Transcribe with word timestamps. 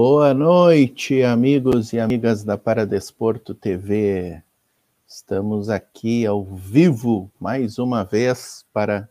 Boa 0.00 0.32
noite, 0.32 1.24
amigos 1.24 1.92
e 1.92 1.98
amigas 1.98 2.44
da 2.44 2.56
Paradesporto 2.56 3.52
TV. 3.52 4.40
Estamos 5.04 5.68
aqui 5.68 6.24
ao 6.24 6.44
vivo 6.44 7.28
mais 7.40 7.80
uma 7.80 8.04
vez 8.04 8.64
para 8.72 9.08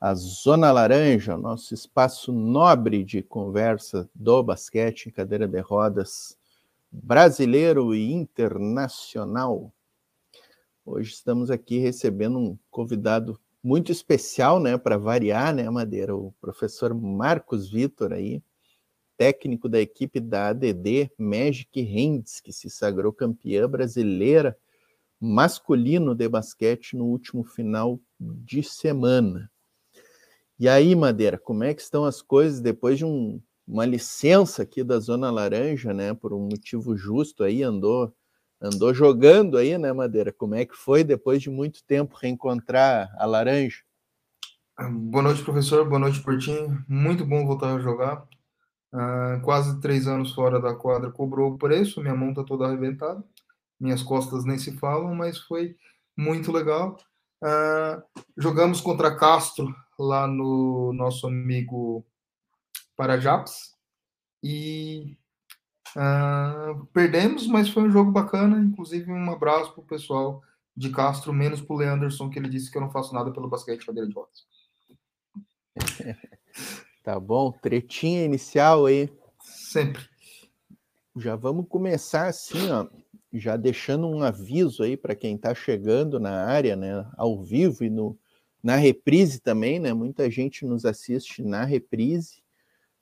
a 0.00 0.14
Zona 0.14 0.70
Laranja, 0.70 1.36
nosso 1.36 1.74
espaço 1.74 2.30
nobre 2.30 3.02
de 3.02 3.24
conversa 3.24 4.08
do 4.14 4.40
basquete 4.40 5.06
em 5.06 5.10
cadeira 5.10 5.48
de 5.48 5.58
rodas 5.58 6.38
brasileiro 6.92 7.92
e 7.92 8.12
internacional. 8.12 9.72
Hoje 10.86 11.10
estamos 11.10 11.50
aqui 11.50 11.78
recebendo 11.78 12.38
um 12.38 12.56
convidado 12.70 13.36
muito 13.60 13.90
especial, 13.90 14.60
né, 14.60 14.78
para 14.78 14.96
variar, 14.96 15.52
né, 15.52 15.68
Madeira, 15.68 16.14
o 16.14 16.32
professor 16.40 16.94
Marcos 16.94 17.68
Vitor 17.68 18.12
aí, 18.12 18.40
técnico 19.20 19.68
da 19.68 19.78
equipe 19.78 20.18
da 20.18 20.48
ADD 20.48 21.10
Magic 21.18 21.82
Hands, 21.82 22.40
que 22.40 22.54
se 22.54 22.70
sagrou 22.70 23.12
campeã 23.12 23.68
brasileira 23.68 24.56
masculino 25.20 26.14
de 26.14 26.26
basquete 26.26 26.96
no 26.96 27.04
último 27.04 27.44
final 27.44 28.00
de 28.18 28.62
semana. 28.62 29.52
E 30.58 30.66
aí, 30.66 30.94
Madeira, 30.94 31.36
como 31.36 31.64
é 31.64 31.74
que 31.74 31.82
estão 31.82 32.06
as 32.06 32.22
coisas 32.22 32.62
depois 32.62 32.96
de 32.96 33.04
um, 33.04 33.38
uma 33.68 33.84
licença 33.84 34.62
aqui 34.62 34.82
da 34.82 34.98
Zona 34.98 35.30
Laranja, 35.30 35.92
né, 35.92 36.14
por 36.14 36.32
um 36.32 36.48
motivo 36.48 36.96
justo 36.96 37.44
aí, 37.44 37.62
andou 37.62 38.10
andou 38.58 38.94
jogando 38.94 39.58
aí, 39.58 39.76
né, 39.76 39.92
Madeira? 39.92 40.32
Como 40.32 40.54
é 40.54 40.64
que 40.64 40.74
foi 40.74 41.04
depois 41.04 41.42
de 41.42 41.50
muito 41.50 41.84
tempo 41.84 42.16
reencontrar 42.16 43.14
a 43.18 43.26
Laranja? 43.26 43.82
Boa 44.90 45.24
noite, 45.24 45.44
professor. 45.44 45.86
Boa 45.86 45.98
noite, 45.98 46.22
Portinho. 46.22 46.82
Muito 46.88 47.26
bom 47.26 47.44
voltar 47.44 47.76
a 47.76 47.78
jogar. 47.78 48.26
Uh, 48.92 49.40
quase 49.42 49.80
três 49.80 50.08
anos 50.08 50.34
fora 50.34 50.60
da 50.60 50.74
quadra 50.74 51.12
cobrou 51.12 51.52
o 51.52 51.58
preço, 51.58 52.00
minha 52.00 52.14
mão 52.14 52.34
tá 52.34 52.42
toda 52.42 52.66
arrebentada, 52.66 53.22
minhas 53.78 54.02
costas 54.02 54.44
nem 54.44 54.58
se 54.58 54.76
falam, 54.78 55.14
mas 55.14 55.38
foi 55.38 55.76
muito 56.16 56.50
legal. 56.50 56.98
Uh, 57.42 58.02
jogamos 58.36 58.80
contra 58.80 59.16
Castro 59.16 59.74
lá 59.98 60.26
no 60.26 60.92
nosso 60.92 61.26
amigo 61.26 62.04
Parajaps 62.96 63.74
e 64.42 65.16
uh, 65.96 66.84
perdemos, 66.86 67.46
mas 67.46 67.70
foi 67.70 67.84
um 67.84 67.90
jogo 67.90 68.10
bacana. 68.10 68.58
Inclusive, 68.58 69.10
um 69.10 69.30
abraço 69.30 69.72
para 69.72 69.82
o 69.82 69.86
pessoal 69.86 70.42
de 70.76 70.90
Castro, 70.90 71.32
menos 71.32 71.60
para 71.60 71.74
o 71.74 71.78
Leanderson, 71.78 72.28
que 72.28 72.38
ele 72.38 72.48
disse 72.48 72.70
que 72.70 72.76
eu 72.76 72.82
não 72.82 72.90
faço 72.90 73.14
nada 73.14 73.30
pelo 73.30 73.48
basquete 73.48 73.86
cadeira 73.86 74.08
de 74.08 74.14
rodas. 74.14 74.44
Tá 77.02 77.18
bom, 77.18 77.50
tretinha 77.50 78.24
inicial 78.24 78.86
aí. 78.86 79.10
Sempre. 79.40 80.02
Já 81.16 81.34
vamos 81.34 81.66
começar 81.68 82.28
assim, 82.28 82.70
ó, 82.70 82.86
já 83.32 83.56
deixando 83.56 84.06
um 84.06 84.22
aviso 84.22 84.82
aí 84.82 84.96
para 84.96 85.14
quem 85.14 85.34
está 85.34 85.54
chegando 85.54 86.20
na 86.20 86.44
área, 86.44 86.76
né, 86.76 87.06
ao 87.16 87.42
vivo 87.42 87.84
e 87.84 87.90
no, 87.90 88.18
na 88.62 88.76
reprise 88.76 89.40
também, 89.40 89.78
né? 89.78 89.92
Muita 89.92 90.30
gente 90.30 90.66
nos 90.66 90.84
assiste 90.84 91.42
na 91.42 91.64
reprise. 91.64 92.42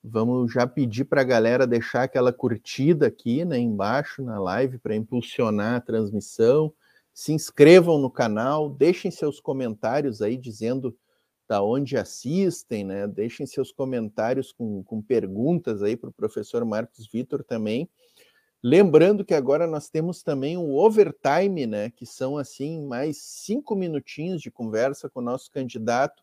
Vamos 0.03 0.53
já 0.53 0.67
pedir 0.67 1.05
para 1.05 1.23
a 1.23 1.25
galera 1.25 1.67
deixar 1.67 2.05
aquela 2.05 2.33
curtida 2.33 3.09
aqui, 3.09 3.45
né, 3.45 3.59
embaixo 3.59 4.23
na 4.23 4.39
live 4.39 4.79
para 4.79 4.95
impulsionar 4.95 5.75
a 5.75 5.81
transmissão. 5.81 6.73
Se 7.13 7.33
inscrevam 7.33 7.99
no 7.99 8.11
canal, 8.11 8.71
deixem 8.71 9.11
seus 9.11 9.41
comentários 9.41 10.23
aí 10.23 10.37
dizendo 10.37 10.97
da 11.49 11.63
onde 11.63 11.97
assistem, 11.97 12.85
né? 12.85 13.07
Deixem 13.07 13.47
seus 13.47 13.73
comentários 13.73 14.53
com, 14.53 14.83
com 14.85 15.01
perguntas 15.01 15.83
aí 15.83 15.97
para 15.97 16.11
o 16.11 16.13
professor 16.13 16.63
Marcos 16.65 17.09
Vitor 17.11 17.43
também. 17.43 17.89
Lembrando 18.63 19.25
que 19.25 19.33
agora 19.33 19.67
nós 19.67 19.89
temos 19.89 20.23
também 20.23 20.59
um 20.59 20.77
overtime, 20.77 21.67
né? 21.67 21.91
Que 21.91 22.05
são 22.05 22.37
assim 22.37 22.85
mais 22.87 23.17
cinco 23.17 23.75
minutinhos 23.75 24.43
de 24.43 24.51
conversa 24.51 25.09
com 25.09 25.21
o 25.21 25.23
nosso 25.23 25.51
candidato 25.51 26.23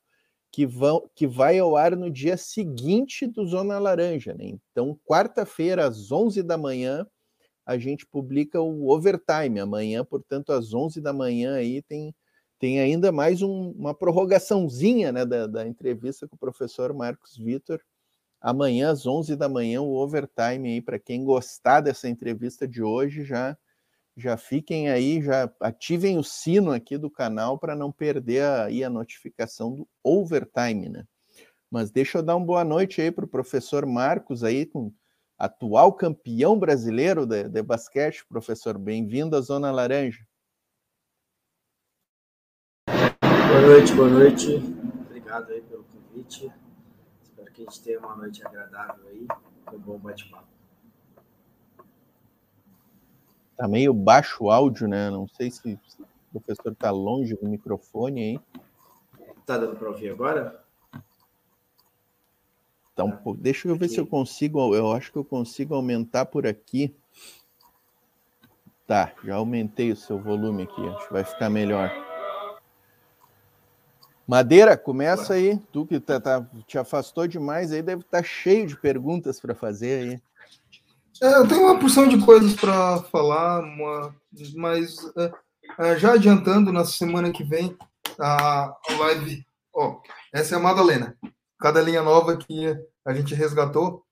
que, 0.51 0.66
vão, 0.66 1.09
que 1.16 1.25
vai 1.25 1.57
ao 1.57 1.75
ar 1.75 1.95
no 1.95 2.11
dia 2.11 2.38
seguinte 2.38 3.25
do 3.25 3.47
Zona 3.47 3.79
Laranja, 3.79 4.33
né? 4.35 4.53
Então, 4.72 4.97
quarta-feira, 5.05 5.88
às 5.88 6.11
11 6.11 6.44
da 6.44 6.57
manhã, 6.57 7.07
a 7.66 7.79
gente 7.79 8.05
publica 8.05 8.61
o 8.61 8.89
overtime. 8.89 9.59
Amanhã, 9.59 10.05
portanto, 10.05 10.51
às 10.51 10.72
11 10.72 11.01
da 11.01 11.11
manhã 11.11 11.55
aí 11.55 11.81
tem 11.81 12.13
tem 12.59 12.79
ainda 12.79 13.11
mais 13.11 13.41
um, 13.41 13.71
uma 13.71 13.93
prorrogaçãozinha 13.93 15.11
né, 15.11 15.25
da, 15.25 15.47
da, 15.47 15.67
entrevista 15.67 16.27
com 16.27 16.35
o 16.35 16.39
professor 16.39 16.93
Marcos 16.93 17.38
Vitor. 17.38 17.81
Amanhã, 18.41 18.91
às 18.91 19.05
11 19.05 19.35
da 19.35 19.49
manhã, 19.49 19.81
o 19.81 19.95
overtime 19.95 20.73
aí, 20.73 20.81
para 20.81 20.99
quem 20.99 21.23
gostar 21.23 21.81
dessa 21.81 22.07
entrevista 22.07 22.67
de 22.67 22.81
hoje, 22.81 23.23
já 23.23 23.57
já 24.17 24.38
fiquem 24.38 24.89
aí, 24.89 25.21
já 25.21 25.51
ativem 25.59 26.17
o 26.17 26.23
sino 26.23 26.71
aqui 26.71 26.97
do 26.97 27.09
canal 27.09 27.59
para 27.59 27.75
não 27.75 27.91
perder 27.91 28.43
aí 28.43 28.81
a 28.81 28.89
notificação 28.89 29.75
do 29.75 29.87
overtime, 30.01 30.87
né? 30.87 31.05
Mas 31.69 31.91
deixa 31.91 32.19
eu 32.19 32.23
dar 32.23 32.37
uma 32.37 32.45
boa 32.45 32.63
noite 32.63 33.01
aí 33.01 33.11
para 33.11 33.25
o 33.25 33.27
professor 33.27 33.85
Marcos 33.85 34.41
aí, 34.41 34.66
com 34.66 34.93
atual 35.37 35.91
campeão 35.91 36.57
brasileiro 36.57 37.25
de, 37.25 37.49
de 37.49 37.61
basquete, 37.61 38.25
professor. 38.25 38.77
Bem-vindo 38.77 39.35
à 39.35 39.41
Zona 39.41 39.69
Laranja. 39.69 40.25
Noite, 43.65 43.93
boa 43.93 44.09
noite. 44.09 44.55
Obrigado 45.07 45.51
aí 45.51 45.61
pelo 45.61 45.83
convite. 45.85 46.51
Espero 47.23 47.51
que 47.51 47.61
a 47.61 47.65
gente 47.65 47.81
tenha 47.81 47.99
uma 47.99 48.15
noite 48.15 48.45
agradável 48.45 49.07
aí, 49.07 49.27
um 49.73 49.79
bom 49.79 49.97
bate-papo. 49.97 50.45
Tá 53.57 53.67
meio 53.67 53.93
baixo 53.93 54.43
o 54.43 54.51
áudio, 54.51 54.87
né? 54.87 55.09
Não 55.09 55.27
sei 55.27 55.49
se 55.49 55.79
o 56.31 56.39
professor 56.39 56.73
está 56.73 56.91
longe 56.91 57.35
do 57.35 57.47
microfone 57.47 58.21
aí. 58.21 58.39
Tá 59.45 59.57
dando 59.57 59.75
para 59.77 59.89
ouvir 59.89 60.11
agora? 60.11 60.63
Então, 62.93 63.11
tá. 63.11 63.31
deixa 63.37 63.67
eu 63.67 63.75
ver 63.75 63.85
aqui. 63.85 63.95
se 63.95 63.99
eu 63.99 64.05
consigo. 64.05 64.75
Eu 64.75 64.91
acho 64.91 65.11
que 65.11 65.17
eu 65.17 65.25
consigo 65.25 65.73
aumentar 65.73 66.25
por 66.27 66.45
aqui. 66.45 66.95
Tá, 68.85 69.11
já 69.23 69.35
aumentei 69.35 69.91
o 69.91 69.95
seu 69.95 70.19
volume 70.19 70.63
aqui. 70.63 70.87
Acho 70.87 71.07
que 71.07 71.13
vai 71.13 71.23
ficar 71.23 71.49
melhor. 71.49 72.14
Madeira, 74.27 74.75
começa 74.75 75.33
aí. 75.33 75.59
Tu 75.71 75.85
que 75.85 75.99
tá, 75.99 76.19
tá, 76.19 76.45
te 76.67 76.77
afastou 76.77 77.27
demais 77.27 77.71
aí, 77.71 77.81
deve 77.81 78.01
estar 78.01 78.19
tá 78.19 78.23
cheio 78.23 78.65
de 78.65 78.75
perguntas 78.75 79.39
para 79.39 79.53
fazer 79.53 80.01
aí. 80.01 80.21
É, 81.21 81.37
eu 81.37 81.47
tenho 81.47 81.61
uma 81.61 81.79
porção 81.79 82.07
de 82.07 82.19
coisas 82.23 82.55
para 82.55 83.01
falar, 83.03 83.61
uma, 83.61 84.13
mas 84.55 84.97
é, 85.17 85.31
é, 85.79 85.99
já 85.99 86.13
adiantando, 86.13 86.73
na 86.73 86.83
semana 86.83 87.31
que 87.31 87.43
vem, 87.43 87.77
a, 88.19 88.65
a 88.65 88.93
live. 88.99 89.45
Ó, 89.73 90.01
essa 90.33 90.55
é 90.55 90.57
a 90.57 90.61
Madalena. 90.61 91.17
Cada 91.59 91.81
linha 91.81 92.01
nova 92.01 92.35
que 92.35 92.75
a 93.05 93.13
gente 93.13 93.33
resgatou, 93.33 94.03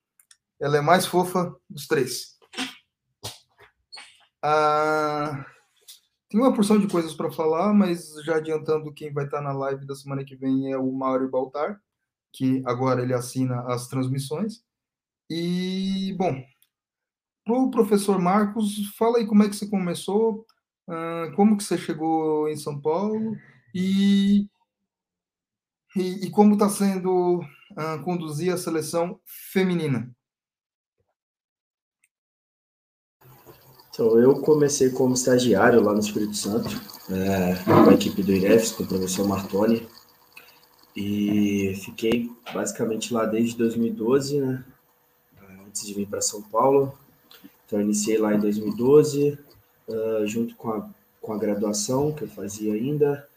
ela 0.62 0.78
é 0.78 0.82
mais 0.82 1.06
fofa 1.06 1.54
dos 1.70 1.88
três. 1.88 2.38
Ah, 4.42 5.46
tem 6.34 6.42
uma 6.42 6.52
porção 6.52 6.80
de 6.80 6.88
coisas 6.88 7.14
para 7.14 7.30
falar, 7.30 7.76
mas 7.76 8.12
já 8.26 8.38
adiantando, 8.38 8.92
quem 8.92 9.14
vai 9.14 9.26
estar 9.26 9.38
tá 9.38 9.44
na 9.44 9.52
live 9.54 9.86
da 9.86 9.94
semana 9.94 10.26
que 10.26 10.36
vem 10.36 10.72
é 10.72 10.76
o 10.76 10.92
Mauro 10.92 11.30
Baltar, 11.30 11.80
que 12.32 12.64
agora 12.66 13.04
ele 13.04 13.14
assina 13.14 13.62
as 13.68 13.88
transmissões. 13.88 14.64
E, 15.30 16.16
bom, 16.18 16.44
para 17.46 17.54
o 17.54 17.70
professor 17.70 18.20
Marcos, 18.20 18.96
fala 18.98 19.20
aí 19.20 19.28
como 19.28 19.44
é 19.44 19.48
que 19.48 19.56
você 19.56 19.68
começou, 19.68 20.44
como 21.36 21.56
que 21.56 21.64
você 21.64 21.78
chegou 21.78 22.50
em 22.50 22.58
São 22.58 22.82
Paulo 22.82 23.38
e, 23.72 24.50
e, 25.96 26.26
e 26.26 26.32
como 26.32 26.54
está 26.54 26.68
sendo 26.68 27.42
conduzir 28.04 28.52
a 28.52 28.58
seleção 28.58 29.20
feminina. 29.24 30.12
Então, 33.94 34.18
eu 34.18 34.40
comecei 34.40 34.90
como 34.90 35.14
estagiário 35.14 35.80
lá 35.80 35.94
no 35.94 36.00
Espírito 36.00 36.36
Santo, 36.36 36.68
é, 37.12 37.54
com 37.64 37.92
a 37.92 37.94
equipe 37.94 38.24
do 38.24 38.32
IREFS, 38.32 38.72
com 38.72 38.84
o 38.84 38.88
professor 38.88 39.28
Martoni, 39.28 39.88
e 40.96 41.80
fiquei 41.86 42.32
basicamente 42.52 43.14
lá 43.14 43.28
desde 43.28 43.56
2012, 43.56 44.42
né, 44.42 44.66
antes 45.68 45.86
de 45.86 45.94
vir 45.94 46.08
para 46.08 46.22
São 46.22 46.42
Paulo. 46.42 46.92
Então, 47.68 47.80
iniciei 47.80 48.18
lá 48.18 48.34
em 48.34 48.40
2012, 48.40 49.38
uh, 49.88 50.26
junto 50.26 50.56
com 50.56 50.72
a, 50.72 50.90
com 51.22 51.32
a 51.32 51.38
graduação 51.38 52.12
que 52.12 52.24
eu 52.24 52.28
fazia 52.28 52.74
ainda, 52.74 53.28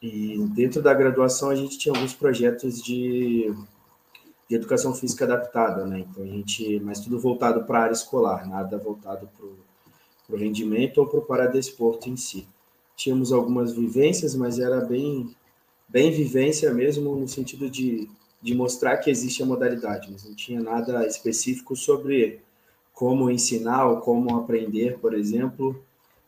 e 0.00 0.38
dentro 0.54 0.80
da 0.80 0.94
graduação 0.94 1.50
a 1.50 1.54
gente 1.54 1.76
tinha 1.76 1.94
alguns 1.94 2.14
projetos 2.14 2.82
de, 2.82 3.54
de 4.48 4.56
educação 4.56 4.94
física 4.94 5.26
adaptada, 5.26 5.84
né? 5.84 6.00
Então 6.00 6.24
a 6.24 6.26
gente, 6.26 6.80
mas 6.80 7.00
tudo 7.00 7.20
voltado 7.20 7.64
para 7.64 7.80
a 7.80 7.82
área 7.82 7.92
escolar, 7.92 8.48
nada 8.48 8.78
voltado 8.78 9.28
para 9.36 9.44
o 9.44 9.73
para 10.26 10.36
o 10.36 10.38
rendimento 10.38 10.98
ou 10.98 11.06
para 11.06 11.18
o 11.18 11.24
paradesporto 11.24 12.08
em 12.08 12.16
si. 12.16 12.46
Tínhamos 12.96 13.32
algumas 13.32 13.72
vivências, 13.72 14.34
mas 14.34 14.58
era 14.58 14.80
bem, 14.80 15.34
bem 15.88 16.10
vivência 16.10 16.72
mesmo, 16.72 17.16
no 17.16 17.28
sentido 17.28 17.68
de, 17.68 18.08
de 18.40 18.54
mostrar 18.54 18.98
que 18.98 19.10
existe 19.10 19.42
a 19.42 19.46
modalidade, 19.46 20.10
mas 20.10 20.24
não 20.24 20.34
tinha 20.34 20.60
nada 20.60 21.06
específico 21.06 21.74
sobre 21.74 22.40
como 22.92 23.30
ensinar 23.30 23.86
ou 23.86 24.00
como 24.00 24.36
aprender, 24.36 24.98
por 24.98 25.14
exemplo, 25.14 25.82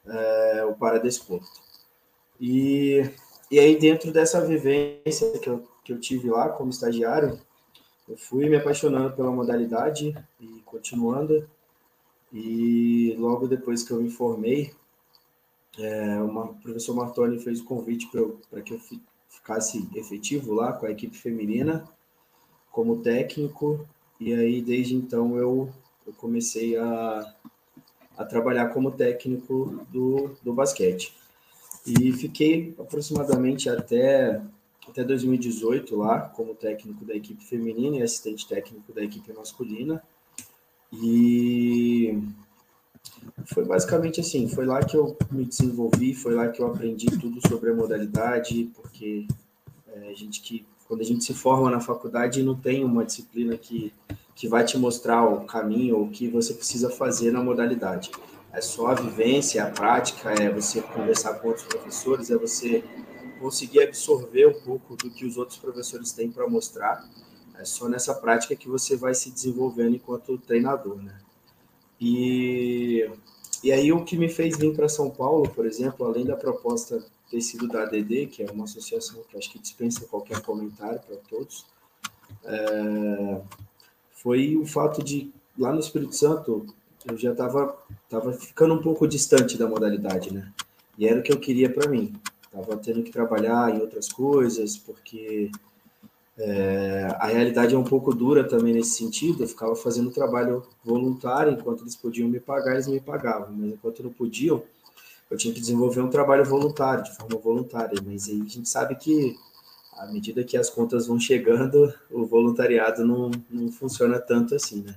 é, 0.06 0.64
o 0.64 0.74
paradesporto. 0.74 1.60
E, 2.40 3.08
e 3.50 3.58
aí, 3.58 3.78
dentro 3.78 4.12
dessa 4.12 4.44
vivência 4.44 5.38
que 5.38 5.48
eu, 5.48 5.66
que 5.84 5.92
eu 5.92 6.00
tive 6.00 6.28
lá 6.28 6.48
como 6.48 6.70
estagiário, 6.70 7.40
eu 8.08 8.16
fui 8.16 8.48
me 8.48 8.56
apaixonando 8.56 9.14
pela 9.14 9.30
modalidade 9.30 10.16
e 10.40 10.62
continuando. 10.64 11.48
E 12.38 13.14
logo 13.18 13.48
depois 13.48 13.82
que 13.82 13.92
eu 13.92 14.02
me 14.02 14.10
formei, 14.10 14.70
é, 15.78 16.20
uma, 16.20 16.44
o 16.44 16.54
professor 16.56 16.94
Martoni 16.94 17.38
fez 17.38 17.60
o 17.60 17.64
convite 17.64 18.10
para 18.50 18.60
que 18.60 18.74
eu 18.74 18.80
ficasse 19.30 19.88
efetivo 19.94 20.52
lá 20.52 20.74
com 20.74 20.84
a 20.84 20.90
equipe 20.90 21.16
feminina 21.16 21.88
como 22.70 23.00
técnico. 23.00 23.88
E 24.20 24.34
aí, 24.34 24.60
desde 24.60 24.94
então, 24.94 25.38
eu, 25.38 25.72
eu 26.06 26.12
comecei 26.12 26.76
a, 26.76 27.34
a 28.18 28.24
trabalhar 28.26 28.68
como 28.68 28.90
técnico 28.90 29.82
do, 29.90 30.36
do 30.42 30.52
basquete. 30.52 31.16
E 31.86 32.12
fiquei 32.12 32.74
aproximadamente 32.78 33.70
até, 33.70 34.42
até 34.86 35.02
2018 35.02 35.96
lá, 35.96 36.20
como 36.20 36.54
técnico 36.54 37.02
da 37.02 37.14
equipe 37.14 37.42
feminina 37.46 37.96
e 37.96 38.02
assistente 38.02 38.46
técnico 38.46 38.92
da 38.92 39.02
equipe 39.02 39.32
masculina. 39.32 40.02
E 40.92 42.22
foi 43.46 43.64
basicamente 43.64 44.20
assim, 44.20 44.48
foi 44.48 44.66
lá 44.66 44.82
que 44.82 44.96
eu 44.96 45.16
me 45.30 45.44
desenvolvi, 45.44 46.14
foi 46.14 46.34
lá 46.34 46.48
que 46.48 46.60
eu 46.60 46.66
aprendi 46.66 47.06
tudo 47.06 47.40
sobre 47.46 47.70
a 47.70 47.74
modalidade, 47.74 48.70
porque 48.74 49.26
é, 49.88 50.10
a 50.10 50.14
gente 50.14 50.40
que 50.40 50.66
quando 50.86 51.00
a 51.00 51.04
gente 51.04 51.24
se 51.24 51.34
forma 51.34 51.70
na 51.70 51.80
faculdade 51.80 52.42
não 52.42 52.54
tem 52.54 52.84
uma 52.84 53.04
disciplina 53.04 53.56
que, 53.56 53.92
que 54.34 54.46
vai 54.46 54.64
te 54.64 54.78
mostrar 54.78 55.24
o 55.24 55.44
caminho 55.44 55.96
ou 55.96 56.04
o 56.04 56.10
que 56.10 56.28
você 56.28 56.54
precisa 56.54 56.88
fazer 56.90 57.32
na 57.32 57.42
modalidade. 57.42 58.10
É 58.52 58.60
só 58.60 58.86
a 58.88 58.94
vivência, 58.94 59.62
a 59.64 59.70
prática, 59.70 60.30
é 60.30 60.48
você 60.48 60.80
conversar 60.80 61.34
com 61.34 61.48
outros 61.48 61.66
professores, 61.66 62.30
é 62.30 62.38
você 62.38 62.84
conseguir 63.40 63.82
absorver 63.82 64.46
um 64.46 64.60
pouco 64.60 64.96
do 64.96 65.10
que 65.10 65.26
os 65.26 65.36
outros 65.36 65.58
professores 65.58 66.12
têm 66.12 66.30
para 66.30 66.48
mostrar. 66.48 67.04
É 67.58 67.64
só 67.64 67.88
nessa 67.88 68.14
prática 68.14 68.54
que 68.54 68.68
você 68.68 68.96
vai 68.96 69.14
se 69.14 69.30
desenvolvendo 69.30 69.96
enquanto 69.96 70.38
treinador, 70.38 70.96
né? 71.02 71.18
E, 72.00 73.10
e 73.62 73.72
aí 73.72 73.92
o 73.92 74.04
que 74.04 74.16
me 74.16 74.28
fez 74.28 74.58
vir 74.58 74.74
para 74.74 74.88
São 74.88 75.10
Paulo, 75.10 75.48
por 75.48 75.66
exemplo, 75.66 76.06
além 76.06 76.24
da 76.24 76.36
proposta 76.36 77.04
ter 77.30 77.40
sido 77.40 77.66
da 77.66 77.82
ADD, 77.82 78.26
que 78.26 78.42
é 78.42 78.50
uma 78.50 78.64
associação 78.64 79.22
que 79.28 79.36
acho 79.36 79.50
que 79.50 79.58
dispensa 79.58 80.06
qualquer 80.06 80.40
comentário 80.42 81.00
para 81.00 81.16
todos, 81.28 81.66
é, 82.44 83.40
foi 84.10 84.56
o 84.56 84.66
fato 84.66 85.02
de, 85.02 85.32
lá 85.58 85.72
no 85.72 85.80
Espírito 85.80 86.14
Santo, 86.14 86.66
eu 87.04 87.16
já 87.16 87.32
estava 87.32 87.76
tava 88.08 88.32
ficando 88.32 88.74
um 88.74 88.82
pouco 88.82 89.06
distante 89.06 89.56
da 89.56 89.68
modalidade, 89.68 90.32
né? 90.32 90.52
E 90.98 91.06
era 91.06 91.20
o 91.20 91.22
que 91.22 91.32
eu 91.32 91.38
queria 91.38 91.72
para 91.72 91.88
mim. 91.88 92.12
Tava 92.50 92.76
tendo 92.76 93.02
que 93.02 93.12
trabalhar 93.12 93.74
em 93.74 93.80
outras 93.80 94.08
coisas, 94.08 94.76
porque 94.76 95.50
é, 96.38 97.08
a 97.18 97.26
realidade 97.26 97.74
é 97.74 97.78
um 97.78 97.84
pouco 97.84 98.14
dura 98.14 98.44
também 98.44 98.74
nesse 98.74 98.90
sentido. 98.90 99.42
Eu 99.42 99.48
ficava 99.48 99.74
fazendo 99.74 100.10
trabalho 100.10 100.62
voluntário, 100.84 101.52
enquanto 101.52 101.82
eles 101.82 101.96
podiam 101.96 102.28
me 102.28 102.38
pagar, 102.38 102.74
eles 102.74 102.86
me 102.86 103.00
pagavam, 103.00 103.48
mas 103.52 103.72
enquanto 103.72 104.02
não 104.02 104.12
podiam, 104.12 104.62
eu 105.30 105.36
tinha 105.36 105.52
que 105.52 105.60
desenvolver 105.60 106.00
um 106.02 106.10
trabalho 106.10 106.44
voluntário, 106.44 107.04
de 107.04 107.16
forma 107.16 107.38
voluntária. 107.38 107.98
Mas 108.04 108.28
aí 108.28 108.42
a 108.42 108.48
gente 108.48 108.68
sabe 108.68 108.94
que, 108.96 109.36
à 109.96 110.06
medida 110.06 110.44
que 110.44 110.56
as 110.56 110.68
contas 110.68 111.06
vão 111.06 111.18
chegando, 111.18 111.92
o 112.10 112.26
voluntariado 112.26 113.04
não, 113.04 113.30
não 113.50 113.72
funciona 113.72 114.18
tanto 114.20 114.54
assim, 114.54 114.82
né? 114.82 114.94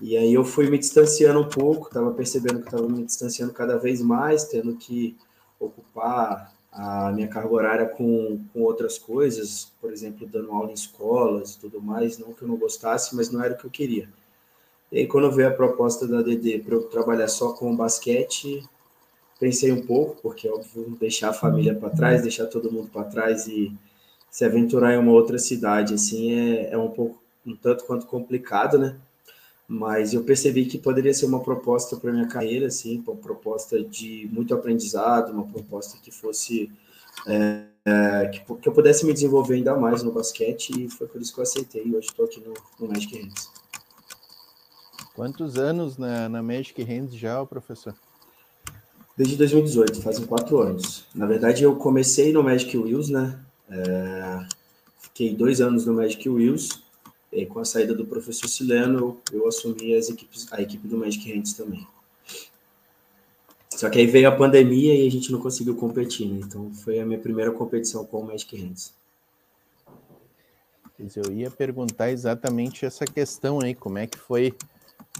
E 0.00 0.16
aí 0.16 0.32
eu 0.34 0.44
fui 0.44 0.68
me 0.68 0.78
distanciando 0.78 1.40
um 1.40 1.48
pouco, 1.48 1.88
estava 1.88 2.12
percebendo 2.12 2.60
que 2.60 2.66
estava 2.66 2.86
me 2.86 3.02
distanciando 3.04 3.52
cada 3.52 3.78
vez 3.78 4.02
mais, 4.02 4.44
tendo 4.44 4.74
que 4.76 5.16
ocupar 5.58 6.52
a 6.76 7.10
minha 7.10 7.26
carga 7.26 7.54
horária 7.54 7.88
com, 7.88 8.38
com 8.52 8.60
outras 8.60 8.98
coisas, 8.98 9.72
por 9.80 9.90
exemplo, 9.90 10.26
dando 10.26 10.52
aula 10.52 10.70
em 10.70 10.74
escolas 10.74 11.54
e 11.54 11.58
tudo 11.58 11.80
mais, 11.80 12.18
não 12.18 12.34
que 12.34 12.42
eu 12.42 12.48
não 12.48 12.56
gostasse, 12.56 13.16
mas 13.16 13.30
não 13.30 13.42
era 13.42 13.54
o 13.54 13.56
que 13.56 13.64
eu 13.64 13.70
queria. 13.70 14.08
E 14.92 14.98
aí, 14.98 15.06
quando 15.06 15.32
veio 15.32 15.48
a 15.48 15.52
proposta 15.52 16.06
da 16.06 16.20
DD 16.20 16.58
para 16.58 16.74
eu 16.74 16.82
trabalhar 16.82 17.28
só 17.28 17.54
com 17.54 17.74
basquete, 17.74 18.62
pensei 19.40 19.72
um 19.72 19.86
pouco, 19.86 20.20
porque, 20.20 20.48
óbvio, 20.48 20.96
deixar 21.00 21.30
a 21.30 21.32
família 21.32 21.74
para 21.74 21.88
trás, 21.90 22.22
deixar 22.22 22.46
todo 22.46 22.70
mundo 22.70 22.90
para 22.90 23.04
trás 23.04 23.46
e 23.46 23.74
se 24.30 24.44
aventurar 24.44 24.92
em 24.92 24.98
uma 24.98 25.12
outra 25.12 25.38
cidade, 25.38 25.94
assim, 25.94 26.32
é, 26.32 26.72
é 26.72 26.78
um 26.78 26.90
pouco, 26.90 27.18
um 27.46 27.56
tanto 27.56 27.84
quanto 27.84 28.06
complicado, 28.06 28.78
né? 28.78 28.96
Mas 29.68 30.14
eu 30.14 30.22
percebi 30.22 30.66
que 30.66 30.78
poderia 30.78 31.12
ser 31.12 31.26
uma 31.26 31.40
proposta 31.40 31.96
para 31.96 32.12
minha 32.12 32.28
carreira, 32.28 32.68
assim, 32.68 33.02
uma 33.06 33.16
proposta 33.16 33.82
de 33.82 34.28
muito 34.32 34.54
aprendizado, 34.54 35.32
uma 35.32 35.46
proposta 35.46 35.98
que 36.00 36.12
fosse 36.12 36.70
é, 37.26 37.64
é, 37.84 38.26
que, 38.28 38.40
que, 38.40 38.68
eu 38.68 38.72
pudesse 38.72 39.06
me 39.06 39.12
desenvolver 39.12 39.54
ainda 39.54 39.74
mais 39.76 40.02
no 40.02 40.12
basquete 40.12 40.70
e 40.70 40.88
foi 40.88 41.06
por 41.06 41.20
isso 41.20 41.32
que 41.32 41.40
eu 41.40 41.42
aceitei. 41.42 41.82
Hoje 41.82 42.08
estou 42.08 42.24
aqui 42.24 42.40
no, 42.40 42.54
no 42.80 42.92
Magic 42.92 43.16
Hands. 43.16 43.50
Quantos 45.14 45.56
anos 45.56 45.96
na, 45.96 46.28
na 46.28 46.42
Magic 46.42 46.82
Hands 46.82 47.14
já, 47.14 47.44
professor? 47.46 47.94
Desde 49.16 49.36
2018, 49.36 50.02
fazem 50.02 50.26
quatro 50.26 50.58
anos. 50.58 51.06
Na 51.14 51.24
verdade, 51.26 51.62
eu 51.62 51.74
comecei 51.76 52.32
no 52.32 52.42
Magic 52.42 52.76
Wheels, 52.76 53.08
né? 53.08 53.38
É, 53.70 54.46
fiquei 54.98 55.34
dois 55.34 55.60
anos 55.60 55.86
no 55.86 55.94
Magic 55.94 56.28
Wheels. 56.28 56.82
E 57.36 57.44
com 57.44 57.60
a 57.60 57.66
saída 57.66 57.94
do 57.94 58.06
professor 58.06 58.48
Sileno, 58.48 59.20
eu, 59.30 59.40
eu 59.40 59.46
assumi 59.46 59.94
as 59.94 60.08
equipes, 60.08 60.50
a 60.50 60.62
equipe 60.62 60.88
do 60.88 60.96
Magic 60.96 61.30
Hands 61.30 61.52
também. 61.52 61.86
Só 63.68 63.90
que 63.90 63.98
aí 63.98 64.06
veio 64.06 64.26
a 64.26 64.34
pandemia 64.34 64.94
e 64.94 65.06
a 65.06 65.10
gente 65.10 65.30
não 65.30 65.38
conseguiu 65.38 65.76
competir, 65.76 66.26
né? 66.26 66.40
Então 66.42 66.72
foi 66.72 66.98
a 66.98 67.04
minha 67.04 67.18
primeira 67.18 67.52
competição 67.52 68.06
com 68.06 68.20
o 68.20 68.26
Magic 68.26 68.56
Hands. 68.56 68.94
Eu 71.14 71.30
ia 71.30 71.50
perguntar 71.50 72.10
exatamente 72.10 72.86
essa 72.86 73.04
questão 73.04 73.60
aí, 73.60 73.74
como 73.74 73.98
é 73.98 74.06
que 74.06 74.16
foi 74.16 74.54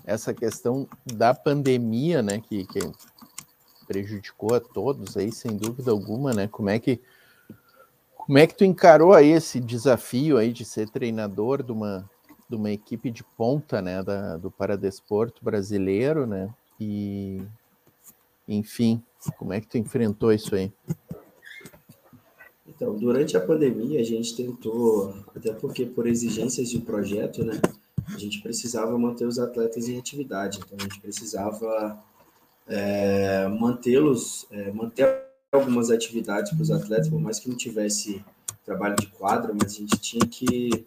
essa 0.06 0.32
questão 0.32 0.88
da 1.04 1.34
pandemia, 1.34 2.22
né? 2.22 2.40
Que, 2.40 2.64
que 2.64 2.80
prejudicou 3.86 4.54
a 4.54 4.60
todos 4.60 5.18
aí, 5.18 5.30
sem 5.30 5.54
dúvida 5.54 5.90
alguma, 5.90 6.32
né? 6.32 6.48
Como 6.48 6.70
é 6.70 6.78
que 6.78 6.98
como 8.26 8.38
é 8.38 8.46
que 8.46 8.56
tu 8.56 8.64
encarou 8.64 9.14
aí 9.14 9.30
esse 9.30 9.60
desafio 9.60 10.36
aí 10.36 10.52
de 10.52 10.64
ser 10.64 10.90
treinador 10.90 11.62
de 11.62 11.70
uma, 11.70 12.10
de 12.50 12.56
uma 12.56 12.72
equipe 12.72 13.08
de 13.08 13.22
ponta, 13.22 13.80
né, 13.80 14.02
da, 14.02 14.36
do 14.36 14.50
paradesporto 14.50 15.44
brasileiro, 15.44 16.26
né? 16.26 16.52
E 16.78 17.40
enfim, 18.48 19.00
como 19.38 19.52
é 19.52 19.60
que 19.60 19.68
tu 19.68 19.78
enfrentou 19.78 20.32
isso 20.32 20.56
aí? 20.56 20.72
Então, 22.66 22.96
durante 22.96 23.36
a 23.36 23.40
pandemia, 23.40 24.00
a 24.00 24.04
gente 24.04 24.36
tentou, 24.36 25.14
até 25.34 25.52
porque 25.52 25.86
por 25.86 26.06
exigências 26.06 26.68
de 26.68 26.80
projeto, 26.80 27.44
né, 27.44 27.60
a 28.12 28.18
gente 28.18 28.42
precisava 28.42 28.98
manter 28.98 29.24
os 29.24 29.38
atletas 29.38 29.88
em 29.88 29.98
atividade. 29.98 30.58
Então, 30.58 30.76
a 30.78 30.82
gente 30.82 31.00
precisava 31.00 32.02
é, 32.66 33.46
mantê-los, 33.48 34.46
é, 34.50 34.72
manter 34.72 35.25
algumas 35.56 35.90
atividades 35.90 36.52
para 36.52 36.62
os 36.62 36.70
atletas, 36.70 37.08
por 37.08 37.20
mais 37.20 37.38
que 37.38 37.48
não 37.48 37.56
tivesse 37.56 38.24
trabalho 38.64 38.96
de 38.96 39.06
quadra, 39.08 39.52
mas 39.52 39.72
a 39.72 39.76
gente 39.76 39.98
tinha 39.98 40.26
que, 40.26 40.86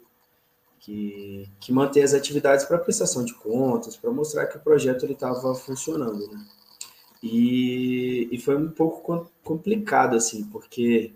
que, 0.80 1.50
que 1.60 1.72
manter 1.72 2.02
as 2.02 2.14
atividades 2.14 2.66
para 2.66 2.78
prestação 2.78 3.24
de 3.24 3.34
contas, 3.34 3.96
para 3.96 4.12
mostrar 4.12 4.48
que 4.48 4.58
o 4.58 4.62
projeto 4.62 5.06
estava 5.06 5.56
funcionando. 5.56 6.28
Né? 6.28 6.46
E, 7.22 8.28
e 8.32 8.38
foi 8.38 8.58
um 8.58 8.70
pouco 8.70 9.30
complicado, 9.44 10.16
assim, 10.16 10.44
porque 10.46 11.14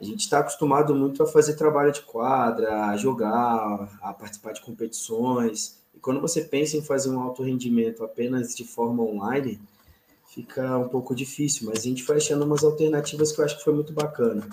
a 0.00 0.04
gente 0.04 0.20
está 0.20 0.40
acostumado 0.40 0.94
muito 0.94 1.22
a 1.22 1.26
fazer 1.26 1.54
trabalho 1.54 1.92
de 1.92 2.02
quadra, 2.02 2.86
a 2.86 2.96
jogar, 2.96 3.98
a 4.02 4.12
participar 4.12 4.52
de 4.52 4.60
competições. 4.60 5.80
E 5.94 6.00
quando 6.00 6.20
você 6.20 6.42
pensa 6.42 6.76
em 6.76 6.82
fazer 6.82 7.10
um 7.10 7.20
alto 7.20 7.42
rendimento 7.42 8.02
apenas 8.02 8.54
de 8.54 8.64
forma 8.64 9.02
online, 9.02 9.60
fica 10.32 10.78
um 10.78 10.88
pouco 10.88 11.14
difícil, 11.14 11.66
mas 11.66 11.80
a 11.80 11.82
gente 11.82 12.02
foi 12.02 12.16
achando 12.16 12.44
umas 12.44 12.64
alternativas 12.64 13.32
que 13.32 13.40
eu 13.40 13.44
acho 13.44 13.58
que 13.58 13.64
foi 13.64 13.74
muito 13.74 13.92
bacana. 13.92 14.48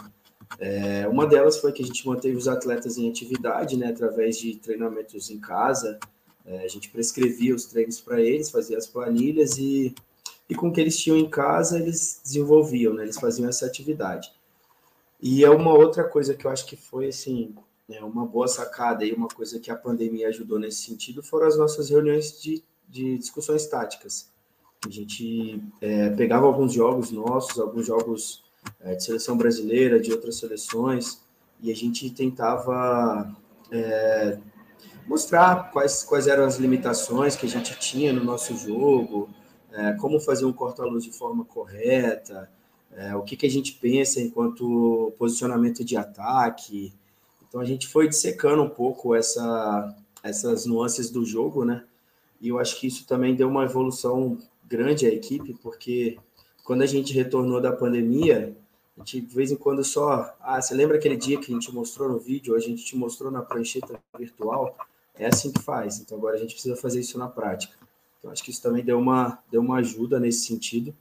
É, 0.60 1.08
uma 1.08 1.26
delas 1.26 1.58
foi 1.58 1.72
que 1.72 1.82
a 1.82 1.86
gente 1.86 2.06
manteve 2.06 2.36
os 2.36 2.48
atletas 2.50 2.98
em 2.98 3.10
atividade, 3.10 3.78
né, 3.78 3.88
através 3.88 4.38
de 4.38 4.56
treinamentos 4.58 5.30
em 5.30 5.40
casa. 5.40 5.98
É, 6.46 6.66
a 6.66 6.68
gente 6.68 6.90
prescrevia 6.90 7.56
os 7.56 7.66
treinos 7.66 8.02
para 8.02 8.20
eles, 8.20 8.50
fazia 8.50 8.78
as 8.78 8.88
planilhas 8.88 9.58
e, 9.58 9.96
e 10.50 10.56
com 10.56 10.68
o 10.68 10.74
que 10.74 10.82
eles 10.82 10.98
tinham 10.98 11.18
em 11.18 11.30
casa, 11.30 11.80
eles 11.80 12.20
desenvolviam, 12.24 12.94
né, 12.94 13.04
eles 13.04 13.20
faziam 13.20 13.48
essa 13.48 13.66
atividade. 13.66 14.32
E 15.22 15.46
é 15.46 15.50
uma 15.50 15.74
outra 15.74 16.04
coisa 16.04 16.34
que 16.34 16.46
eu 16.46 16.52
acho 16.52 16.66
que 16.66 16.76
foi, 16.76 17.08
assim, 17.08 17.56
né, 17.88 18.02
uma 18.02 18.26
boa 18.26 18.50
sacada 18.50 19.06
e 19.06 19.14
uma 19.14 19.30
coisa 19.30 19.60
que 19.60 19.72
a 19.72 19.76
pandemia 19.78 20.28
ajudou 20.28 20.60
nesse 20.60 20.84
sentido 20.84 21.24
foram 21.24 21.48
as 21.48 21.58
nossas 21.58 21.90
reuniões 21.90 22.42
de, 22.42 22.62
de 22.88 23.18
discussões 23.18 23.66
táticas. 23.68 24.30
A 24.86 24.90
gente 24.90 25.62
é, 25.82 26.10
pegava 26.12 26.46
alguns 26.46 26.74
jogos 26.74 27.12
nossos, 27.12 27.60
alguns 27.60 27.86
jogos 27.86 28.44
é, 28.80 28.96
de 28.96 29.04
seleção 29.04 29.38
brasileira, 29.38 30.00
de 30.00 30.12
outras 30.12 30.38
seleções, 30.38 31.22
e 31.62 31.70
a 31.70 31.76
gente 31.76 32.10
tentava 32.12 33.30
é, 33.70 34.38
mostrar 35.06 35.70
quais, 35.72 36.04
quais 36.04 36.28
eram 36.28 36.46
as 36.46 36.58
limitações 36.58 37.36
que 37.36 37.46
a 37.46 37.50
gente 37.50 37.78
tinha 37.78 38.14
no 38.14 38.24
nosso 38.24 38.56
jogo, 38.56 39.30
é, 39.72 39.94
como 39.94 40.20
fazer 40.20 40.46
um 40.46 40.54
corta-luz 40.54 41.04
de 41.04 41.12
forma 41.12 41.44
correta, 41.44 42.50
é, 42.94 43.14
o 43.16 43.24
que, 43.24 43.36
que 43.36 43.46
a 43.46 43.50
gente 43.50 43.74
pensa 43.74 44.22
enquanto 44.22 45.14
posicionamento 45.18 45.84
de 45.84 45.98
ataque. 45.98 46.94
Então 47.48 47.60
a 47.60 47.66
gente 47.66 47.86
foi 47.88 48.08
dissecando 48.08 48.64
um 48.64 48.70
pouco 48.70 49.14
essa, 49.14 49.94
essas 50.24 50.66
nuances 50.66 51.10
do 51.10 51.26
jogo, 51.26 51.66
né? 51.66 51.84
E 52.42 52.48
eu 52.48 52.58
acho 52.58 52.80
que 52.80 52.88
isso 52.88 53.06
também 53.06 53.36
deu 53.36 53.50
uma 53.50 53.66
evolução 53.66 54.38
grande 54.70 55.08
à 55.08 55.10
equipe, 55.10 55.58
porque 55.62 56.18
quando 56.64 56.84
a 56.84 56.86
gente 56.86 57.12
retornou 57.14 57.60
da 57.60 57.72
pandemia, 57.72 58.56
a 58.96 59.00
gente 59.00 59.22
de 59.22 59.36
vez 59.36 59.52
em 59.52 59.56
quando 59.56 59.84
só. 59.84 60.36
Ah, 60.40 60.62
você 60.62 60.76
lembra 60.76 60.98
aquele 60.98 61.18
dia 61.18 61.40
que 61.40 61.52
a 61.52 61.54
gente 61.54 61.74
mostrou 61.74 62.08
no 62.08 62.20
vídeo, 62.20 62.56
a 62.56 62.60
gente 62.60 62.86
te 62.86 62.96
mostrou 62.96 63.32
na 63.32 63.42
prancheta 63.42 64.00
virtual? 64.18 64.78
É 65.16 65.26
assim 65.26 65.52
que 65.52 65.62
faz. 65.62 66.00
Então 66.00 66.18
agora 66.18 66.36
a 66.36 66.40
gente 66.40 66.54
precisa 66.54 66.76
fazer 66.76 67.00
isso 67.00 67.18
na 67.18 67.28
prática. 67.28 67.76
Então 68.20 68.32
acho 68.32 68.44
que 68.44 68.52
isso 68.52 68.62
também 68.62 68.84
deu 68.84 69.00
uma, 69.00 69.40
deu 69.50 69.62
uma 69.62 69.78
ajuda 69.78 70.20
nesse 70.20 70.46
sentido. 70.46 70.94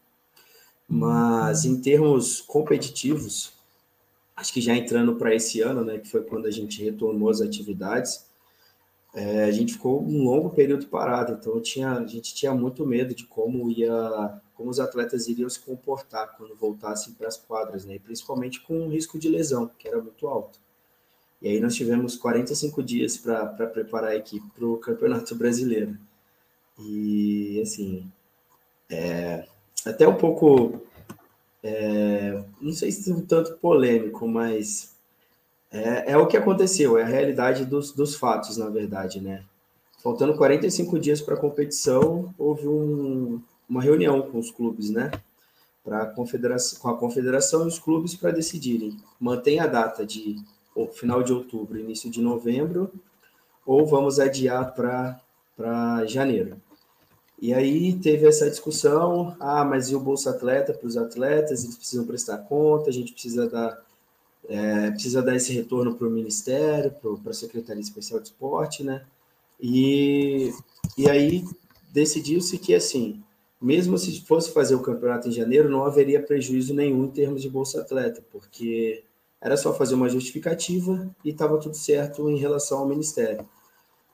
Mas 0.88 1.66
em 1.66 1.80
termos 1.80 2.40
competitivos, 2.40 3.52
acho 4.34 4.52
que 4.52 4.60
já 4.60 4.74
entrando 4.74 5.16
para 5.16 5.34
esse 5.34 5.60
ano, 5.60 5.84
né, 5.84 5.98
que 5.98 6.08
foi 6.08 6.22
quando 6.22 6.46
a 6.46 6.50
gente 6.50 6.82
retornou 6.82 7.28
as 7.28 7.42
atividades, 7.42 8.24
é, 9.14 9.44
a 9.44 9.50
gente 9.50 9.72
ficou 9.74 10.02
um 10.02 10.22
longo 10.22 10.50
período 10.50 10.86
parado, 10.86 11.32
então 11.32 11.60
tinha, 11.60 11.92
a 11.92 12.06
gente 12.06 12.34
tinha 12.34 12.52
muito 12.54 12.86
medo 12.86 13.14
de 13.14 13.24
como 13.24 13.70
ia, 13.70 14.40
como 14.54 14.70
os 14.70 14.78
atletas 14.78 15.28
iriam 15.28 15.48
se 15.48 15.60
comportar 15.60 16.36
quando 16.36 16.54
voltassem 16.54 17.14
para 17.14 17.28
as 17.28 17.36
quadras, 17.36 17.84
né? 17.84 17.98
principalmente 17.98 18.60
com 18.60 18.86
o 18.86 18.88
risco 18.88 19.18
de 19.18 19.28
lesão, 19.28 19.70
que 19.78 19.88
era 19.88 20.00
muito 20.00 20.26
alto. 20.26 20.60
E 21.40 21.48
aí 21.48 21.60
nós 21.60 21.74
tivemos 21.74 22.16
45 22.16 22.82
dias 22.82 23.16
para 23.16 23.46
preparar 23.68 24.10
a 24.10 24.16
equipe 24.16 24.46
para 24.54 24.66
o 24.66 24.76
Campeonato 24.76 25.34
Brasileiro. 25.36 25.96
E 26.78 27.60
assim, 27.62 28.10
é, 28.90 29.46
até 29.86 30.06
um 30.06 30.16
pouco, 30.16 30.82
é, 31.62 32.42
não 32.60 32.72
sei 32.72 32.90
se 32.90 33.12
um 33.12 33.24
tanto 33.24 33.56
polêmico, 33.58 34.26
mas 34.26 34.97
é, 35.70 36.12
é, 36.12 36.16
o 36.16 36.26
que 36.26 36.36
aconteceu, 36.36 36.96
é 36.96 37.02
a 37.02 37.06
realidade 37.06 37.64
dos, 37.64 37.92
dos 37.92 38.14
fatos, 38.14 38.56
na 38.56 38.68
verdade, 38.68 39.20
né? 39.20 39.44
Faltando 40.02 40.36
45 40.36 40.98
dias 40.98 41.20
para 41.20 41.34
a 41.34 41.40
competição, 41.40 42.34
houve 42.38 42.66
um, 42.66 43.40
uma 43.68 43.82
reunião 43.82 44.22
com 44.22 44.38
os 44.38 44.50
clubes, 44.50 44.90
né? 44.90 45.10
Pra 45.84 46.06
confederação, 46.06 46.78
com 46.80 46.88
a 46.88 46.96
confederação 46.96 47.64
e 47.64 47.68
os 47.68 47.78
clubes 47.78 48.14
para 48.14 48.30
decidirem. 48.30 48.96
Mantém 49.20 49.60
a 49.60 49.66
data 49.66 50.06
de 50.06 50.36
final 50.92 51.22
de 51.22 51.32
outubro, 51.32 51.78
início 51.78 52.08
de 52.08 52.22
novembro, 52.22 52.90
ou 53.66 53.84
vamos 53.86 54.20
adiar 54.20 54.72
para 54.74 56.06
janeiro. 56.06 56.56
E 57.40 57.52
aí 57.52 57.94
teve 57.94 58.26
essa 58.26 58.48
discussão, 58.48 59.36
ah, 59.38 59.64
mas 59.64 59.90
e 59.90 59.94
o 59.94 60.00
Bolsa 60.00 60.30
Atleta 60.30 60.72
para 60.72 60.86
os 60.86 60.96
atletas, 60.96 61.62
eles 61.62 61.76
precisam 61.76 62.06
prestar 62.06 62.38
conta, 62.38 62.90
a 62.90 62.92
gente 62.92 63.12
precisa 63.12 63.48
dar 63.48 63.78
é, 64.48 64.90
precisa 64.90 65.22
dar 65.22 65.36
esse 65.36 65.52
retorno 65.52 65.94
para 65.94 66.08
o 66.08 66.10
Ministério, 66.10 66.90
para 67.22 67.30
a 67.30 67.34
Secretaria 67.34 67.82
Especial 67.82 68.18
de 68.18 68.28
Esporte, 68.28 68.82
né? 68.82 69.04
E, 69.60 70.52
e 70.96 71.08
aí 71.08 71.44
decidiu-se 71.92 72.58
que, 72.58 72.74
assim, 72.74 73.22
mesmo 73.60 73.98
se 73.98 74.20
fosse 74.22 74.52
fazer 74.52 74.74
o 74.74 74.82
campeonato 74.82 75.28
em 75.28 75.32
janeiro, 75.32 75.68
não 75.68 75.84
haveria 75.84 76.22
prejuízo 76.22 76.72
nenhum 76.72 77.04
em 77.04 77.10
termos 77.10 77.42
de 77.42 77.50
Bolsa 77.50 77.80
Atleta, 77.80 78.22
porque 78.32 79.04
era 79.40 79.56
só 79.56 79.74
fazer 79.74 79.94
uma 79.94 80.08
justificativa 80.08 81.08
e 81.24 81.30
estava 81.30 81.58
tudo 81.58 81.76
certo 81.76 82.28
em 82.30 82.38
relação 82.38 82.78
ao 82.78 82.88
Ministério. 82.88 83.46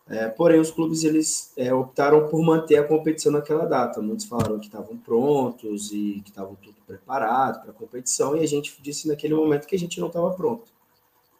É, 0.06 0.28
porém, 0.28 0.60
os 0.60 0.70
clubes 0.70 1.02
eles 1.02 1.52
é, 1.56 1.72
optaram 1.72 2.28
por 2.28 2.42
manter 2.42 2.76
a 2.76 2.84
competição 2.84 3.32
naquela 3.32 3.64
data. 3.64 4.02
Muitos 4.02 4.26
falaram 4.26 4.58
que 4.58 4.66
estavam 4.66 4.96
prontos 4.98 5.92
e 5.92 6.20
que 6.22 6.30
estavam 6.30 6.54
tudo 6.56 6.76
preparado 6.86 7.62
para 7.62 7.70
a 7.70 7.74
competição, 7.74 8.36
e 8.36 8.40
a 8.40 8.46
gente 8.46 8.76
disse 8.82 9.08
naquele 9.08 9.34
momento 9.34 9.66
que 9.66 9.74
a 9.74 9.78
gente 9.78 9.98
não 9.98 10.08
estava 10.08 10.30
pronto. 10.32 10.64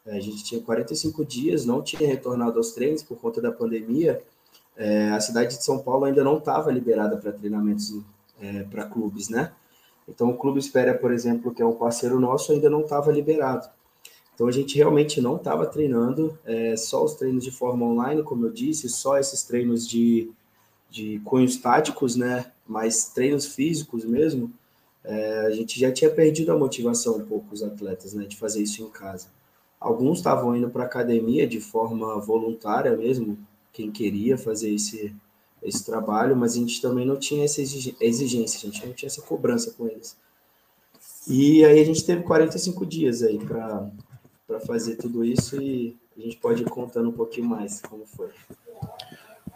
É, 0.05 0.17
a 0.17 0.21
gente 0.21 0.43
tinha 0.43 0.61
45 0.61 1.23
dias, 1.25 1.65
não 1.65 1.81
tinha 1.81 2.07
retornado 2.07 2.57
aos 2.57 2.71
treinos 2.71 3.03
por 3.03 3.17
conta 3.17 3.41
da 3.41 3.51
pandemia. 3.51 4.23
É, 4.75 5.09
a 5.09 5.19
cidade 5.19 5.57
de 5.57 5.63
São 5.63 5.79
Paulo 5.79 6.05
ainda 6.05 6.23
não 6.23 6.37
estava 6.37 6.71
liberada 6.71 7.17
para 7.17 7.31
treinamentos 7.31 7.93
é, 8.41 8.63
para 8.63 8.85
clubes, 8.85 9.29
né? 9.29 9.51
Então, 10.07 10.29
o 10.29 10.37
Clube 10.37 10.59
Espera, 10.59 10.93
por 10.93 11.11
exemplo, 11.11 11.53
que 11.53 11.61
é 11.61 11.65
um 11.65 11.73
parceiro 11.73 12.19
nosso, 12.19 12.51
ainda 12.51 12.69
não 12.69 12.81
estava 12.81 13.11
liberado. 13.11 13.67
Então 14.35 14.47
a 14.47 14.51
gente 14.51 14.75
realmente 14.75 15.21
não 15.21 15.37
estava 15.37 15.65
treinando, 15.65 16.37
é, 16.43 16.75
só 16.75 17.03
os 17.03 17.13
treinos 17.13 17.43
de 17.43 17.51
forma 17.51 17.85
online, 17.85 18.21
como 18.21 18.45
eu 18.45 18.51
disse, 18.51 18.89
só 18.89 19.17
esses 19.17 19.43
treinos 19.43 19.87
de, 19.87 20.29
de 20.89 21.21
cunhos 21.23 21.55
táticos, 21.55 22.17
né? 22.17 22.51
Mas 22.67 23.05
treinos 23.07 23.45
físicos 23.45 24.03
mesmo, 24.03 24.51
é, 25.05 25.45
a 25.47 25.51
gente 25.51 25.79
já 25.79 25.89
tinha 25.89 26.11
perdido 26.11 26.51
a 26.51 26.57
motivação 26.57 27.15
um 27.15 27.25
pouco, 27.25 27.53
os 27.53 27.63
atletas, 27.63 28.13
né? 28.13 28.25
De 28.25 28.35
fazer 28.35 28.61
isso 28.61 28.83
em 28.83 28.89
casa. 28.89 29.27
Alguns 29.79 30.17
estavam 30.17 30.55
indo 30.55 30.69
para 30.69 30.83
academia 30.83 31.47
de 31.47 31.61
forma 31.61 32.19
voluntária 32.19 32.95
mesmo, 32.97 33.37
quem 33.71 33.89
queria 33.89 34.37
fazer 34.37 34.73
esse, 34.73 35.15
esse 35.63 35.85
trabalho, 35.85 36.35
mas 36.35 36.53
a 36.53 36.57
gente 36.57 36.81
também 36.81 37.05
não 37.05 37.17
tinha 37.17 37.45
essa 37.45 37.61
exigência, 37.61 38.67
a 38.67 38.71
gente 38.71 38.85
não 38.85 38.93
tinha 38.93 39.07
essa 39.07 39.21
cobrança 39.21 39.71
com 39.77 39.87
eles. 39.87 40.17
E 41.27 41.63
aí 41.65 41.79
a 41.79 41.85
gente 41.85 42.05
teve 42.05 42.23
45 42.23 42.85
dias 42.85 43.23
aí 43.23 43.37
para 43.39 43.89
para 44.47 44.59
fazer 44.59 44.95
tudo 44.95 45.23
isso 45.23 45.61
e 45.61 45.97
a 46.17 46.21
gente 46.21 46.37
pode 46.37 46.61
ir 46.61 46.69
contando 46.69 47.09
um 47.09 47.13
pouquinho 47.13 47.47
mais 47.47 47.81
como 47.81 48.05
foi. 48.05 48.29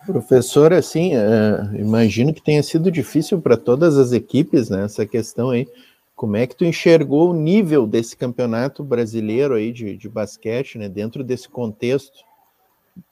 Professor, 0.05 0.73
assim, 0.73 1.15
uh, 1.15 1.75
imagino 1.75 2.33
que 2.33 2.41
tenha 2.41 2.63
sido 2.63 2.91
difícil 2.91 3.41
para 3.41 3.55
todas 3.57 3.97
as 3.97 4.11
equipes, 4.11 4.69
né, 4.69 4.83
essa 4.85 5.05
questão 5.05 5.49
aí. 5.49 5.67
Como 6.15 6.35
é 6.35 6.45
que 6.47 6.55
tu 6.55 6.65
enxergou 6.65 7.29
o 7.29 7.33
nível 7.33 7.87
desse 7.87 8.17
campeonato 8.17 8.83
brasileiro 8.83 9.53
aí 9.53 9.71
de, 9.71 9.95
de 9.95 10.09
basquete, 10.09 10.77
né, 10.77 10.89
dentro 10.89 11.23
desse 11.23 11.47
contexto 11.47 12.25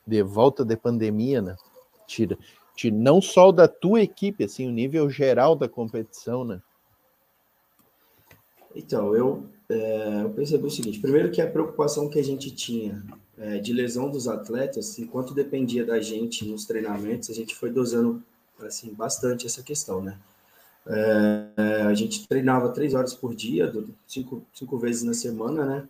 de 0.06 0.24
volta 0.24 0.66
de 0.66 0.76
pandemia, 0.76 1.42
né? 1.42 1.56
Tira, 2.06 2.38
tira 2.76 2.96
não 2.96 3.22
só 3.22 3.52
da 3.52 3.68
tua 3.68 4.02
equipe, 4.02 4.44
assim, 4.44 4.68
o 4.68 4.72
nível 4.72 5.10
geral 5.10 5.56
da 5.56 5.70
competição, 5.70 6.44
né? 6.44 6.62
Então, 8.76 9.16
eu 9.16 9.48
é, 9.70 10.22
eu 10.24 10.30
percebi 10.30 10.66
o 10.66 10.72
seguinte: 10.72 11.00
primeiro, 11.00 11.32
que 11.32 11.42
a 11.42 11.50
preocupação 11.50 12.10
que 12.10 12.20
a 12.20 12.24
gente 12.24 12.52
tinha 12.52 13.04
é, 13.38 13.58
de 13.60 13.74
lesão 13.74 14.10
dos 14.10 14.28
atletas, 14.28 14.98
enquanto 14.98 15.34
dependia 15.34 15.86
da 15.86 16.00
gente 16.00 16.46
nos 16.46 16.66
treinamentos, 16.66 17.30
a 17.30 17.34
gente 17.34 17.56
foi 17.56 17.70
dosando 17.70 18.24
assim, 18.60 18.94
bastante 18.94 19.46
essa 19.46 19.62
questão, 19.62 20.02
né? 20.02 20.18
É, 20.88 21.82
a 21.82 21.94
gente 21.94 22.28
treinava 22.28 22.70
três 22.70 22.94
horas 22.94 23.14
por 23.14 23.36
dia, 23.36 23.72
cinco, 24.08 24.46
cinco 24.54 24.78
vezes 24.78 25.04
na 25.04 25.14
semana, 25.14 25.66
né? 25.66 25.88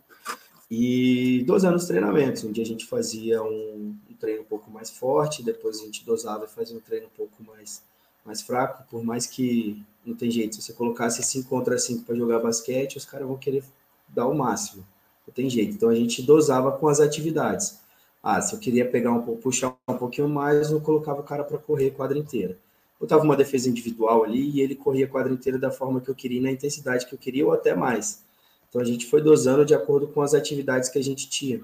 E 0.70 1.44
dosando 1.46 1.76
os 1.76 1.86
treinamentos. 1.86 2.44
Um 2.44 2.52
dia 2.52 2.64
a 2.64 2.66
gente 2.66 2.84
fazia 2.84 3.42
um, 3.42 3.96
um 4.10 4.14
treino 4.18 4.42
um 4.42 4.44
pouco 4.44 4.70
mais 4.70 4.90
forte, 4.90 5.42
depois 5.42 5.80
a 5.80 5.84
gente 5.84 6.04
dosava 6.04 6.44
e 6.44 6.48
fazia 6.48 6.76
um 6.76 6.80
treino 6.80 7.06
um 7.06 7.16
pouco 7.16 7.42
mais, 7.44 7.82
mais 8.24 8.42
fraco, 8.42 8.84
por 8.90 9.04
mais 9.04 9.24
que 9.24 9.82
não 10.08 10.16
tem 10.16 10.30
jeito. 10.30 10.56
Se 10.56 10.62
você 10.62 10.72
colocasse 10.72 11.22
5 11.22 11.48
contra 11.48 11.78
5 11.78 12.04
para 12.04 12.16
jogar 12.16 12.40
basquete, 12.40 12.96
os 12.96 13.04
caras 13.04 13.26
vão 13.26 13.36
querer 13.36 13.62
dar 14.08 14.26
o 14.26 14.34
máximo. 14.34 14.84
Não 15.26 15.34
tem 15.34 15.48
jeito. 15.48 15.74
Então 15.74 15.88
a 15.88 15.94
gente 15.94 16.22
dosava 16.22 16.72
com 16.72 16.88
as 16.88 17.00
atividades. 17.00 17.78
Ah, 18.22 18.40
se 18.40 18.54
eu 18.54 18.58
queria 18.58 18.88
pegar 18.88 19.12
um 19.12 19.20
puxar 19.36 19.76
um 19.86 19.94
pouquinho 19.94 20.28
mais, 20.28 20.70
eu 20.70 20.80
colocava 20.80 21.20
o 21.20 21.24
cara 21.24 21.44
para 21.44 21.58
correr 21.58 21.88
a 21.88 21.90
quadra 21.90 22.18
inteira. 22.18 22.58
Botava 22.98 23.22
uma 23.22 23.36
defesa 23.36 23.68
individual 23.68 24.24
ali 24.24 24.50
e 24.50 24.60
ele 24.60 24.74
corria 24.74 25.04
a 25.04 25.08
quadra 25.08 25.32
inteira 25.32 25.58
da 25.58 25.70
forma 25.70 26.00
que 26.00 26.08
eu 26.08 26.14
queria, 26.14 26.42
na 26.42 26.50
intensidade 26.50 27.06
que 27.06 27.14
eu 27.14 27.18
queria 27.18 27.46
ou 27.46 27.52
até 27.52 27.74
mais. 27.74 28.24
Então 28.68 28.80
a 28.80 28.84
gente 28.84 29.06
foi 29.06 29.22
dosando 29.22 29.64
de 29.64 29.74
acordo 29.74 30.08
com 30.08 30.20
as 30.20 30.34
atividades 30.34 30.88
que 30.88 30.98
a 30.98 31.04
gente 31.04 31.28
tinha, 31.28 31.60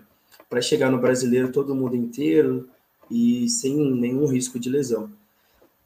para 0.48 0.60
chegar 0.62 0.90
no 0.90 0.98
brasileiro 0.98 1.50
todo 1.50 1.74
mundo 1.74 1.96
inteiro 1.96 2.68
e 3.10 3.48
sem 3.48 3.76
nenhum 3.76 4.26
risco 4.26 4.58
de 4.58 4.70
lesão. 4.70 5.10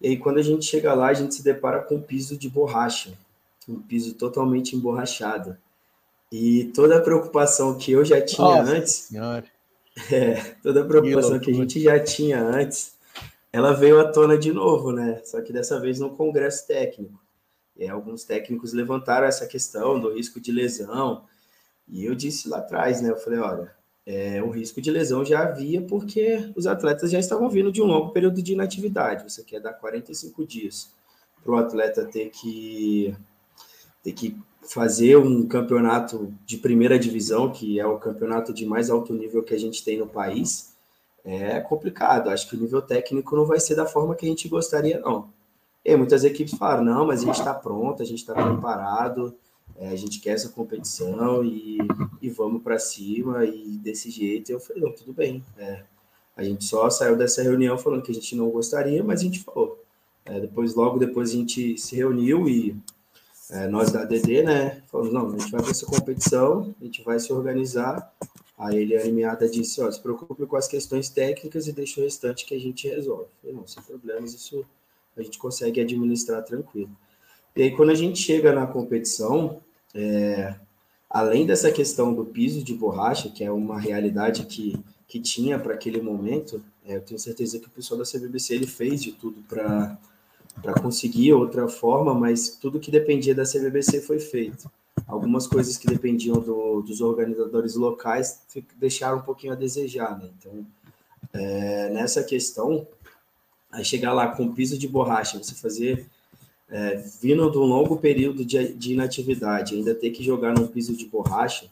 E 0.01 0.09
aí, 0.09 0.17
quando 0.17 0.39
a 0.39 0.43
gente 0.43 0.65
chega 0.65 0.95
lá, 0.95 1.09
a 1.09 1.15
gente 1.15 1.35
se 1.35 1.43
depara 1.43 1.81
com 1.81 1.97
um 1.97 2.03
piso 2.03 2.37
de 2.37 2.49
borracha, 2.49 3.13
um 3.69 3.81
piso 3.81 4.15
totalmente 4.15 4.77
emborrachado. 4.77 5.57
E 6.31 6.67
toda 6.75 6.99
a 6.99 7.01
preocupação 7.01 7.77
que 7.77 7.93
eu 7.93 8.05
já 8.05 8.21
tinha 8.21 8.47
Nossa 8.47 8.73
antes, 8.73 8.93
senhora. 8.93 9.45
É, 10.13 10.55
toda 10.63 10.83
a 10.83 10.85
preocupação 10.85 11.41
que, 11.41 11.47
que 11.47 11.51
a 11.51 11.55
gente 11.55 11.81
já 11.81 11.99
tinha 11.99 12.41
antes, 12.41 12.93
ela 13.53 13.73
veio 13.73 13.99
à 13.99 14.05
tona 14.05 14.39
de 14.39 14.53
novo, 14.53 14.93
né? 14.93 15.21
Só 15.25 15.41
que 15.41 15.53
dessa 15.53 15.81
vez 15.81 15.99
no 15.99 16.11
congresso 16.11 16.69
técnico. 16.69 17.19
E 17.77 17.89
alguns 17.89 18.23
técnicos 18.23 18.73
levantaram 18.73 19.27
essa 19.27 19.45
questão 19.45 19.99
do 19.99 20.15
risco 20.15 20.41
de 20.41 20.53
lesão. 20.53 21.25
E 21.89 22.05
eu 22.05 22.15
disse 22.15 22.49
lá 22.49 22.59
atrás, 22.59 23.01
né? 23.01 23.11
Eu 23.11 23.17
falei, 23.17 23.41
olha, 23.41 23.75
é, 24.11 24.43
o 24.43 24.49
risco 24.49 24.81
de 24.81 24.91
lesão 24.91 25.23
já 25.23 25.43
havia 25.43 25.83
porque 25.83 26.51
os 26.57 26.67
atletas 26.67 27.11
já 27.11 27.19
estavam 27.19 27.47
vindo 27.51 27.71
de 27.71 27.83
um 27.83 27.85
longo 27.85 28.09
período 28.09 28.41
de 28.41 28.55
inatividade. 28.55 29.31
Você 29.31 29.45
quer 29.45 29.61
dar 29.61 29.75
45 29.75 30.47
dias 30.47 30.91
para 31.45 31.53
o 31.53 31.57
atleta 31.59 32.07
ter 32.07 32.31
que, 32.31 33.15
ter 34.03 34.13
que 34.15 34.35
fazer 34.63 35.19
um 35.19 35.47
campeonato 35.47 36.33
de 36.47 36.57
primeira 36.57 36.99
divisão, 36.99 37.53
que 37.53 37.79
é 37.79 37.87
o 37.87 37.99
campeonato 37.99 38.51
de 38.51 38.65
mais 38.65 38.89
alto 38.89 39.13
nível 39.13 39.43
que 39.43 39.53
a 39.53 39.59
gente 39.59 39.85
tem 39.85 39.99
no 39.99 40.07
país. 40.07 40.75
é 41.23 41.61
complicado. 41.61 42.31
Acho 42.31 42.49
que 42.49 42.57
o 42.57 42.61
nível 42.61 42.81
técnico 42.81 43.37
não 43.37 43.45
vai 43.45 43.61
ser 43.61 43.75
da 43.75 43.85
forma 43.85 44.15
que 44.15 44.25
a 44.25 44.29
gente 44.31 44.49
gostaria, 44.49 44.99
não. 45.01 45.29
E 45.85 45.95
muitas 45.97 46.25
equipes 46.25 46.55
falaram, 46.57 46.83
não, 46.83 47.07
mas 47.07 47.21
a 47.21 47.27
gente 47.27 47.39
está 47.41 47.53
pronto, 47.53 48.03
a 48.03 48.07
gente 48.07 48.21
está 48.21 48.33
preparado, 48.33 49.37
é, 49.77 49.89
a 49.89 49.97
gente 49.97 50.21
quer 50.21 50.31
essa 50.31 50.49
competição 50.49 51.45
e, 51.45 51.79
e 52.21 52.29
vamos 52.29 52.63
para 52.63 52.79
cima 52.79 53.45
e 53.45 53.79
desse 53.79 54.11
jeito. 54.11 54.51
Eu 54.51 54.61
falei, 54.61 54.83
não, 54.83 54.93
tudo 54.93 55.13
bem. 55.13 55.45
É, 55.57 55.85
a 56.37 56.43
gente 56.43 56.65
só 56.65 56.89
saiu 56.89 57.17
dessa 57.17 57.43
reunião 57.43 57.77
falando 57.79 58.03
que 58.03 58.11
a 58.11 58.15
gente 58.15 58.37
não 58.37 58.51
gostaria, 58.51 59.03
mas 59.03 59.21
a 59.21 59.25
gente 59.25 59.41
falou. 59.41 59.85
É, 60.25 60.41
depois, 60.41 60.75
logo 60.75 60.99
depois, 60.99 61.31
a 61.31 61.35
gente 61.35 61.79
se 61.79 61.97
reuniu 61.97 62.49
e 62.49 62.77
é, 63.51 63.67
nós 63.67 63.91
da 63.91 64.05
DD, 64.05 64.43
né, 64.43 64.83
falamos, 64.89 65.13
não, 65.13 65.29
a 65.29 65.39
gente 65.39 65.51
vai 65.51 65.63
para 65.63 65.71
essa 65.71 65.87
competição, 65.87 66.75
a 66.81 66.85
gente 66.85 67.03
vai 67.03 67.19
se 67.19 67.33
organizar. 67.33 68.13
Aí 68.59 68.77
ele, 68.77 68.97
a 68.97 69.01
Armiada, 69.01 69.49
disse, 69.49 69.81
ó, 69.81 69.91
se 69.91 70.01
preocupe 70.01 70.45
com 70.45 70.57
as 70.57 70.69
questões 70.69 71.09
técnicas 71.09 71.67
e 71.67 71.73
deixa 71.73 72.01
o 72.01 72.05
restante 72.05 72.45
que 72.45 72.55
a 72.55 72.61
gente 72.61 72.89
resolve. 72.89 73.27
Eu 73.43 73.55
não, 73.55 73.67
sem 73.67 73.83
problemas, 73.83 74.35
isso 74.35 74.67
a 75.17 75.23
gente 75.23 75.39
consegue 75.39 75.81
administrar 75.81 76.45
tranquilo. 76.45 76.91
E 77.59 77.63
aí, 77.63 77.71
quando 77.73 77.91
a 77.91 77.95
gente 77.95 78.21
chega 78.21 78.53
na 78.53 78.69
competição, 78.69 79.61
é, 79.93 80.55
além 81.11 81.45
dessa 81.45 81.73
questão 81.73 82.15
do 82.15 82.25
piso 82.25 82.63
de 82.63 82.73
borracha, 82.73 83.31
que 83.31 83.43
é 83.43 83.51
uma 83.51 83.81
realidade 83.81 84.47
que, 84.47 84.79
que 85.09 85.19
tinha 85.19 85.59
para 85.59 85.75
aquele 85.75 86.01
momento, 86.01 86.63
é, 86.87 86.95
eu 86.95 87.01
tenho 87.01 87.19
certeza 87.19 87.59
que 87.59 87.67
o 87.67 87.71
pessoal 87.71 87.99
da 87.99 88.05
CBBC 88.05 88.55
ele 88.55 88.69
fez 88.69 89.03
de 89.03 89.11
tudo 89.11 89.43
para 89.49 89.99
conseguir 90.81 91.33
outra 91.33 91.67
forma, 91.67 92.15
mas 92.15 92.51
tudo 92.51 92.79
que 92.79 92.93
dependia 92.93 93.35
da 93.35 93.43
CBBC 93.43 94.03
foi 94.03 94.21
feito. 94.21 94.71
Algumas 95.05 95.49
coisas 95.49 95.77
que 95.77 95.89
dependiam 95.89 96.39
do, 96.39 96.81
dos 96.83 97.01
organizadores 97.01 97.75
locais 97.75 98.41
deixaram 98.77 99.19
um 99.19 99.23
pouquinho 99.23 99.53
a 99.53 99.57
desejar, 99.57 100.17
né? 100.17 100.31
Então, 100.39 100.65
é, 101.33 101.91
nessa 101.91 102.23
questão, 102.23 102.87
chegar 103.83 104.13
lá 104.13 104.29
com 104.29 104.55
piso 104.55 104.79
de 104.79 104.87
borracha, 104.87 105.43
você 105.43 105.57
fazer 105.57 106.09
é, 106.71 106.97
vindo 107.21 107.51
de 107.51 107.59
um 107.59 107.65
longo 107.65 107.97
período 107.97 108.45
de, 108.45 108.75
de, 108.75 108.93
inatividade, 108.93 109.75
ainda 109.75 109.95
ter 109.95 110.11
que 110.11 110.23
jogar 110.23 110.55
num 110.55 110.67
piso 110.67 110.95
de 110.97 111.07
borracha, 111.07 111.67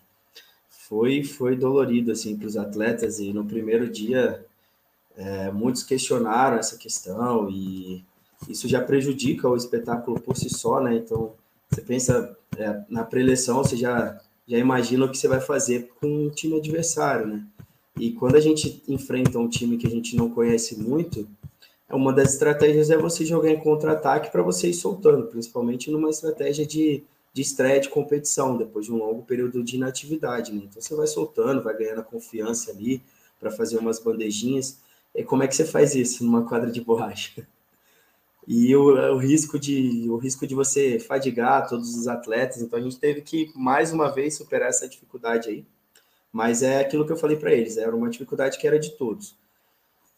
foi, 0.69 1.23
foi 1.23 1.57
dolorido 1.57 2.13
assim 2.13 2.37
para 2.37 2.47
os 2.47 2.57
atletas. 2.57 3.19
E 3.19 3.33
no 3.33 3.45
primeiro 3.45 3.89
dia, 3.89 4.45
é, 5.17 5.51
muitos 5.51 5.83
questionaram 5.83 6.59
essa 6.59 6.77
questão 6.77 7.51
e 7.51 8.05
isso 8.49 8.69
já 8.69 8.83
prejudica 8.83 9.49
o 9.49 9.57
espetáculo 9.57 10.21
por 10.21 10.37
si 10.37 10.49
só, 10.49 10.81
né? 10.81 10.95
Então, 10.95 11.35
você 11.69 11.83
pensa 11.83 12.37
é, 12.57 12.81
na 12.89 13.05
preleção, 13.05 13.59
você 13.59 13.77
já, 13.77 14.21
já 14.47 14.59
imagina 14.59 15.05
o 15.05 15.11
que 15.11 15.19
você 15.19 15.29
vai 15.29 15.41
fazer 15.41 15.91
com 16.01 16.27
um 16.27 16.31
time 16.31 16.57
adversário, 16.57 17.27
né? 17.27 17.45
E 17.99 18.13
quando 18.13 18.37
a 18.37 18.41
gente 18.41 18.83
enfrenta 18.87 19.39
um 19.39 19.49
time 19.49 19.79
que 19.79 19.87
a 19.87 19.91
gente 19.91 20.17
não 20.17 20.31
conhece 20.31 20.79
muito, 20.79 21.27
uma 21.95 22.13
das 22.13 22.33
estratégias 22.33 22.91
é 22.91 22.97
você 22.97 23.25
jogar 23.25 23.51
em 23.51 23.61
contra-ataque 23.61 24.31
para 24.31 24.43
você 24.43 24.69
ir 24.69 24.75
soltando, 24.75 25.29
principalmente 25.29 25.91
numa 25.91 26.11
estratégia 26.11 26.67
de, 26.67 27.05
de 27.33 27.43
estreia 27.43 27.81
de 27.81 27.89
competição, 27.89 28.57
depois 28.57 28.87
de 28.87 28.93
um 28.93 28.97
longo 28.97 29.23
período 29.23 29.63
de 29.63 29.77
inatividade. 29.77 30.53
Né? 30.53 30.63
Então 30.65 30.83
você 30.83 30.95
vai 30.97 31.07
soltando, 31.07 31.63
vai 31.63 31.77
ganhando 31.77 32.03
confiança 32.03 32.73
ali 32.73 33.03
para 33.39 33.51
fazer 33.51 33.79
umas 33.79 34.01
bandejinhas. 34.01 34.81
E 35.15 35.23
como 35.23 35.45
é 35.45 35.49
que 35.49 35.55
você 35.55 35.65
faz 35.65 35.95
isso 35.95 36.25
numa 36.25 36.45
quadra 36.47 36.71
de 36.71 36.81
borracha? 36.81 37.47
E 38.49 38.77
o, 38.77 38.95
o, 39.15 39.19
risco 39.19 39.59
de, 39.59 40.09
o 40.09 40.19
risco 40.19 40.47
de 40.47 40.55
você 40.55 41.01
fadigar 41.01 41.69
todos 41.69 41.97
os 41.97 42.07
atletas. 42.07 42.63
Então 42.63 42.79
a 42.79 42.83
gente 42.83 42.97
teve 42.97 43.21
que, 43.21 43.51
mais 43.57 43.93
uma 43.93 44.09
vez, 44.09 44.37
superar 44.37 44.69
essa 44.69 44.89
dificuldade 44.89 45.49
aí. 45.49 45.67
Mas 46.33 46.63
é 46.63 46.79
aquilo 46.79 47.05
que 47.05 47.11
eu 47.11 47.17
falei 47.17 47.37
para 47.37 47.53
eles, 47.53 47.77
era 47.77 47.97
uma 47.97 48.09
dificuldade 48.09 48.57
que 48.57 48.65
era 48.65 48.79
de 48.79 48.91
todos. 48.91 49.37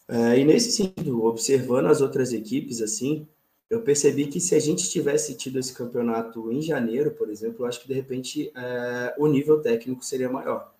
É, 0.09 0.39
e 0.39 0.45
nesse 0.45 0.73
sentido, 0.73 1.25
observando 1.25 1.87
as 1.87 2.01
outras 2.01 2.33
equipes, 2.33 2.81
assim, 2.81 3.27
eu 3.69 3.83
percebi 3.83 4.27
que 4.27 4.41
se 4.41 4.55
a 4.55 4.59
gente 4.59 4.89
tivesse 4.89 5.35
tido 5.35 5.59
esse 5.59 5.75
campeonato 5.75 6.51
em 6.51 6.63
janeiro, 6.63 7.11
por 7.11 7.29
exemplo, 7.29 7.65
eu 7.65 7.69
acho 7.69 7.81
que 7.81 7.89
de 7.89 7.95
repente 7.95 8.51
é, 8.57 9.15
o 9.19 9.27
nível 9.27 9.61
técnico 9.61 10.05
seria 10.05 10.31
maior. 10.31 10.73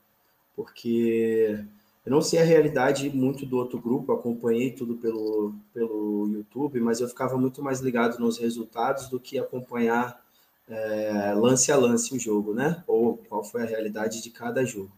Porque 0.57 1.63
eu 2.07 2.11
não 2.11 2.23
sei 2.23 2.41
a 2.41 2.45
realidade 2.45 3.11
muito 3.11 3.45
do 3.45 3.59
outro 3.59 3.79
grupo, 3.79 4.13
acompanhei 4.13 4.71
tudo 4.71 4.97
pelo, 4.97 5.55
pelo 5.75 6.27
YouTube, 6.29 6.81
mas 6.81 7.01
eu 7.01 7.09
ficava 7.09 7.37
muito 7.37 7.63
mais 7.63 7.81
ligado 7.81 8.19
nos 8.19 8.39
resultados 8.39 9.09
do 9.09 9.21
que 9.21 9.39
acompanhar 9.39 10.19
é, 10.67 11.35
lance 11.35 11.71
a 11.71 11.77
lance 11.77 12.15
o 12.15 12.19
jogo, 12.19 12.55
né? 12.55 12.83
Ou 12.87 13.19
qual 13.29 13.45
foi 13.45 13.63
a 13.63 13.67
realidade 13.67 14.23
de 14.23 14.31
cada 14.31 14.65
jogo. 14.65 14.91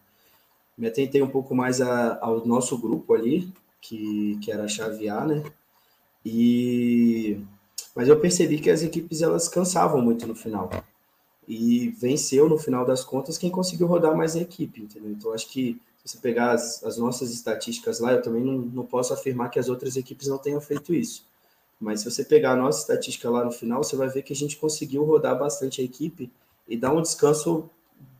Me 0.77 0.87
atentei 0.87 1.21
um 1.21 1.29
pouco 1.29 1.53
mais 1.53 1.81
a, 1.81 2.17
ao 2.21 2.45
nosso 2.45 2.77
grupo 2.77 3.13
ali, 3.13 3.51
que, 3.81 4.37
que 4.41 4.51
era 4.51 4.67
chavear, 4.67 5.27
né? 5.27 5.43
E 6.25 7.39
mas 7.95 8.07
eu 8.07 8.19
percebi 8.19 8.59
que 8.59 8.69
as 8.69 8.83
equipes 8.83 9.21
elas 9.21 9.49
cansavam 9.49 10.01
muito 10.01 10.25
no 10.25 10.35
final. 10.35 10.69
E 11.47 11.89
venceu 11.89 12.47
no 12.47 12.57
final 12.57 12.85
das 12.85 13.03
contas 13.03 13.37
quem 13.37 13.49
conseguiu 13.49 13.87
rodar 13.87 14.15
mais 14.15 14.35
a 14.35 14.39
equipe, 14.39 14.81
entendeu? 14.81 15.11
Então 15.11 15.33
acho 15.33 15.49
que 15.49 15.81
se 16.05 16.13
você 16.13 16.17
pegar 16.19 16.51
as, 16.51 16.83
as 16.83 16.97
nossas 16.97 17.31
estatísticas 17.31 17.99
lá, 17.99 18.13
eu 18.13 18.21
também 18.21 18.43
não, 18.43 18.59
não 18.59 18.85
posso 18.85 19.13
afirmar 19.13 19.49
que 19.49 19.59
as 19.59 19.67
outras 19.67 19.97
equipes 19.97 20.27
não 20.27 20.37
tenham 20.37 20.61
feito 20.61 20.93
isso. 20.93 21.25
Mas 21.79 22.01
se 22.01 22.09
você 22.09 22.23
pegar 22.23 22.53
a 22.53 22.55
nossa 22.55 22.81
estatística 22.81 23.29
lá 23.29 23.43
no 23.43 23.51
final, 23.51 23.83
você 23.83 23.95
vai 23.95 24.07
ver 24.07 24.21
que 24.21 24.31
a 24.31 24.35
gente 24.35 24.57
conseguiu 24.57 25.03
rodar 25.03 25.37
bastante 25.37 25.81
a 25.81 25.83
equipe 25.83 26.31
e 26.67 26.77
dar 26.77 26.93
um 26.93 27.01
descanso 27.01 27.69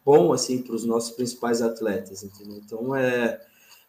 bom 0.04 0.34
assim 0.34 0.62
para 0.62 0.76
os 0.76 0.84
nossos 0.84 1.12
principais 1.12 1.62
atletas, 1.62 2.24
entendeu? 2.24 2.58
Então 2.58 2.96
é 2.96 3.40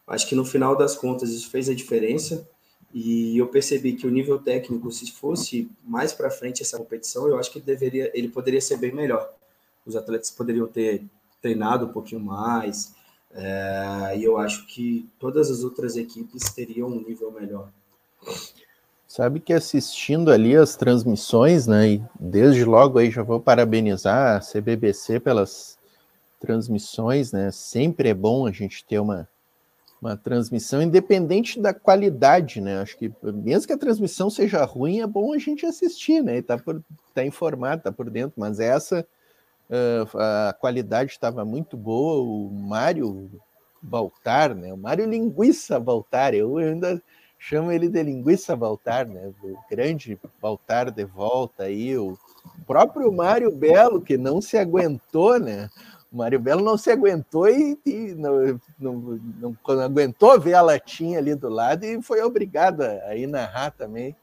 Acho 0.07 0.27
que 0.27 0.35
no 0.35 0.45
final 0.45 0.75
das 0.75 0.95
contas 0.95 1.29
isso 1.29 1.49
fez 1.49 1.69
a 1.69 1.73
diferença 1.73 2.47
e 2.93 3.37
eu 3.37 3.47
percebi 3.47 3.93
que 3.93 4.05
o 4.05 4.11
nível 4.11 4.37
técnico, 4.37 4.91
se 4.91 5.11
fosse 5.11 5.69
mais 5.83 6.13
para 6.13 6.29
frente 6.29 6.61
essa 6.61 6.77
competição, 6.77 7.27
eu 7.27 7.37
acho 7.37 7.51
que 7.51 7.57
ele 7.57 7.65
deveria, 7.65 8.11
ele 8.13 8.27
poderia 8.27 8.61
ser 8.61 8.77
bem 8.77 8.91
melhor. 8.93 9.33
Os 9.85 9.95
atletas 9.95 10.29
poderiam 10.29 10.67
ter 10.67 11.03
treinado 11.41 11.85
um 11.85 11.89
pouquinho 11.89 12.21
mais 12.21 12.93
é, 13.33 14.15
e 14.17 14.23
eu 14.23 14.37
acho 14.37 14.67
que 14.67 15.09
todas 15.17 15.49
as 15.49 15.63
outras 15.63 15.97
equipes 15.97 16.43
teriam 16.53 16.89
um 16.89 17.01
nível 17.01 17.31
melhor. 17.31 17.69
Sabe 19.07 19.39
que 19.39 19.53
assistindo 19.53 20.31
ali 20.31 20.55
as 20.55 20.75
transmissões, 20.75 21.67
né, 21.67 21.93
e 21.93 22.03
desde 22.19 22.63
logo 22.63 22.97
aí 22.99 23.11
já 23.11 23.23
vou 23.23 23.39
parabenizar 23.39 24.37
a 24.37 24.39
CBBC 24.39 25.19
pelas 25.19 25.77
transmissões, 26.39 27.31
né? 27.31 27.51
Sempre 27.51 28.09
é 28.09 28.13
bom 28.13 28.45
a 28.45 28.51
gente 28.51 28.83
ter 28.83 28.99
uma 28.99 29.29
uma 30.03 30.17
transmissão, 30.17 30.81
independente 30.81 31.59
da 31.59 31.73
qualidade, 31.73 32.59
né? 32.59 32.81
Acho 32.81 32.97
que 32.97 33.09
mesmo 33.23 33.67
que 33.67 33.73
a 33.73 33.77
transmissão 33.77 34.29
seja 34.29 34.65
ruim, 34.65 34.99
é 34.99 35.07
bom 35.07 35.33
a 35.33 35.37
gente 35.37 35.65
assistir, 35.65 36.21
né? 36.21 36.41
Tá, 36.41 36.57
por, 36.57 36.83
tá 37.13 37.25
informado, 37.25 37.83
tá 37.83 37.91
por 37.91 38.09
dentro, 38.09 38.33
mas 38.35 38.59
essa 38.59 39.07
uh, 39.69 40.17
a 40.49 40.53
qualidade 40.59 41.11
estava 41.11 41.45
muito 41.45 41.77
boa. 41.77 42.21
O 42.21 42.49
Mário 42.51 43.31
Baltar, 43.81 44.53
né? 44.53 44.73
O 44.73 44.77
Mário 44.77 45.05
Linguiça 45.09 45.79
Baltar, 45.79 46.33
eu 46.33 46.57
ainda 46.57 47.01
chamo 47.39 47.71
ele 47.71 47.87
de 47.87 48.03
Linguiça 48.03 48.57
Baltar, 48.57 49.07
né? 49.07 49.31
O 49.41 49.57
grande 49.69 50.19
Baltar 50.41 50.91
de 50.91 51.05
volta 51.05 51.63
aí, 51.63 51.97
o 51.97 52.17
próprio 52.67 53.09
Mário 53.09 53.49
Belo, 53.55 54.01
que 54.01 54.17
não 54.17 54.41
se 54.41 54.57
aguentou, 54.57 55.39
né? 55.39 55.69
O 56.13 56.17
Mário 56.17 56.39
Belo 56.39 56.63
não 56.63 56.77
se 56.77 56.91
aguentou 56.91 57.49
e, 57.49 57.75
e 57.83 58.13
não, 58.13 58.61
não, 58.79 58.93
não, 59.39 59.57
não, 59.67 59.81
aguentou 59.81 60.39
ver 60.39 60.53
a 60.53 60.61
latinha 60.61 61.17
ali 61.17 61.33
do 61.33 61.49
lado 61.49 61.83
e 61.83 61.99
foi 62.03 62.21
obrigado 62.21 62.81
a 62.81 63.15
ir 63.15 63.25
narrar 63.25 63.71
também. 63.71 64.15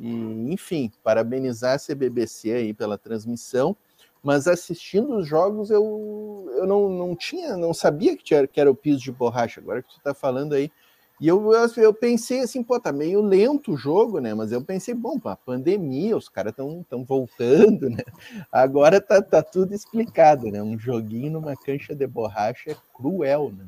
E, 0.00 0.10
enfim, 0.50 0.90
parabenizar 1.04 1.74
a 1.74 1.78
CBBC 1.78 2.52
aí 2.52 2.72
pela 2.72 2.96
transmissão, 2.96 3.76
mas 4.22 4.48
assistindo 4.48 5.16
os 5.16 5.26
jogos 5.26 5.70
eu, 5.70 6.50
eu 6.56 6.66
não, 6.66 6.88
não 6.88 7.14
tinha, 7.14 7.58
não 7.58 7.74
sabia 7.74 8.16
que, 8.16 8.24
tinha, 8.24 8.46
que 8.46 8.58
era 8.58 8.70
o 8.70 8.74
piso 8.74 9.00
de 9.00 9.12
borracha. 9.12 9.60
Agora 9.60 9.82
que 9.82 9.90
tu 9.90 9.98
está 9.98 10.14
falando 10.14 10.54
aí, 10.54 10.72
e 11.20 11.28
eu, 11.28 11.52
eu 11.76 11.94
pensei 11.94 12.40
assim, 12.40 12.62
pô, 12.62 12.80
tá 12.80 12.92
meio 12.92 13.20
lento 13.22 13.72
o 13.72 13.76
jogo, 13.76 14.18
né? 14.18 14.34
Mas 14.34 14.50
eu 14.50 14.62
pensei, 14.62 14.92
bom, 14.92 15.20
a 15.24 15.36
pandemia, 15.36 16.16
os 16.16 16.28
caras 16.28 16.52
estão 16.52 17.04
voltando, 17.04 17.88
né? 17.88 18.02
Agora 18.50 19.00
tá, 19.00 19.22
tá 19.22 19.42
tudo 19.42 19.74
explicado, 19.74 20.50
né? 20.50 20.62
Um 20.62 20.78
joguinho 20.78 21.32
numa 21.32 21.56
cancha 21.56 21.94
de 21.94 22.06
borracha 22.06 22.72
é 22.72 22.76
cruel, 22.92 23.52
né? 23.56 23.66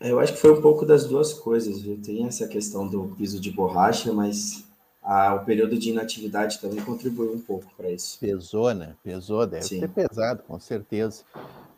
Eu 0.00 0.20
acho 0.20 0.34
que 0.34 0.38
foi 0.38 0.52
um 0.52 0.60
pouco 0.60 0.84
das 0.84 1.06
duas 1.06 1.32
coisas, 1.32 1.80
viu? 1.80 1.98
Tem 2.00 2.26
essa 2.26 2.46
questão 2.46 2.86
do 2.86 3.14
piso 3.16 3.40
de 3.40 3.50
borracha, 3.50 4.12
mas 4.12 4.64
a, 5.02 5.34
o 5.34 5.44
período 5.44 5.78
de 5.78 5.90
inatividade 5.90 6.60
também 6.60 6.84
contribuiu 6.84 7.32
um 7.32 7.40
pouco 7.40 7.66
para 7.76 7.90
isso. 7.90 8.18
Pesou, 8.20 8.74
né? 8.74 8.94
Pesou, 9.02 9.46
deve 9.46 9.66
Sim. 9.66 9.80
ter 9.80 9.88
pesado, 9.88 10.42
com 10.42 10.60
certeza. 10.60 11.24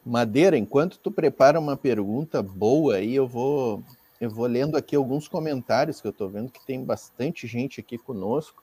Madeira, 0.05 0.57
enquanto 0.57 0.99
tu 0.99 1.11
prepara 1.11 1.61
uma 1.61 1.77
pergunta 1.77 2.43
boa 2.43 2.97
aí, 2.97 3.15
eu 3.15 3.29
vou 3.29 3.83
eu 4.21 4.31
vou 4.31 4.47
lendo 4.47 4.77
aqui 4.77 4.97
alguns 4.97 5.29
comentários 5.29 6.01
que 6.01 6.07
eu 6.07 6.11
estou 6.11 6.29
vendo 6.29 6.51
que 6.51 6.65
tem 6.67 6.85
bastante 6.85 7.47
gente 7.47 7.81
aqui 7.81 7.97
conosco. 7.97 8.63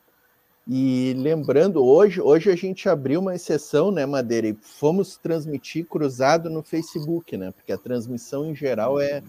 E 0.67 1.13
lembrando, 1.17 1.85
hoje, 1.85 2.19
hoje 2.19 2.51
a 2.51 2.55
gente 2.55 2.89
abriu 2.89 3.21
uma 3.21 3.35
exceção, 3.35 3.91
né, 3.91 4.05
Madeira, 4.05 4.47
e 4.47 4.57
fomos 4.59 5.15
transmitir 5.15 5.85
cruzado 5.85 6.49
no 6.49 6.63
Facebook, 6.63 7.37
né? 7.37 7.51
Porque 7.51 7.71
a 7.71 7.77
transmissão 7.77 8.49
em 8.49 8.55
geral 8.55 8.99
é 8.99 9.21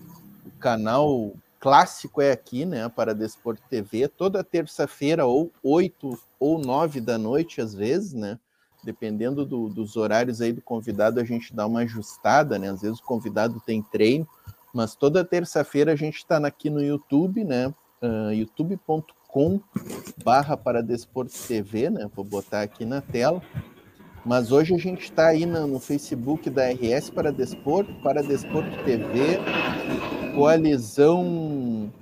o 0.47 0.51
canal 0.59 1.35
clássico 1.61 2.23
é 2.23 2.33
aqui, 2.33 2.65
né? 2.65 2.89
Para 2.89 3.15
Desporto 3.15 3.63
TV, 3.69 4.09
toda 4.09 4.43
terça-feira, 4.43 5.27
ou 5.27 5.53
8 5.63 6.19
ou 6.41 6.59
9 6.59 7.01
da 7.01 7.19
noite, 7.19 7.61
às 7.61 7.75
vezes, 7.75 8.15
né? 8.15 8.39
Dependendo 8.83 9.45
do, 9.45 9.69
dos 9.69 9.97
horários 9.97 10.41
aí 10.41 10.53
do 10.53 10.63
convidado, 10.63 11.21
a 11.21 11.25
gente 11.25 11.55
dá 11.55 11.67
uma 11.67 11.81
ajustada, 11.81 12.59
né? 12.59 12.71
Às 12.71 12.81
vezes 12.81 12.99
o 12.99 13.05
convidado 13.05 13.61
tem 13.61 13.83
treino, 13.83 14.27
mas 14.73 14.95
toda 14.95 15.25
terça-feira 15.25 15.93
a 15.93 15.97
gente 15.97 16.17
está 16.17 16.37
aqui 16.39 16.71
no 16.71 16.83
YouTube, 16.83 17.45
né? 17.45 17.69
Uh, 18.03 18.33
youtube.com 18.33 19.61
barra 20.25 20.57
para 20.57 20.83
Desporto 20.83 21.33
TV, 21.47 21.91
né? 21.91 22.09
Vou 22.15 22.25
botar 22.25 22.63
aqui 22.63 22.85
na 22.85 23.01
tela. 23.01 23.43
Mas 24.25 24.51
hoje 24.51 24.75
a 24.75 24.79
gente 24.79 25.05
está 25.05 25.29
aí 25.29 25.47
no, 25.47 25.67
no, 25.69 25.79
Facebook 25.79 26.51
da 26.51 26.65
RS 26.69 27.11
para 27.11 27.31
Desporto, 27.31 27.95
para 28.03 28.23
Desporto 28.23 28.83
TV, 28.83 29.39
coalizão 30.35 31.93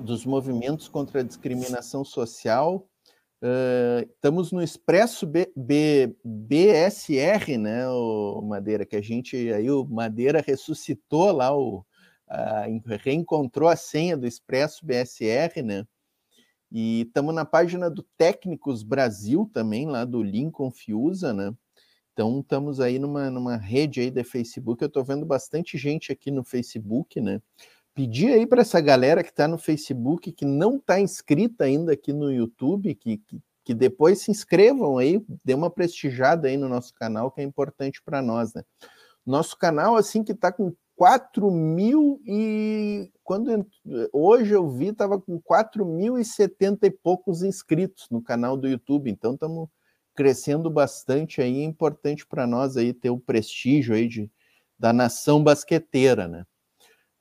dos 0.00 0.24
movimentos 0.24 0.88
contra 0.88 1.20
a 1.20 1.22
discriminação 1.22 2.04
social. 2.06 2.86
Uh, 3.42 4.08
estamos 4.08 4.52
no 4.52 4.62
Expresso 4.62 5.26
B, 5.26 5.52
B, 5.56 6.14
BSR, 6.24 7.58
né, 7.58 7.88
o 7.88 8.40
Madeira, 8.40 8.86
que 8.86 8.94
a 8.94 9.02
gente 9.02 9.52
aí 9.52 9.68
o 9.68 9.84
Madeira 9.84 10.40
ressuscitou 10.40 11.32
lá 11.32 11.52
o 11.52 11.84
reencontrou 13.02 13.68
a 13.68 13.74
senha 13.74 14.16
do 14.16 14.26
Expresso 14.26 14.86
BSR, 14.86 15.60
né? 15.62 15.84
E 16.70 17.02
estamos 17.02 17.34
na 17.34 17.44
página 17.44 17.90
do 17.90 18.02
Técnicos 18.16 18.82
Brasil 18.82 19.50
também, 19.52 19.86
lá 19.86 20.04
do 20.04 20.22
Lincoln 20.22 20.70
Fiusa, 20.70 21.34
né? 21.34 21.52
Então 22.12 22.40
estamos 22.40 22.80
aí 22.80 22.98
numa, 22.98 23.30
numa 23.30 23.56
rede 23.56 24.00
aí 24.00 24.10
de 24.10 24.24
Facebook. 24.24 24.82
Eu 24.82 24.86
estou 24.86 25.04
vendo 25.04 25.26
bastante 25.26 25.76
gente 25.76 26.12
aqui 26.12 26.30
no 26.30 26.44
Facebook, 26.44 27.20
né? 27.20 27.42
Pedir 27.94 28.32
aí 28.32 28.46
para 28.46 28.62
essa 28.62 28.80
galera 28.80 29.22
que 29.22 29.30
está 29.30 29.46
no 29.46 29.58
Facebook, 29.58 30.32
que 30.32 30.44
não 30.44 30.76
está 30.76 30.98
inscrita 30.98 31.64
ainda 31.64 31.92
aqui 31.92 32.12
no 32.12 32.32
YouTube, 32.32 32.94
que, 32.94 33.18
que, 33.18 33.40
que, 33.64 33.74
depois 33.74 34.22
se 34.22 34.30
inscrevam 34.30 34.96
aí, 34.96 35.22
dê 35.44 35.52
uma 35.52 35.70
prestigiada 35.70 36.48
aí 36.48 36.56
no 36.56 36.68
nosso 36.68 36.94
canal, 36.94 37.30
que 37.30 37.40
é 37.40 37.44
importante 37.44 38.02
para 38.02 38.22
nós, 38.22 38.54
né? 38.54 38.62
Nosso 39.26 39.58
canal, 39.58 39.94
assim, 39.94 40.24
que 40.24 40.32
está 40.32 40.50
com 40.50 40.74
4 40.96 41.50
mil 41.50 42.20
e 42.24 43.10
quando 43.24 43.66
hoje 44.12 44.52
eu 44.52 44.68
vi 44.70 44.88
estava 44.88 45.20
com 45.20 45.40
4.070 45.40 46.84
e 46.84 46.90
poucos 46.90 47.42
inscritos 47.42 48.06
no 48.10 48.22
canal 48.22 48.56
do 48.56 48.68
YouTube, 48.68 49.10
então 49.10 49.34
estamos 49.34 49.68
crescendo 50.14 50.70
bastante 50.70 51.40
aí, 51.40 51.60
é 51.60 51.64
importante 51.64 52.26
para 52.26 52.46
nós 52.46 52.76
aí 52.76 52.92
ter 52.92 53.10
o 53.10 53.18
prestígio 53.18 53.94
aí 53.94 54.06
de, 54.06 54.30
da 54.78 54.92
nação 54.92 55.42
basqueteira, 55.42 56.28
né? 56.28 56.44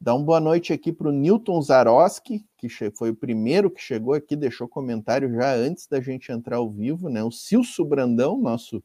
Dá 0.03 0.15
uma 0.15 0.25
boa 0.25 0.39
noite 0.39 0.73
aqui 0.73 0.91
para 0.91 1.09
o 1.09 1.11
Newton 1.11 1.61
Zaroski, 1.61 2.43
que 2.57 2.67
foi 2.97 3.11
o 3.11 3.15
primeiro 3.15 3.69
que 3.69 3.79
chegou 3.79 4.15
aqui, 4.15 4.35
deixou 4.35 4.67
comentário 4.67 5.31
já 5.31 5.53
antes 5.53 5.85
da 5.85 6.01
gente 6.01 6.31
entrar 6.31 6.55
ao 6.55 6.67
vivo, 6.71 7.07
né? 7.07 7.23
O 7.23 7.29
Cilso 7.29 7.85
Brandão, 7.85 8.35
nosso 8.35 8.83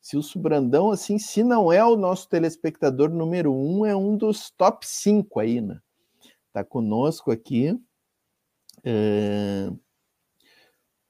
Cilso 0.00 0.40
Brandão, 0.40 0.90
assim, 0.90 1.20
se 1.20 1.44
não 1.44 1.72
é 1.72 1.84
o 1.84 1.94
nosso 1.94 2.28
telespectador 2.28 3.10
número 3.10 3.54
um, 3.54 3.86
é 3.86 3.94
um 3.94 4.16
dos 4.16 4.50
top 4.50 4.84
5 4.84 5.38
aí, 5.38 5.60
né? 5.60 5.78
Tá 6.52 6.64
conosco 6.64 7.30
aqui. 7.30 7.80
É... 8.82 9.70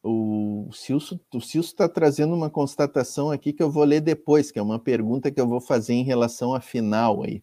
O 0.02 0.68
Cilso 0.70 1.18
está 1.32 1.88
trazendo 1.88 2.34
uma 2.34 2.50
constatação 2.50 3.30
aqui 3.30 3.54
que 3.54 3.62
eu 3.62 3.70
vou 3.70 3.84
ler 3.84 4.02
depois, 4.02 4.50
que 4.50 4.58
é 4.58 4.62
uma 4.62 4.78
pergunta 4.78 5.30
que 5.30 5.40
eu 5.40 5.48
vou 5.48 5.62
fazer 5.62 5.94
em 5.94 6.04
relação 6.04 6.54
à 6.54 6.60
final 6.60 7.22
aí. 7.22 7.42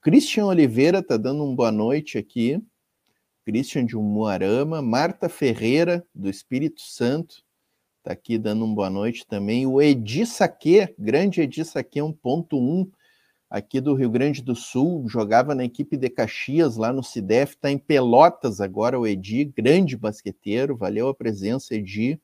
Christian 0.00 0.46
Oliveira 0.46 0.98
está 0.98 1.16
dando 1.16 1.44
uma 1.44 1.54
boa 1.54 1.72
noite 1.72 2.18
aqui. 2.18 2.62
Christian 3.44 3.84
de 3.84 3.96
Umuarama, 3.96 4.80
Marta 4.80 5.28
Ferreira, 5.28 6.06
do 6.14 6.30
Espírito 6.30 6.80
Santo, 6.80 7.44
Está 8.02 8.14
aqui 8.14 8.36
dando 8.36 8.64
uma 8.64 8.74
boa 8.74 8.90
noite 8.90 9.24
também. 9.24 9.64
O 9.64 9.80
Edi 9.80 10.26
Saque, 10.26 10.92
grande 10.98 11.40
Edi 11.40 11.64
Saque 11.64 12.00
1.1, 12.00 12.90
aqui 13.48 13.80
do 13.80 13.94
Rio 13.94 14.10
Grande 14.10 14.42
do 14.42 14.56
Sul, 14.56 15.08
jogava 15.08 15.54
na 15.54 15.64
equipe 15.64 15.96
de 15.96 16.10
Caxias 16.10 16.76
lá 16.76 16.92
no 16.92 17.04
CIDEF, 17.04 17.54
está 17.54 17.70
em 17.70 17.78
Pelotas 17.78 18.60
agora 18.60 18.98
o 18.98 19.06
Edi, 19.06 19.44
grande 19.44 19.96
basqueteiro, 19.96 20.76
valeu 20.76 21.06
a 21.06 21.14
presença, 21.14 21.76
Edi. 21.76 22.20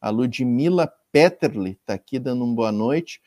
A 0.00 0.08
Ludmila 0.08 0.90
Peterli 1.12 1.72
está 1.72 1.92
aqui 1.92 2.18
dando 2.18 2.46
uma 2.46 2.54
boa 2.54 2.72
noite. 2.72 3.20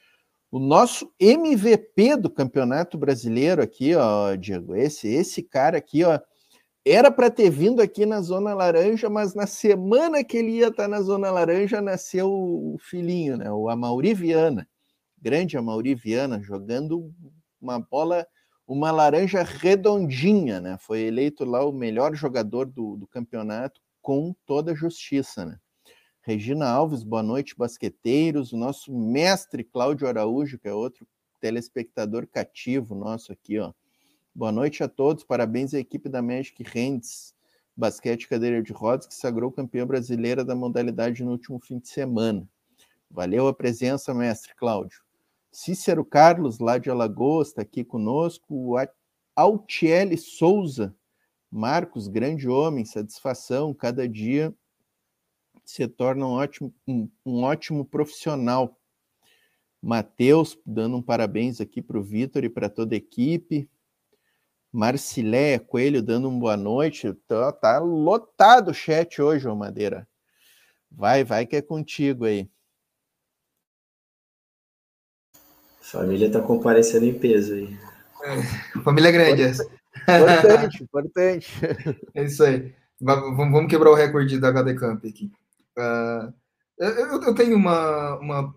O 0.55 0.59
nosso 0.59 1.13
MVP 1.19 2.15
do 2.15 2.29
Campeonato 2.29 2.97
Brasileiro 2.97 3.61
aqui, 3.61 3.93
ó, 3.93 4.35
Diego, 4.35 4.73
esse, 4.73 5.05
esse 5.05 5.43
cara 5.43 5.77
aqui, 5.77 6.05
ó, 6.05 6.17
era 6.85 7.11
para 7.11 7.29
ter 7.29 7.49
vindo 7.49 7.81
aqui 7.81 8.05
na 8.05 8.21
Zona 8.21 8.53
Laranja, 8.53 9.09
mas 9.09 9.35
na 9.35 9.45
semana 9.45 10.23
que 10.23 10.37
ele 10.37 10.51
ia 10.51 10.69
estar 10.69 10.83
tá 10.83 10.87
na 10.87 11.01
Zona 11.01 11.29
Laranja, 11.29 11.81
nasceu 11.81 12.31
o 12.31 12.77
filhinho, 12.79 13.35
né? 13.35 13.51
O 13.51 13.67
Amauri 13.67 14.13
Viana, 14.13 14.65
grande 15.21 15.57
Amauri 15.57 15.93
Viana, 15.93 16.41
jogando 16.41 17.13
uma 17.59 17.77
bola, 17.77 18.25
uma 18.65 18.91
laranja 18.91 19.43
redondinha, 19.43 20.61
né? 20.61 20.77
Foi 20.79 21.01
eleito 21.01 21.43
lá 21.43 21.65
o 21.65 21.73
melhor 21.73 22.15
jogador 22.15 22.65
do, 22.65 22.95
do 22.95 23.05
campeonato 23.07 23.81
com 24.01 24.33
toda 24.45 24.71
a 24.71 24.75
justiça, 24.75 25.45
né? 25.45 25.57
Regina 26.27 26.67
Alves, 26.67 27.03
boa 27.03 27.21
noite, 27.21 27.55
basqueteiros. 27.55 28.51
O 28.51 28.57
nosso 28.57 28.91
mestre 28.91 29.63
Cláudio 29.63 30.07
Araújo, 30.07 30.57
que 30.57 30.67
é 30.67 30.73
outro 30.73 31.05
telespectador 31.39 32.25
cativo 32.25 32.95
nosso 32.95 33.31
aqui, 33.31 33.59
ó 33.59 33.71
Boa 34.33 34.51
noite 34.51 34.83
a 34.83 34.87
todos, 34.87 35.23
parabéns 35.23 35.75
à 35.75 35.79
equipe 35.79 36.09
da 36.09 36.23
Magic 36.23 36.63
Hands 36.63 37.31
Basquete 37.77 38.27
Cadeira 38.27 38.63
de 38.63 38.73
Rodas, 38.73 39.05
que 39.05 39.13
sagrou 39.13 39.51
campeã 39.51 39.85
brasileira 39.85 40.43
da 40.43 40.55
modalidade 40.55 41.23
no 41.23 41.29
último 41.29 41.59
fim 41.59 41.77
de 41.77 41.89
semana. 41.89 42.49
Valeu 43.11 43.47
a 43.47 43.53
presença, 43.53 44.11
mestre 44.11 44.55
Cláudio. 44.55 45.03
Cícero 45.51 46.03
Carlos, 46.03 46.57
lá 46.57 46.79
de 46.79 46.89
Alagoas, 46.89 47.49
está 47.49 47.61
aqui 47.61 47.83
conosco. 47.83 48.73
Altiele 49.35 50.17
Souza, 50.17 50.95
Marcos, 51.51 52.07
grande 52.07 52.49
homem, 52.49 52.83
satisfação, 52.83 53.75
cada 53.75 54.09
dia 54.09 54.51
se 55.65 55.87
torna 55.87 56.25
um 56.25 56.31
ótimo, 56.31 56.73
um, 56.87 57.09
um 57.25 57.43
ótimo 57.43 57.83
profissional. 57.83 58.79
Matheus, 59.81 60.57
dando 60.65 60.97
um 60.97 61.01
parabéns 61.01 61.59
aqui 61.59 61.81
para 61.81 61.97
o 61.97 62.03
Vitor 62.03 62.43
e 62.43 62.49
para 62.49 62.69
toda 62.69 62.95
a 62.95 62.97
equipe. 62.97 63.69
Marciléia 64.71 65.59
Coelho 65.59 66.01
dando 66.01 66.29
uma 66.29 66.39
boa 66.39 66.57
noite. 66.57 67.13
Tá, 67.27 67.51
tá 67.51 67.79
lotado 67.79 68.71
o 68.71 68.73
chat 68.73 69.21
hoje, 69.21 69.47
ô 69.47 69.55
Madeira. 69.55 70.07
Vai, 70.91 71.23
vai 71.23 71.45
que 71.45 71.55
é 71.55 71.61
contigo 71.61 72.25
aí. 72.25 72.49
Família 75.81 76.31
tá 76.31 76.41
comparecendo 76.41 77.05
em 77.05 77.17
peso 77.17 77.53
aí. 77.53 77.77
É, 78.23 78.81
família 78.81 79.11
grande 79.11 79.43
essa. 79.43 79.63
Importante, 80.01 80.83
importante. 80.83 81.51
É 82.13 82.23
isso 82.23 82.43
aí. 82.43 82.73
Vamos 82.99 83.69
quebrar 83.69 83.91
o 83.91 83.95
recorde 83.95 84.39
da 84.39 84.49
HD 84.49 84.73
Camp 84.75 85.05
aqui. 85.05 85.31
Uh, 85.77 86.33
eu, 86.77 87.21
eu, 87.21 87.35
tenho 87.35 87.55
uma, 87.55 88.17
uma 88.19 88.55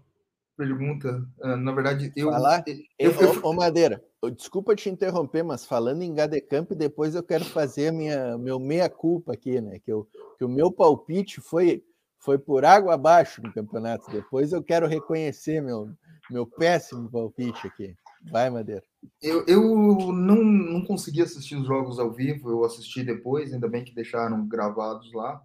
pergunta. 0.56 1.24
Uh, 1.40 1.56
na 1.56 1.72
verdade, 1.72 2.12
eu. 2.16 2.30
Falar? 2.30 2.64
Eu, 2.98 3.12
eu, 3.12 3.40
ô, 3.44 3.52
Madeira, 3.52 4.02
desculpa 4.36 4.74
te 4.74 4.88
interromper, 4.88 5.42
mas 5.42 5.64
falando 5.64 6.02
em 6.02 6.14
Gadecamp, 6.14 6.72
depois 6.72 7.14
eu 7.14 7.22
quero 7.22 7.44
fazer 7.44 7.92
minha, 7.92 8.36
meu 8.36 8.58
meia-culpa 8.58 9.34
aqui, 9.34 9.60
né? 9.60 9.78
Que, 9.78 9.92
eu, 9.92 10.08
que 10.36 10.44
o 10.44 10.48
meu 10.48 10.72
palpite 10.72 11.40
foi, 11.40 11.84
foi 12.18 12.38
por 12.38 12.64
água 12.64 12.94
abaixo 12.94 13.42
no 13.42 13.52
campeonato. 13.52 14.10
Depois 14.10 14.52
eu 14.52 14.62
quero 14.62 14.86
reconhecer 14.86 15.60
meu, 15.60 15.90
meu 16.30 16.46
péssimo 16.46 17.10
palpite 17.10 17.66
aqui. 17.66 17.94
Vai, 18.30 18.50
Madeira. 18.50 18.82
Eu, 19.22 19.44
eu 19.46 19.62
não, 20.12 20.42
não 20.42 20.84
consegui 20.84 21.22
assistir 21.22 21.56
os 21.56 21.66
jogos 21.66 21.98
ao 21.98 22.10
vivo, 22.10 22.50
eu 22.50 22.64
assisti 22.64 23.04
depois, 23.04 23.52
ainda 23.52 23.68
bem 23.68 23.84
que 23.84 23.94
deixaram 23.94 24.46
gravados 24.46 25.12
lá. 25.12 25.40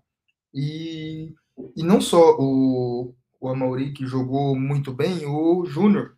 E, 0.53 1.33
e 1.75 1.83
não 1.83 2.01
só 2.01 2.35
o, 2.39 3.13
o 3.39 3.49
Amauri, 3.49 3.93
que 3.93 4.05
jogou 4.05 4.55
muito 4.55 4.93
bem, 4.93 5.25
o 5.25 5.65
Júnior. 5.65 6.15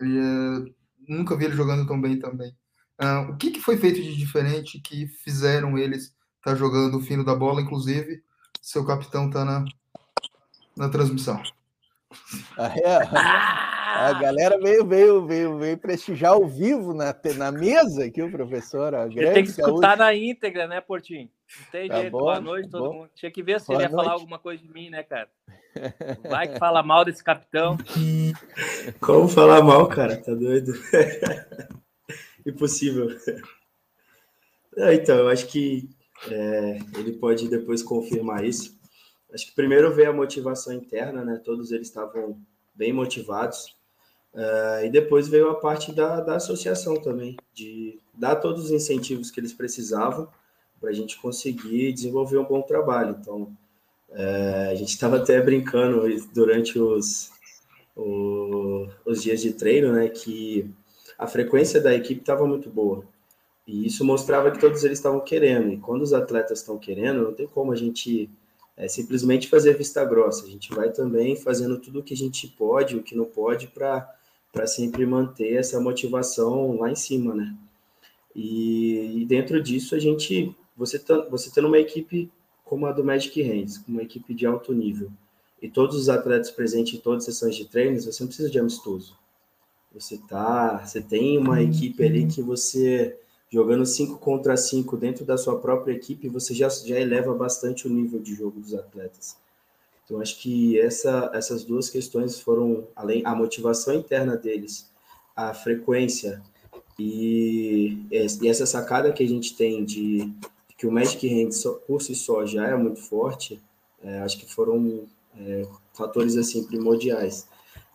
É, 0.00 0.06
nunca 1.08 1.36
vi 1.36 1.44
ele 1.46 1.56
jogando 1.56 1.86
tão 1.86 2.00
bem 2.00 2.18
também. 2.18 2.54
Uh, 3.00 3.32
o 3.32 3.36
que, 3.36 3.50
que 3.50 3.60
foi 3.60 3.78
feito 3.78 4.00
de 4.02 4.14
diferente 4.14 4.80
que 4.80 5.06
fizeram 5.06 5.78
eles 5.78 6.04
estar 6.38 6.52
tá 6.52 6.54
jogando 6.54 6.98
o 6.98 7.02
fino 7.02 7.24
da 7.24 7.34
bola? 7.34 7.62
Inclusive, 7.62 8.22
seu 8.60 8.84
capitão 8.84 9.28
está 9.28 9.44
na, 9.44 9.64
na 10.76 10.88
transmissão. 10.88 11.42
Ah, 12.58 12.74
é? 12.76 12.96
A 14.00 14.12
galera 14.14 14.58
veio, 14.58 14.86
veio, 14.86 15.26
veio, 15.26 15.58
veio 15.58 15.78
prestigiar 15.78 16.32
ao 16.32 16.46
vivo 16.46 16.94
na, 16.94 17.14
na 17.36 17.52
mesa 17.52 18.04
aqui, 18.04 18.22
o 18.22 18.30
professor. 18.30 18.94
Ele 18.94 19.30
tem 19.32 19.44
que 19.44 19.50
escutar 19.50 19.96
na 19.96 20.14
íntegra, 20.14 20.66
né, 20.66 20.80
Portinho? 20.80 21.28
Não 21.58 21.66
tem 21.70 21.88
tá 21.88 22.00
jeito. 22.00 22.12
Bom, 22.12 22.20
Boa 22.20 22.40
noite, 22.40 22.70
todo 22.70 22.88
bom. 22.88 22.94
mundo. 22.94 23.10
Tinha 23.14 23.30
que 23.30 23.42
ver 23.42 23.60
se 23.60 23.66
Boa 23.66 23.78
ele 23.78 23.84
ia 23.84 23.88
noite. 23.90 24.04
falar 24.04 24.14
alguma 24.14 24.38
coisa 24.38 24.62
de 24.62 24.68
mim, 24.68 24.90
né, 24.90 25.02
cara? 25.02 25.28
Vai 26.28 26.48
que 26.48 26.58
fala 26.58 26.82
mal 26.82 27.04
desse 27.04 27.22
capitão. 27.22 27.76
Como 29.00 29.28
falar 29.28 29.62
mal, 29.62 29.88
cara? 29.88 30.16
Tá 30.16 30.32
doido? 30.34 30.72
Impossível. 32.46 33.08
É, 34.76 34.94
então, 34.94 35.16
eu 35.16 35.28
acho 35.28 35.46
que 35.48 35.88
é, 36.30 36.78
ele 36.96 37.12
pode 37.12 37.48
depois 37.48 37.82
confirmar 37.82 38.44
isso. 38.44 38.78
Acho 39.32 39.46
que 39.46 39.54
primeiro 39.54 39.92
veio 39.94 40.10
a 40.10 40.14
motivação 40.14 40.72
interna, 40.72 41.24
né? 41.24 41.40
Todos 41.44 41.70
eles 41.70 41.88
estavam 41.88 42.40
bem 42.74 42.92
motivados. 42.92 43.76
Uh, 44.32 44.84
e 44.84 44.90
depois 44.90 45.28
veio 45.28 45.50
a 45.50 45.56
parte 45.56 45.92
da, 45.92 46.20
da 46.20 46.36
associação 46.36 47.00
também, 47.00 47.36
de 47.52 47.98
dar 48.14 48.36
todos 48.36 48.66
os 48.66 48.70
incentivos 48.70 49.28
que 49.28 49.40
eles 49.40 49.52
precisavam 49.52 50.28
para 50.80 50.90
a 50.90 50.92
gente 50.92 51.20
conseguir 51.20 51.92
desenvolver 51.92 52.38
um 52.38 52.44
bom 52.44 52.62
trabalho. 52.62 53.16
Então, 53.20 53.42
uh, 54.08 54.70
a 54.70 54.74
gente 54.74 54.88
estava 54.88 55.18
até 55.18 55.40
brincando 55.40 56.02
durante 56.32 56.78
os, 56.78 57.30
o, 57.94 58.88
os 59.04 59.22
dias 59.22 59.42
de 59.42 59.52
treino, 59.52 59.92
né, 59.92 60.08
que 60.08 60.70
a 61.18 61.26
frequência 61.26 61.80
da 61.80 61.94
equipe 61.94 62.22
estava 62.22 62.46
muito 62.46 62.70
boa. 62.70 63.04
E 63.66 63.86
isso 63.86 64.04
mostrava 64.04 64.50
que 64.50 64.58
todos 64.58 64.82
eles 64.82 64.98
estavam 64.98 65.20
querendo. 65.20 65.70
E 65.72 65.76
quando 65.76 66.02
os 66.02 66.12
atletas 66.12 66.60
estão 66.60 66.78
querendo, 66.78 67.22
não 67.22 67.34
tem 67.34 67.46
como 67.46 67.72
a 67.72 67.76
gente 67.76 68.28
é, 68.76 68.88
simplesmente 68.88 69.46
fazer 69.46 69.76
vista 69.76 70.04
grossa. 70.04 70.46
A 70.46 70.48
gente 70.48 70.72
vai 70.74 70.90
também 70.90 71.36
fazendo 71.36 71.78
tudo 71.78 72.00
o 72.00 72.02
que 72.02 72.14
a 72.14 72.16
gente 72.16 72.48
pode, 72.48 72.96
o 72.96 73.02
que 73.02 73.14
não 73.14 73.26
pode, 73.26 73.68
para 73.68 74.66
sempre 74.66 75.04
manter 75.04 75.54
essa 75.54 75.78
motivação 75.78 76.78
lá 76.78 76.90
em 76.90 76.96
cima, 76.96 77.34
né? 77.34 77.54
E, 78.34 79.20
e 79.20 79.26
dentro 79.26 79.62
disso 79.62 79.94
a 79.94 79.98
gente, 79.98 80.56
você 80.80 80.98
tá, 80.98 81.28
você 81.28 81.50
tendo 81.50 81.68
uma 81.68 81.78
equipe 81.78 82.32
como 82.64 82.86
a 82.86 82.92
do 82.92 83.04
Magic 83.04 83.42
Hands, 83.42 83.84
uma 83.86 84.02
equipe 84.02 84.32
de 84.32 84.46
alto 84.46 84.72
nível, 84.72 85.12
e 85.60 85.68
todos 85.68 85.94
os 85.94 86.08
atletas 86.08 86.50
presentes 86.50 86.94
em 86.94 87.02
todas 87.02 87.28
as 87.28 87.34
sessões 87.34 87.54
de 87.54 87.66
treinos, 87.66 88.06
você 88.06 88.22
não 88.22 88.28
precisa 88.28 88.48
de 88.48 88.58
amistoso. 88.58 89.14
Você 89.92 90.16
tá, 90.16 90.78
você 90.78 91.02
tem 91.02 91.36
uma 91.36 91.58
uhum. 91.58 91.68
equipe 91.68 92.02
ali 92.02 92.26
que 92.26 92.40
você 92.40 93.18
jogando 93.52 93.84
5 93.84 94.18
contra 94.18 94.56
5 94.56 94.96
dentro 94.96 95.24
da 95.24 95.36
sua 95.36 95.58
própria 95.58 95.92
equipe, 95.92 96.28
você 96.28 96.54
já, 96.54 96.68
já 96.68 96.98
eleva 96.98 97.34
bastante 97.34 97.86
o 97.86 97.90
nível 97.90 98.20
de 98.20 98.34
jogo 98.34 98.58
dos 98.58 98.72
atletas. 98.72 99.36
Então, 100.04 100.20
acho 100.20 100.40
que 100.40 100.80
essa, 100.80 101.30
essas 101.34 101.62
duas 101.62 101.90
questões 101.90 102.40
foram, 102.40 102.86
além 102.96 103.22
a 103.26 103.34
motivação 103.34 103.92
interna 103.92 104.36
deles, 104.36 104.88
a 105.36 105.52
frequência 105.52 106.40
e, 106.98 107.98
e 108.10 108.48
essa 108.48 108.64
sacada 108.64 109.12
que 109.12 109.22
a 109.22 109.28
gente 109.28 109.56
tem 109.56 109.84
de 109.84 110.32
que 110.80 110.86
o 110.86 110.90
Magic 110.90 111.28
Hand 111.28 111.50
por 111.86 112.00
si 112.00 112.14
só 112.14 112.46
já 112.46 112.66
é 112.68 112.74
muito 112.74 113.02
forte, 113.02 113.62
é, 114.02 114.20
acho 114.20 114.38
que 114.38 114.50
foram 114.50 115.04
é, 115.38 115.66
fatores 115.92 116.38
assim 116.38 116.64
primordiais. 116.64 117.46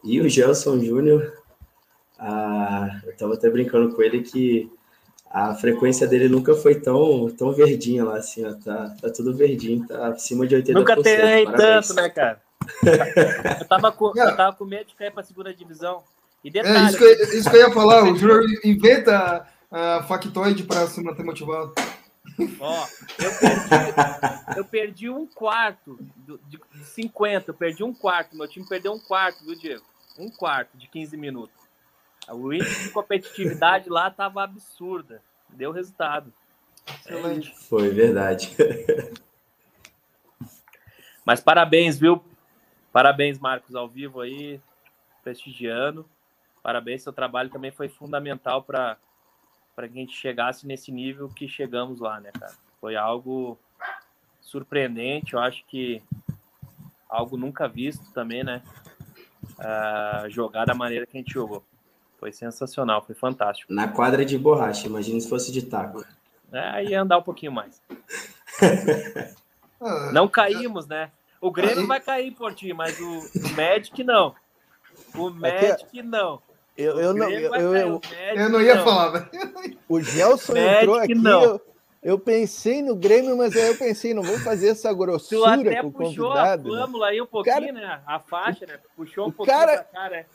E 0.03 0.21
o 0.21 0.29
Gelson 0.29 0.79
Júnior, 0.79 1.33
ah, 2.19 3.01
eu 3.03 3.09
estava 3.09 3.33
até 3.33 3.49
brincando 3.49 3.95
com 3.95 4.03
ele 4.03 4.21
que 4.21 4.71
a 5.31 5.55
frequência 5.55 6.05
dele 6.05 6.29
nunca 6.29 6.53
foi 6.53 6.75
tão, 6.75 7.27
tão 7.31 7.51
verdinha 7.53 8.05
lá, 8.05 8.17
assim, 8.17 8.45
ó, 8.45 8.53
tá, 8.53 8.95
tá 9.01 9.09
tudo 9.09 9.35
verdinho, 9.35 9.87
tá 9.87 10.09
acima 10.09 10.45
de 10.45 10.55
80%. 10.55 10.73
Nunca 10.75 11.01
terei 11.01 11.45
tanto, 11.47 11.91
né, 11.95 12.07
cara? 12.09 12.39
eu, 13.61 13.67
tava 13.67 13.91
com, 13.91 14.13
eu 14.15 14.35
tava 14.37 14.55
com 14.55 14.63
medo 14.63 14.89
de 14.89 14.95
cair 14.95 15.11
pra 15.11 15.23
segunda 15.23 15.51
divisão. 15.51 16.03
E 16.43 16.51
detalhe... 16.51 16.77
É, 16.77 16.87
isso, 16.87 16.97
que, 16.99 17.03
eu, 17.03 17.39
isso 17.39 17.49
que 17.49 17.55
eu 17.57 17.61
ia 17.61 17.71
falar, 17.71 18.03
o 18.13 18.15
Júnior 18.15 18.45
inventa 18.63 19.47
a 19.71 20.03
factoide 20.03 20.61
para 20.65 20.85
se 20.85 21.01
manter 21.01 21.25
motivado. 21.25 21.73
Ó, 22.59 22.87
eu 23.19 23.31
perdi, 23.39 24.57
eu 24.57 24.65
perdi 24.65 25.09
um 25.09 25.25
quarto 25.25 25.97
de, 26.17 26.59
de 26.73 26.85
50, 26.85 27.51
eu 27.51 27.53
perdi 27.53 27.83
um 27.83 27.93
quarto, 27.93 28.35
meu 28.35 28.47
time 28.47 28.67
perdeu 28.67 28.93
um 28.93 28.99
quarto, 28.99 29.45
viu, 29.45 29.55
Diego? 29.55 29.85
Um 30.17 30.29
quarto 30.29 30.77
de 30.77 30.87
15 30.87 31.15
minutos. 31.17 31.55
O 32.29 32.51
índice 32.51 32.83
de 32.83 32.89
competitividade 32.89 33.89
lá 33.89 34.07
estava 34.07 34.43
absurda. 34.43 35.21
Deu 35.49 35.71
resultado. 35.71 36.33
Excelente. 36.87 37.55
Foi 37.55 37.89
verdade. 37.89 38.55
Mas 41.25 41.39
parabéns, 41.39 41.97
viu? 41.97 42.23
Parabéns, 42.91 43.39
Marcos, 43.39 43.75
ao 43.75 43.87
vivo 43.87 44.21
aí, 44.21 44.59
prestigiando. 45.23 46.07
Parabéns, 46.61 47.03
seu 47.03 47.13
trabalho 47.13 47.49
também 47.49 47.71
foi 47.71 47.87
fundamental 47.89 48.63
para 48.63 48.97
para 49.75 49.87
que 49.87 49.97
a 49.97 50.01
gente 50.01 50.15
chegasse 50.15 50.65
nesse 50.65 50.91
nível 50.91 51.27
que 51.27 51.47
chegamos 51.47 51.99
lá, 51.99 52.19
né, 52.19 52.31
cara? 52.31 52.53
Foi 52.79 52.95
algo 52.95 53.59
surpreendente, 54.41 55.33
eu 55.33 55.39
acho 55.39 55.65
que 55.65 56.01
algo 57.09 57.35
nunca 57.35 57.67
visto 57.67 58.11
também, 58.13 58.43
né? 58.43 58.61
Uh, 59.59 60.29
jogar 60.29 60.65
da 60.65 60.73
maneira 60.73 61.05
que 61.05 61.17
a 61.17 61.19
gente 61.19 61.33
jogou. 61.33 61.63
Foi 62.17 62.31
sensacional, 62.31 63.03
foi 63.05 63.15
fantástico. 63.15 63.73
Na 63.73 63.87
quadra 63.87 64.25
de 64.25 64.37
borracha, 64.37 64.87
imagina 64.87 65.19
se 65.19 65.29
fosse 65.29 65.51
de 65.51 65.63
taco. 65.63 66.05
É, 66.51 66.83
ia 66.85 67.01
andar 67.01 67.17
um 67.17 67.23
pouquinho 67.23 67.51
mais. 67.51 67.81
não 70.13 70.27
caímos, 70.27 70.87
né? 70.87 71.11
O 71.41 71.51
Grêmio 71.51 71.85
vai 71.85 71.99
cair, 71.99 72.31
Portinho, 72.31 72.75
mas 72.75 72.99
o, 72.99 73.19
o 73.19 73.55
Magic 73.55 74.03
não. 74.03 74.33
O 75.13 75.29
Magic 75.29 76.01
não. 76.01 76.41
Eu, 76.77 76.99
eu 76.99 77.13
não, 77.13 77.29
eu, 77.29 77.55
eu, 77.55 77.75
eu, 77.75 78.01
eu, 78.35 78.49
não 78.49 78.61
ia 78.61 78.75
não. 78.75 78.83
falar, 78.83 79.09
velho. 79.09 79.79
O 79.87 80.01
Gelson 80.01 80.53
Magic 80.53 80.77
entrou 80.77 80.95
aqui. 80.95 81.15
Não. 81.15 81.43
Eu, 81.43 81.61
eu 82.03 82.19
pensei 82.19 82.81
no 82.81 82.95
Grêmio, 82.95 83.37
mas 83.37 83.55
aí 83.55 83.67
eu 83.67 83.77
pensei, 83.77 84.13
não 84.13 84.21
vou 84.21 84.37
fazer 84.39 84.69
essa 84.69 84.93
grossura 84.93 85.57
tu 85.57 85.69
até 85.69 85.81
com 85.81 85.87
o 85.87 85.91
puxou 85.91 86.27
convidado. 86.27 86.67
a 86.67 86.75
flâmula 86.75 87.05
né? 87.05 87.11
aí 87.13 87.21
um 87.21 87.25
pouquinho, 87.25 87.55
cara, 87.55 87.71
né? 87.71 88.01
A 88.05 88.19
faixa, 88.19 88.65
né? 88.65 88.79
Puxou 88.95 89.27
um 89.27 89.31
pouquinho 89.31 89.57
cara, 89.57 89.87
né? 90.09 90.25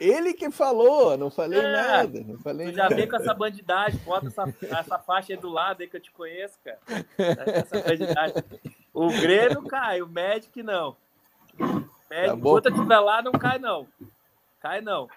Ele 0.00 0.34
que 0.34 0.50
falou, 0.50 1.16
não 1.16 1.30
falei 1.30 1.60
é, 1.60 1.72
nada. 1.72 2.20
Não 2.26 2.38
falei 2.38 2.70
tu 2.70 2.74
já 2.74 2.84
nada. 2.84 2.96
vem 2.96 3.08
com 3.08 3.16
essa 3.16 3.32
bandidagem, 3.32 4.00
bota 4.04 4.26
essa, 4.26 4.54
essa 4.62 4.98
faixa 4.98 5.32
aí 5.32 5.38
do 5.38 5.48
lado 5.48 5.82
aí 5.82 5.88
que 5.88 5.96
eu 5.96 6.00
te 6.00 6.10
conheço, 6.10 6.58
cara. 6.64 6.80
Essa 7.16 7.80
bandidagem. 7.80 8.36
O 8.92 9.08
Grêmio 9.08 9.62
cai, 9.62 10.02
o 10.02 10.08
Magic 10.08 10.62
não. 10.62 10.96
O 11.58 11.64
Magic, 11.64 11.88
tá 12.10 12.34
enquanto 12.34 12.66
eu 12.66 12.72
estiver 12.72 13.00
lá, 13.00 13.22
não 13.22 13.32
cai, 13.32 13.58
não. 13.58 13.86
Cai, 14.60 14.80
não. 14.80 15.08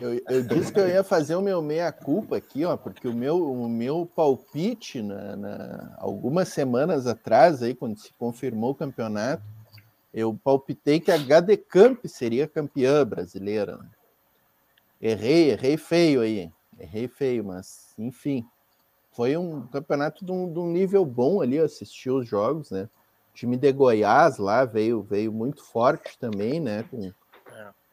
Eu, 0.00 0.20
eu, 0.28 0.42
disse 0.42 0.72
que 0.72 0.80
eu 0.80 0.88
ia 0.88 1.04
fazer 1.04 1.36
o 1.36 1.42
meu 1.42 1.62
meia-culpa 1.62 2.36
aqui, 2.36 2.64
ó, 2.64 2.76
porque 2.76 3.06
o 3.06 3.14
meu, 3.14 3.50
o 3.50 3.68
meu 3.68 4.10
palpite, 4.14 5.00
na, 5.00 5.36
na, 5.36 5.96
algumas 5.98 6.48
semanas 6.48 7.06
atrás, 7.06 7.62
aí, 7.62 7.74
quando 7.74 7.98
se 7.98 8.12
confirmou 8.14 8.72
o 8.72 8.74
campeonato, 8.74 9.42
eu 10.12 10.38
palpitei 10.44 11.00
que 11.00 11.10
a 11.10 11.16
HD 11.16 11.56
Camp 11.56 12.04
seria 12.06 12.46
campeã 12.46 13.04
brasileira. 13.04 13.76
Né? 13.76 13.88
Errei, 15.00 15.50
errei 15.50 15.76
feio 15.76 16.20
aí. 16.20 16.50
Errei 16.78 17.08
feio, 17.08 17.44
mas 17.44 17.92
enfim. 17.98 18.46
Foi 19.12 19.36
um 19.36 19.66
campeonato 19.68 20.24
de 20.24 20.32
um, 20.32 20.52
de 20.52 20.58
um 20.58 20.70
nível 20.70 21.04
bom 21.04 21.40
ali, 21.40 21.58
assisti 21.58 22.10
os 22.10 22.26
jogos, 22.26 22.70
né? 22.70 22.88
O 23.30 23.34
time 23.34 23.56
de 23.56 23.72
Goiás 23.72 24.38
lá 24.38 24.64
veio, 24.64 25.02
veio 25.02 25.32
muito 25.32 25.62
forte 25.62 26.18
também, 26.18 26.58
né? 26.58 26.84
Com. 26.84 27.12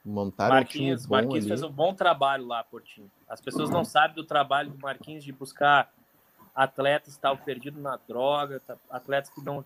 Montaram 0.04 0.56
Marquinhos, 0.56 1.06
um 1.06 1.10
Marquinhos 1.10 1.48
fez 1.48 1.64
um 1.64 1.72
bom 1.72 1.94
trabalho 1.94 2.46
lá, 2.48 2.64
Portinho. 2.64 3.10
As 3.30 3.40
pessoas 3.40 3.70
não 3.70 3.86
sabem 3.86 4.16
do 4.16 4.24
trabalho 4.24 4.72
do 4.72 4.80
Marquinhos 4.80 5.24
de 5.24 5.32
buscar 5.32 5.92
atletas 6.56 7.10
que 7.10 7.18
estavam 7.20 7.44
perdidos 7.44 7.82
na 7.82 7.98
droga, 8.08 8.62
atletas 8.90 9.30
que 9.30 9.42
não, 9.44 9.64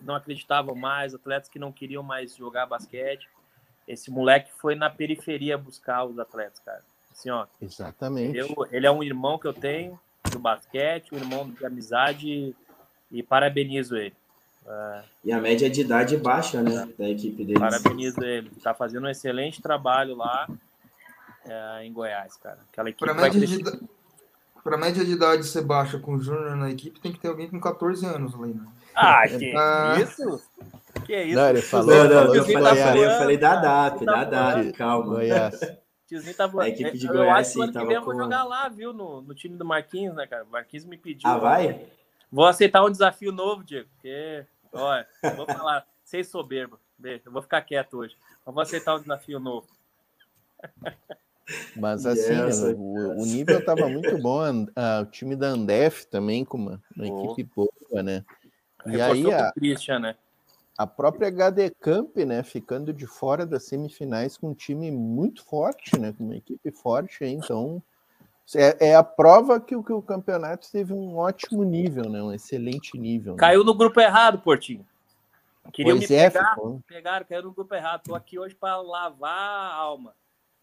não 0.00 0.14
acreditavam 0.14 0.74
mais, 0.74 1.14
atletas 1.14 1.48
que 1.48 1.58
não 1.58 1.72
queriam 1.72 2.02
mais 2.02 2.36
jogar 2.36 2.66
basquete. 2.66 3.28
Esse 3.86 4.10
moleque 4.10 4.50
foi 4.58 4.74
na 4.74 4.90
periferia 4.90 5.56
buscar 5.56 6.04
os 6.04 6.18
atletas, 6.18 6.58
cara. 6.58 6.82
Assim, 7.12 7.30
ó. 7.30 7.46
Exatamente. 7.62 8.36
Eu, 8.36 8.48
ele 8.70 8.86
é 8.86 8.90
um 8.90 9.02
irmão 9.02 9.38
que 9.38 9.46
eu 9.46 9.54
tenho 9.54 9.98
do 10.30 10.38
basquete, 10.38 11.14
um 11.14 11.18
irmão 11.18 11.48
de 11.48 11.64
amizade 11.64 12.54
e 13.10 13.22
parabenizo 13.22 13.96
ele. 13.96 14.14
E 15.24 15.32
a 15.32 15.40
média 15.40 15.70
de 15.70 15.80
idade 15.80 16.16
baixa, 16.16 16.62
né, 16.62 16.88
da 16.98 17.08
equipe 17.08 17.44
dele. 17.44 17.58
Parabenizo 17.58 18.22
ele. 18.22 18.50
Tá 18.62 18.74
fazendo 18.74 19.04
um 19.04 19.10
excelente 19.10 19.62
trabalho 19.62 20.16
lá 20.16 20.48
é, 21.44 21.84
em 21.84 21.92
Goiás, 21.92 22.36
cara. 22.36 22.58
Aquela 22.72 22.90
equipe 22.90 23.04
para 23.04 23.14
média, 23.14 23.46
de, 23.46 23.80
pra 24.62 24.76
média 24.76 25.04
de 25.04 25.12
idade 25.12 25.46
ser 25.46 25.62
baixa 25.62 25.98
com 25.98 26.14
o 26.14 26.20
Júnior 26.20 26.56
na 26.56 26.70
equipe, 26.70 27.00
tem 27.00 27.12
que 27.12 27.20
ter 27.20 27.28
alguém 27.28 27.48
com 27.48 27.60
14 27.60 28.04
anos 28.06 28.34
ali, 28.34 28.54
né? 28.54 28.66
Ah, 28.94 29.22
que 29.28 29.54
ah. 29.56 29.96
isso? 30.00 30.42
Que 31.04 31.14
é 31.14 31.24
isso? 31.24 31.36
Não, 31.36 31.48
ele 31.48 31.62
falou, 31.62 31.94
não, 31.94 32.04
não, 32.08 32.34
eu, 32.34 32.44
falei, 32.44 32.62
tá 32.62 32.96
eu 32.96 33.18
falei 33.18 33.36
da 33.36 33.56
DAP, 33.56 34.04
da 34.04 34.24
DAP, 34.24 34.72
calma. 34.72 35.06
Goiás. 35.06 35.60
Tiozinho 36.06 36.34
tá 36.34 36.46
voando. 36.46 36.66
A 36.66 36.68
equipe 36.68 36.98
de 36.98 37.06
Goiás, 37.06 37.26
eu 37.26 37.30
acho 37.30 37.52
que 37.52 37.62
ano 37.62 37.72
que 37.72 37.86
vem 37.86 37.96
eu 37.96 38.04
vou 38.04 38.16
jogar 38.16 38.44
lá, 38.44 38.68
viu? 38.68 38.92
No, 38.92 39.22
no 39.22 39.34
time 39.34 39.56
do 39.56 39.64
Marquinhos, 39.64 40.14
né, 40.14 40.26
cara? 40.26 40.44
O 40.44 40.50
Marquinhos 40.50 40.84
me 40.84 40.96
pediu. 40.96 41.28
Ah, 41.28 41.38
vai? 41.38 41.86
Vou 42.30 42.46
aceitar 42.46 42.84
um 42.84 42.90
desafio 42.90 43.32
novo, 43.32 43.62
Diego. 43.62 43.88
Porque, 43.94 44.44
olha, 44.72 45.06
vou 45.36 45.46
falar, 45.46 45.86
sem 46.04 46.22
soberbo. 46.24 46.78
Eu 47.02 47.32
vou 47.32 47.42
ficar 47.42 47.62
quieto 47.62 47.98
hoje. 47.98 48.16
Mas 48.44 48.54
vou 48.54 48.62
aceitar 48.62 48.96
um 48.96 49.00
desafio 49.00 49.38
novo. 49.38 49.66
Mas 51.76 52.04
assim, 52.06 52.32
yes, 52.32 52.60
o, 52.62 52.76
o, 53.20 53.24
nível 53.24 53.60
estava 53.60 53.88
muito 53.88 54.18
bom. 54.18 54.64
Uh, 54.64 55.02
o 55.02 55.06
time 55.06 55.36
da 55.36 55.48
Andef 55.48 56.06
também, 56.06 56.44
com 56.44 56.56
uma, 56.56 56.82
uma 56.96 57.06
oh. 57.06 57.32
equipe 57.32 57.50
boa, 57.54 58.02
né? 58.02 58.24
E 58.86 59.00
aí 59.00 59.32
a, 59.32 59.52
Christian, 59.52 59.98
né? 60.00 60.16
a 60.76 60.86
própria 60.86 61.28
HD 61.28 61.70
Camp, 61.70 62.16
né, 62.18 62.42
ficando 62.42 62.92
de 62.92 63.06
fora 63.06 63.46
das 63.46 63.64
semifinais 63.64 64.36
com 64.36 64.50
um 64.50 64.54
time 64.54 64.90
muito 64.90 65.44
forte, 65.44 65.98
né, 65.98 66.12
com 66.12 66.24
uma 66.24 66.36
equipe 66.36 66.70
forte, 66.70 67.24
então 67.24 67.82
É, 68.54 68.90
é, 68.90 68.94
a 68.94 69.02
prova 69.02 69.58
que, 69.58 69.80
que 69.82 69.92
o 69.92 70.02
campeonato 70.02 70.70
teve 70.70 70.92
um 70.92 71.16
ótimo 71.16 71.64
nível, 71.64 72.08
né? 72.08 72.22
Um 72.22 72.32
excelente 72.32 72.96
nível. 72.96 73.32
Né? 73.32 73.38
Caiu 73.40 73.64
no 73.64 73.74
grupo 73.74 74.00
errado, 74.00 74.38
Portinho. 74.38 74.86
Queriam 75.72 75.96
pois 75.96 76.08
me 76.08 76.16
é, 76.16 76.30
pegar, 76.30 76.50
ficou... 76.50 76.80
pegaram, 76.86 77.26
caíram 77.26 77.48
no 77.48 77.52
grupo 77.52 77.74
errado. 77.74 78.02
Tô 78.04 78.14
aqui 78.14 78.38
hoje 78.38 78.54
para 78.54 78.76
lavar 78.76 79.32
a 79.32 79.74
alma. 79.74 80.14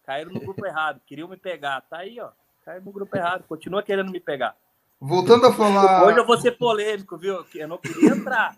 Caíram 0.06 0.32
no 0.32 0.40
grupo 0.40 0.64
errado, 0.64 1.00
queriam 1.06 1.28
me 1.28 1.36
pegar. 1.36 1.82
Tá 1.82 1.98
aí, 1.98 2.18
ó. 2.18 2.30
Caiu 2.64 2.80
no 2.82 2.90
grupo 2.90 3.14
errado, 3.14 3.44
continua 3.46 3.82
querendo 3.82 4.10
me 4.10 4.20
pegar. 4.20 4.56
Voltando 4.98 5.46
a 5.46 5.52
falar. 5.52 6.06
Hoje 6.06 6.18
eu 6.18 6.26
vou 6.26 6.38
ser 6.38 6.52
polêmico, 6.52 7.18
viu? 7.18 7.44
Eu 7.54 7.68
não 7.68 7.76
queria 7.76 8.10
entrar. 8.10 8.56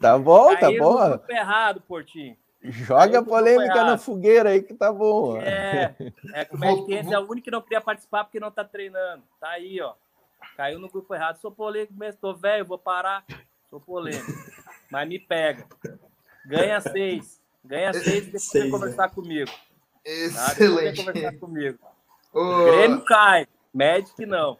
Tá 0.00 0.18
bom, 0.18 0.54
tá 0.56 0.68
bom. 0.70 1.00
No 1.00 1.08
grupo 1.10 1.32
errado, 1.32 1.80
Portinho. 1.80 2.36
Joga 2.70 3.22
polêmica 3.22 3.84
na 3.84 3.98
fogueira 3.98 4.50
aí 4.50 4.62
que 4.62 4.74
tá 4.74 4.92
bom. 4.92 5.40
É, 5.40 5.94
é 6.34 6.44
que 6.44 6.54
o 6.54 6.58
Magic 6.58 7.12
é 7.12 7.18
o 7.18 7.22
único 7.22 7.44
que 7.44 7.50
não 7.50 7.62
queria 7.62 7.80
participar 7.80 8.24
porque 8.24 8.40
não 8.40 8.50
tá 8.50 8.64
treinando. 8.64 9.22
Tá 9.40 9.50
aí, 9.50 9.80
ó. 9.80 9.94
Caiu 10.56 10.78
no 10.78 10.88
grupo 10.88 11.14
errado. 11.14 11.40
Sou 11.40 11.50
polêmico 11.50 11.94
mesmo, 11.94 12.20
tô 12.20 12.34
velho, 12.34 12.64
vou 12.64 12.78
parar. 12.78 13.24
Sou 13.70 13.80
polêmico. 13.80 14.32
Mas 14.90 15.08
me 15.08 15.18
pega. 15.18 15.66
Ganha 16.46 16.80
seis. 16.80 17.40
Ganha 17.64 17.92
seis 17.92 18.22
e 18.22 18.26
depois 18.26 18.42
seis, 18.44 18.70
conversar 18.70 19.06
é. 19.06 19.08
comigo. 19.08 19.50
Excelente. 20.04 21.04
Tá? 21.04 21.04
conversar 21.04 21.38
comigo. 21.38 21.78
O 22.32 22.64
Grêmio 22.64 23.04
cai. 23.04 23.46
Magic 23.72 24.24
não. 24.24 24.58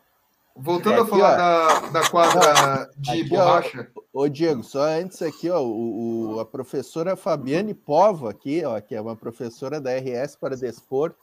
Voltando 0.57 0.97
é 0.97 1.01
aqui, 1.01 1.03
a 1.03 1.07
falar 1.07 1.37
da, 1.37 1.81
da 1.91 2.11
quadra 2.11 2.91
de 2.97 3.11
aqui, 3.11 3.25
borracha. 3.25 3.91
Ó, 4.15 4.23
ô, 4.23 4.29
Diego, 4.29 4.63
só 4.65 4.83
antes 4.85 5.21
aqui, 5.21 5.51
ó, 5.51 5.61
o, 5.61 6.37
o, 6.37 6.41
a 6.41 6.47
professora 6.47 7.15
Fabiane 7.15 7.75
Pova, 7.75 8.31
aqui, 8.31 8.65
ó, 8.65 8.81
que 8.81 8.95
é 8.95 9.01
uma 9.01 9.15
professora 9.15 9.81
da 9.81 9.91
RS 9.91 10.37
para 10.37 10.57
Despor, 10.57 11.15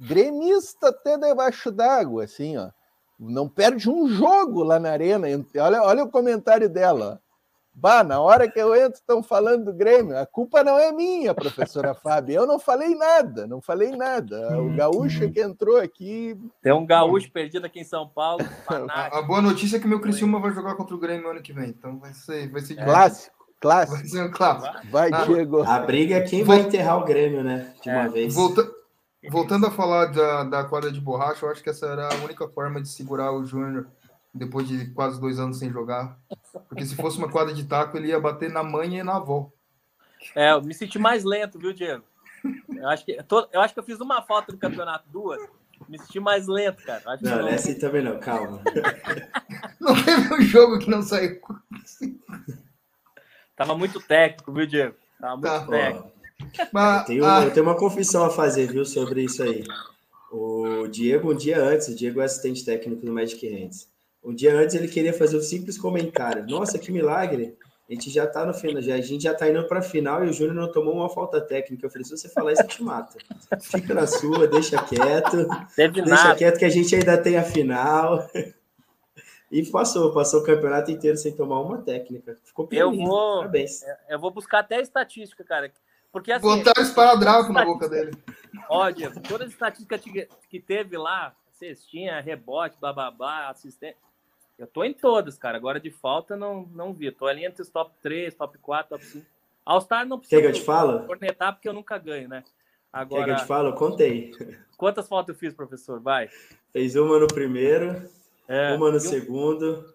gremista 0.00 0.88
até 0.88 1.18
debaixo 1.18 1.70
d'água, 1.70 2.24
assim, 2.24 2.56
ó. 2.56 2.70
Não 3.18 3.48
perde 3.48 3.90
um 3.90 4.08
jogo 4.08 4.62
lá 4.62 4.78
na 4.78 4.90
arena. 4.90 5.26
Olha, 5.56 5.82
olha 5.82 6.04
o 6.04 6.10
comentário 6.10 6.68
dela. 6.68 7.20
Bah, 7.80 8.02
na 8.02 8.20
hora 8.20 8.50
que 8.50 8.58
eu 8.58 8.74
entro, 8.74 8.98
estão 8.98 9.22
falando 9.22 9.66
do 9.66 9.72
Grêmio. 9.72 10.18
A 10.18 10.26
culpa 10.26 10.64
não 10.64 10.76
é 10.76 10.90
minha, 10.90 11.32
professora 11.32 11.94
Fábio. 12.02 12.34
Eu 12.34 12.46
não 12.46 12.58
falei 12.58 12.92
nada, 12.96 13.46
não 13.46 13.60
falei 13.60 13.92
nada. 13.92 14.60
O 14.60 14.74
gaúcho 14.74 15.30
que 15.30 15.40
entrou 15.40 15.76
aqui. 15.76 16.36
Tem 16.60 16.72
um 16.72 16.84
gaúcho 16.84 17.30
perdido 17.30 17.66
aqui 17.66 17.78
em 17.78 17.84
São 17.84 18.08
Paulo. 18.08 18.44
A, 18.90 19.18
a, 19.18 19.22
boa 19.22 19.40
notícia 19.40 19.76
é 19.76 19.80
que 19.80 19.86
meu 19.86 20.00
Criciúma 20.00 20.40
vai 20.40 20.52
jogar 20.52 20.74
contra 20.74 20.94
o 20.94 20.98
Grêmio 20.98 21.30
ano 21.30 21.40
que 21.40 21.52
vem. 21.52 21.68
Então 21.68 21.98
vai 21.98 22.12
ser, 22.12 22.50
vai 22.50 22.60
ser 22.60 22.74
clássico. 22.74 23.36
Clássico. 23.60 23.98
Vai 23.98 24.06
ser 24.06 24.22
um 24.22 24.30
clássico. 24.30 24.86
Vai, 24.90 25.10
ah, 25.12 25.24
Diego. 25.24 25.62
A 25.62 25.78
briga 25.78 26.16
é 26.16 26.20
quem 26.22 26.42
vai 26.42 26.60
enterrar 26.60 26.98
o 26.98 27.04
Grêmio, 27.04 27.44
né? 27.44 27.72
De 27.82 27.88
uma 27.88 28.04
é. 28.04 28.08
vez. 28.08 28.34
Volta... 28.34 28.68
Voltando 29.30 29.66
a 29.66 29.70
falar 29.70 30.06
da, 30.06 30.44
da 30.44 30.64
quadra 30.64 30.92
de 30.92 31.00
borracha, 31.00 31.44
eu 31.44 31.50
acho 31.50 31.62
que 31.62 31.70
essa 31.70 31.86
era 31.86 32.08
a 32.08 32.24
única 32.24 32.48
forma 32.48 32.80
de 32.80 32.88
segurar 32.88 33.32
o 33.32 33.44
Júnior 33.44 33.88
depois 34.38 34.66
de 34.66 34.90
quase 34.92 35.20
dois 35.20 35.38
anos 35.38 35.58
sem 35.58 35.70
jogar. 35.70 36.18
Porque 36.68 36.84
se 36.84 36.96
fosse 36.96 37.18
uma 37.18 37.30
quadra 37.30 37.52
de 37.52 37.64
taco, 37.64 37.96
ele 37.96 38.08
ia 38.08 38.20
bater 38.20 38.50
na 38.50 38.62
mãe 38.62 38.98
e 38.98 39.02
na 39.02 39.16
avó. 39.16 39.50
É, 40.34 40.52
eu 40.52 40.62
me 40.62 40.74
senti 40.74 40.98
mais 40.98 41.24
lento, 41.24 41.58
viu, 41.58 41.72
Diego? 41.72 42.04
Eu 42.74 42.88
acho 42.88 43.04
que, 43.04 43.18
eu, 43.52 43.60
acho 43.60 43.74
que 43.74 43.80
eu 43.80 43.84
fiz 43.84 44.00
uma 44.00 44.22
falta 44.22 44.52
no 44.52 44.58
campeonato, 44.58 45.08
duas. 45.10 45.40
Me 45.88 45.98
senti 45.98 46.18
mais 46.18 46.46
lento, 46.46 46.82
cara. 46.84 47.02
Acho 47.06 47.24
não, 47.24 47.38
não 47.38 47.48
é 47.48 47.54
assim 47.54 47.78
também 47.78 48.02
não, 48.02 48.18
calma. 48.18 48.62
Não 49.80 49.94
teve 50.04 50.34
um 50.34 50.40
jogo 50.42 50.78
que 50.78 50.90
não 50.90 51.02
saiu. 51.02 51.40
Tava 53.56 53.76
muito 53.76 54.00
técnico, 54.00 54.52
viu, 54.52 54.66
Diego? 54.66 54.96
Tava 55.20 55.36
muito 55.36 55.46
tá. 55.46 55.66
técnico. 55.66 56.12
Mas, 56.72 57.00
eu, 57.00 57.06
tenho, 57.06 57.24
ah... 57.24 57.44
eu 57.44 57.50
tenho 57.52 57.66
uma 57.66 57.76
confissão 57.76 58.24
a 58.24 58.30
fazer, 58.30 58.66
viu, 58.66 58.84
sobre 58.84 59.22
isso 59.22 59.42
aí. 59.42 59.64
O 60.30 60.86
Diego, 60.88 61.32
um 61.32 61.36
dia 61.36 61.62
antes, 61.62 61.88
o 61.88 61.94
Diego 61.94 62.20
é 62.20 62.24
assistente 62.24 62.64
técnico 62.64 63.06
do 63.06 63.12
Magic 63.12 63.46
Hands. 63.48 63.88
Um 64.22 64.34
dia 64.34 64.54
antes 64.54 64.74
ele 64.74 64.88
queria 64.88 65.12
fazer 65.12 65.36
um 65.36 65.40
simples 65.40 65.78
comentário. 65.78 66.46
Nossa, 66.46 66.78
que 66.78 66.92
milagre! 66.92 67.56
A 67.88 67.94
gente 67.94 68.10
já 68.10 68.26
tá 68.26 68.44
no 68.44 68.52
final, 68.52 68.82
já, 68.82 68.96
a 68.96 69.00
gente 69.00 69.22
já 69.22 69.32
tá 69.32 69.48
indo 69.48 69.66
para 69.66 69.78
a 69.78 69.82
final 69.82 70.22
e 70.22 70.28
o 70.28 70.32
Júnior 70.32 70.54
não 70.54 70.70
tomou 70.70 70.92
uma 70.94 71.08
falta 71.08 71.40
técnica. 71.40 71.86
Eu 71.86 71.90
falei, 71.90 72.04
se 72.04 72.10
você 72.10 72.28
falar 72.28 72.52
isso, 72.52 72.60
eu 72.60 72.68
te 72.68 72.82
mata. 72.82 73.16
Fica 73.62 73.94
na 73.94 74.06
sua, 74.06 74.46
deixa 74.46 74.82
quieto. 74.82 75.48
Teve 75.74 76.02
deixa 76.02 76.10
nada. 76.10 76.34
quieto 76.34 76.58
que 76.58 76.66
a 76.66 76.68
gente 76.68 76.94
ainda 76.94 77.16
tem 77.16 77.38
a 77.38 77.42
final. 77.42 78.28
E 79.50 79.64
passou, 79.64 80.12
passou 80.12 80.42
o 80.42 80.44
campeonato 80.44 80.90
inteiro 80.90 81.16
sem 81.16 81.32
tomar 81.32 81.60
uma 81.60 81.78
técnica. 81.78 82.36
Ficou 82.44 82.68
eu 82.70 82.94
vou, 82.94 83.38
Parabéns. 83.38 83.80
Eu 84.06 84.18
vou 84.18 84.30
buscar 84.30 84.58
até 84.58 84.82
estatística, 84.82 85.42
cara. 85.42 85.72
Porque 86.12 86.30
assim. 86.30 86.46
Botar 86.46 86.78
esparadrapo 86.82 87.50
na 87.54 87.64
boca 87.64 87.88
dele. 87.88 88.12
Diego, 88.94 89.20
todas 89.20 89.46
as 89.46 89.54
estatísticas 89.54 90.02
que 90.50 90.60
teve 90.60 90.98
lá, 90.98 91.34
cestinha, 91.52 92.20
rebote, 92.20 92.76
bababá, 92.78 93.48
assistente. 93.48 93.96
Eu 94.58 94.66
tô 94.66 94.82
em 94.82 94.92
todas, 94.92 95.38
cara. 95.38 95.56
Agora 95.56 95.78
de 95.78 95.90
falta 95.90 96.36
não, 96.36 96.66
não 96.74 96.92
vi. 96.92 97.10
tô 97.12 97.26
ali 97.26 97.44
entre 97.44 97.62
os 97.62 97.70
top 97.70 97.92
3, 98.02 98.34
top 98.34 98.58
4, 98.58 98.88
top 98.90 99.04
5. 99.04 99.26
All-Star 99.64 100.06
não 100.06 100.18
precisa. 100.18 100.40
Quer 100.40 100.50
que 100.50 100.56
eu 100.56 100.60
te 100.60 100.64
falo? 100.64 101.06
Cornetar 101.06 101.52
porque 101.52 101.68
eu 101.68 101.72
nunca 101.72 101.96
ganho, 101.98 102.28
né? 102.28 102.42
Agora. 102.92 103.24
Quer 103.24 103.34
que 103.34 103.40
eu 103.40 103.44
te 103.44 103.46
falo? 103.46 103.68
Eu 103.68 103.74
contei. 103.74 104.32
Quantas 104.76 105.06
faltas 105.06 105.34
eu 105.34 105.38
fiz, 105.38 105.54
professor? 105.54 106.00
Vai. 106.00 106.28
Fez 106.72 106.96
uma 106.96 107.18
no 107.18 107.28
primeiro, 107.28 108.10
é, 108.48 108.74
uma 108.74 108.90
no 108.90 108.98
segundo, 108.98 109.94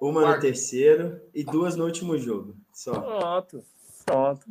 uma 0.00 0.22
Quarto. 0.22 0.36
no 0.36 0.42
terceiro 0.42 1.20
e 1.34 1.42
duas 1.42 1.74
no 1.74 1.84
último 1.84 2.18
jogo. 2.18 2.54
Só. 2.72 2.92
Pronto, 3.00 3.64
pronto. 4.04 4.46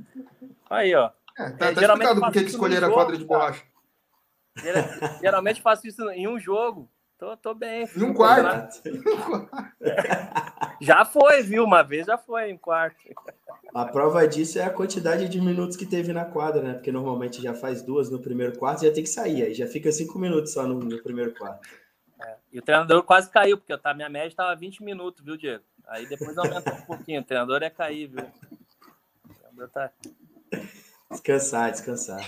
Aí, 0.70 0.94
ó. 0.96 1.12
É, 1.38 1.50
tá, 1.52 1.68
é, 1.68 1.74
tá 1.74 1.82
explicado 1.82 2.22
por 2.22 2.32
que 2.32 2.40
escolheram 2.40 2.88
a 2.90 2.92
quadra 2.92 3.18
de 3.18 3.26
borracha. 3.26 3.64
Geralmente 5.22 5.62
faço 5.62 5.88
isso 5.88 6.08
em 6.12 6.28
um 6.28 6.40
jogo. 6.40 6.90
Tô, 7.24 7.38
tô 7.38 7.54
bem. 7.54 7.88
Em 7.96 8.04
um 8.04 8.14
quarto. 8.14 8.82
já 10.82 11.06
foi, 11.06 11.42
viu? 11.42 11.64
Uma 11.64 11.82
vez 11.82 12.06
já 12.06 12.18
foi 12.18 12.52
em 12.52 12.58
quarto. 12.58 12.98
A 13.74 13.86
prova 13.86 14.28
disso 14.28 14.60
é 14.60 14.64
a 14.66 14.70
quantidade 14.70 15.30
de 15.30 15.40
minutos 15.40 15.78
que 15.78 15.86
teve 15.86 16.12
na 16.12 16.26
quadra, 16.26 16.62
né? 16.62 16.74
Porque 16.74 16.92
normalmente 16.92 17.42
já 17.42 17.54
faz 17.54 17.82
duas 17.82 18.10
no 18.10 18.20
primeiro 18.20 18.60
quarto 18.60 18.84
já 18.84 18.92
tem 18.92 19.04
que 19.04 19.10
sair. 19.10 19.42
Aí 19.42 19.54
já 19.54 19.66
fica 19.66 19.90
cinco 19.90 20.20
minutos 20.20 20.52
só 20.52 20.68
no, 20.68 20.78
no 20.80 21.02
primeiro 21.02 21.34
quarto. 21.34 21.66
É. 22.22 22.36
E 22.52 22.60
o 22.60 22.62
treinador 22.62 23.02
quase 23.04 23.30
caiu, 23.30 23.58
porque 23.58 23.72
a 23.72 23.94
minha 23.94 24.10
média 24.10 24.28
estava 24.28 24.54
20 24.54 24.84
minutos, 24.84 25.24
viu, 25.24 25.38
Diego? 25.38 25.64
Aí 25.88 26.06
depois 26.06 26.38
aumenta 26.38 26.74
um 26.74 26.82
pouquinho. 26.82 27.22
O 27.22 27.24
treinador 27.24 27.64
é 27.64 27.70
cair, 27.70 28.08
viu? 28.08 28.26
O 29.30 29.34
treinador 29.34 29.70
tá. 29.70 29.90
Descansar, 31.10 31.72
descansar. 31.72 32.20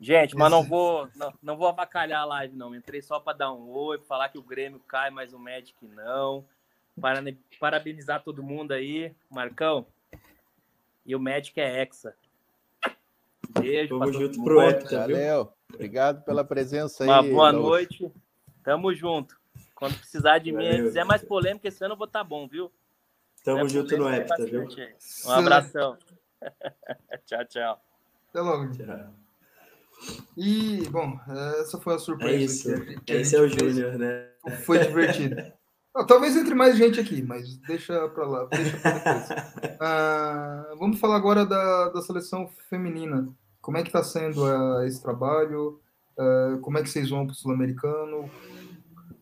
Gente, 0.00 0.36
mas 0.36 0.50
não 0.50 0.62
vou, 0.62 1.08
não, 1.16 1.34
não 1.42 1.56
vou 1.56 1.66
avacalhar 1.66 2.22
a 2.22 2.24
live, 2.24 2.56
não. 2.56 2.74
Entrei 2.74 3.02
só 3.02 3.18
para 3.18 3.36
dar 3.36 3.52
um 3.52 3.68
oi, 3.68 3.98
falar 3.98 4.28
que 4.28 4.38
o 4.38 4.42
Grêmio 4.42 4.78
cai, 4.86 5.10
mas 5.10 5.32
o 5.32 5.38
Magic 5.38 5.74
não. 5.82 6.44
Para, 7.00 7.20
parabenizar 7.58 8.22
todo 8.22 8.42
mundo 8.42 8.72
aí, 8.72 9.12
Marcão. 9.28 9.86
E 11.04 11.16
o 11.16 11.20
Magic 11.20 11.58
é 11.60 11.82
Hexa. 11.82 12.14
Beijo. 13.60 13.98
Tamo 13.98 14.12
junto 14.12 14.42
pro 14.42 14.60
Hector, 14.60 14.98
Valeu. 14.98 15.52
Obrigado 15.72 16.24
pela 16.24 16.44
presença 16.44 17.02
aí. 17.02 17.10
Uma 17.10 17.22
boa 17.22 17.52
noite. 17.52 18.10
Tamo 18.62 18.94
junto. 18.94 19.36
Quando 19.74 19.96
precisar 19.96 20.38
de 20.38 20.52
Valeu. 20.52 20.78
mim, 20.78 20.82
quiser 20.84 21.04
mais 21.04 21.24
polêmica, 21.24 21.66
esse 21.66 21.84
ano 21.84 21.94
eu 21.94 21.98
vou 21.98 22.06
estar 22.06 22.20
tá 22.20 22.24
bom, 22.24 22.46
viu? 22.46 22.70
Tamo 23.42 23.66
é 23.66 23.68
junto 23.68 23.96
no 23.96 24.08
Hector, 24.08 24.46
viu? 24.46 24.68
Um 25.26 25.30
abração. 25.30 25.96
tchau, 27.26 27.44
tchau. 27.46 27.80
Até 28.28 28.40
logo. 28.40 28.70
Tchau. 28.72 29.27
E, 30.36 30.88
bom, 30.90 31.18
essa 31.60 31.78
foi 31.78 31.94
a 31.94 31.98
surpresa. 31.98 32.34
É 32.34 32.36
isso. 32.36 32.84
Que, 32.84 33.00
que 33.00 33.12
Esse 33.12 33.36
é 33.36 33.40
o 33.40 33.48
Júnior, 33.48 33.98
né? 33.98 34.28
Foi 34.64 34.78
divertido. 34.78 35.36
talvez 36.06 36.36
entre 36.36 36.54
mais 36.54 36.76
gente 36.76 37.00
aqui, 37.00 37.22
mas 37.22 37.56
deixa 37.58 38.08
para 38.08 38.26
lá, 38.26 38.44
deixa 38.46 38.76
pra 38.78 38.92
depois. 38.92 39.78
Ah, 39.80 40.74
vamos 40.78 40.98
falar 40.98 41.16
agora 41.16 41.44
da, 41.44 41.88
da 41.90 42.02
seleção 42.02 42.48
feminina. 42.68 43.28
Como 43.60 43.76
é 43.76 43.82
que 43.82 43.88
está 43.88 44.02
sendo 44.02 44.44
uh, 44.44 44.82
esse 44.84 45.02
trabalho? 45.02 45.80
Uh, 46.18 46.58
como 46.60 46.78
é 46.78 46.82
que 46.82 46.88
vocês 46.88 47.10
vão 47.10 47.26
para 47.26 47.32
o 47.32 47.36
Sul-Americano? 47.36 48.30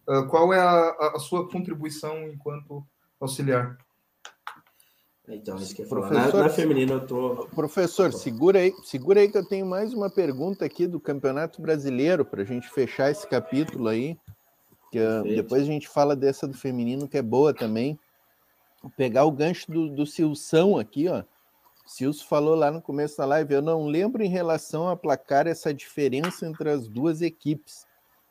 Uh, 0.09 0.27
qual 0.29 0.53
é 0.53 0.61
a, 0.61 1.13
a, 1.15 1.19
sua 1.19 1.49
contribuição 1.49 2.29
enquanto 2.29 2.87
auxiliar? 3.21 3.77
Então, 5.29 5.57
isso 5.57 5.75
que 5.75 5.83
eu 5.83 5.89
professor, 5.89 6.35
na, 6.35 6.43
na 6.45 6.49
feminina 6.49 6.93
eu 6.93 7.07
tô. 7.07 7.49
Professor, 7.55 8.13
segura 8.13 8.61
aí, 8.61 8.73
segura 8.85 9.21
aí 9.21 9.29
que 9.29 9.37
eu 9.37 9.45
tenho 9.45 9.67
mais 9.67 9.93
uma 9.93 10.09
pergunta 10.09 10.65
aqui 10.65 10.87
do 10.87 11.01
Campeonato 11.01 11.61
Brasileiro 11.61 12.25
para 12.25 12.43
a 12.43 12.45
gente 12.45 12.69
fechar 12.71 13.11
esse 13.11 13.27
capítulo 13.27 13.89
aí. 13.89 14.17
Que 14.93 15.01
uh, 15.01 15.25
depois 15.25 15.63
a 15.63 15.67
gente 15.67 15.89
fala 15.89 16.15
dessa 16.15 16.47
do 16.47 16.57
feminino 16.57 17.09
que 17.09 17.19
é 17.19 17.23
boa 17.23 17.53
também. 17.53 17.99
Vou 18.81 18.93
pegar 18.97 19.25
o 19.25 19.33
gancho 19.33 19.71
do, 19.71 19.89
do 19.89 20.07
Silção 20.07 20.79
aqui, 20.79 21.09
ó. 21.09 21.25
Silso 21.85 22.27
falou 22.27 22.55
lá 22.55 22.71
no 22.71 22.81
começo 22.81 23.17
da 23.17 23.25
live. 23.25 23.55
Eu 23.55 23.63
não 23.63 23.87
lembro 23.87 24.23
em 24.23 24.29
relação 24.29 24.89
a 24.89 24.97
placar 24.97 25.49
essa 25.49 25.75
diferença 25.75 26.47
entre 26.47 26.71
as 26.71 26.87
duas 26.87 27.21
equipes. 27.21 27.85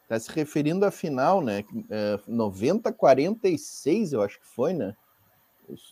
Está 0.03 0.17
se 0.17 0.31
referindo 0.31 0.85
à 0.85 0.91
final, 0.91 1.41
né? 1.41 1.65
Uh, 1.73 2.31
90-46, 2.31 4.13
eu 4.13 4.21
acho 4.21 4.39
que 4.39 4.45
foi, 4.45 4.71
né? 4.71 4.95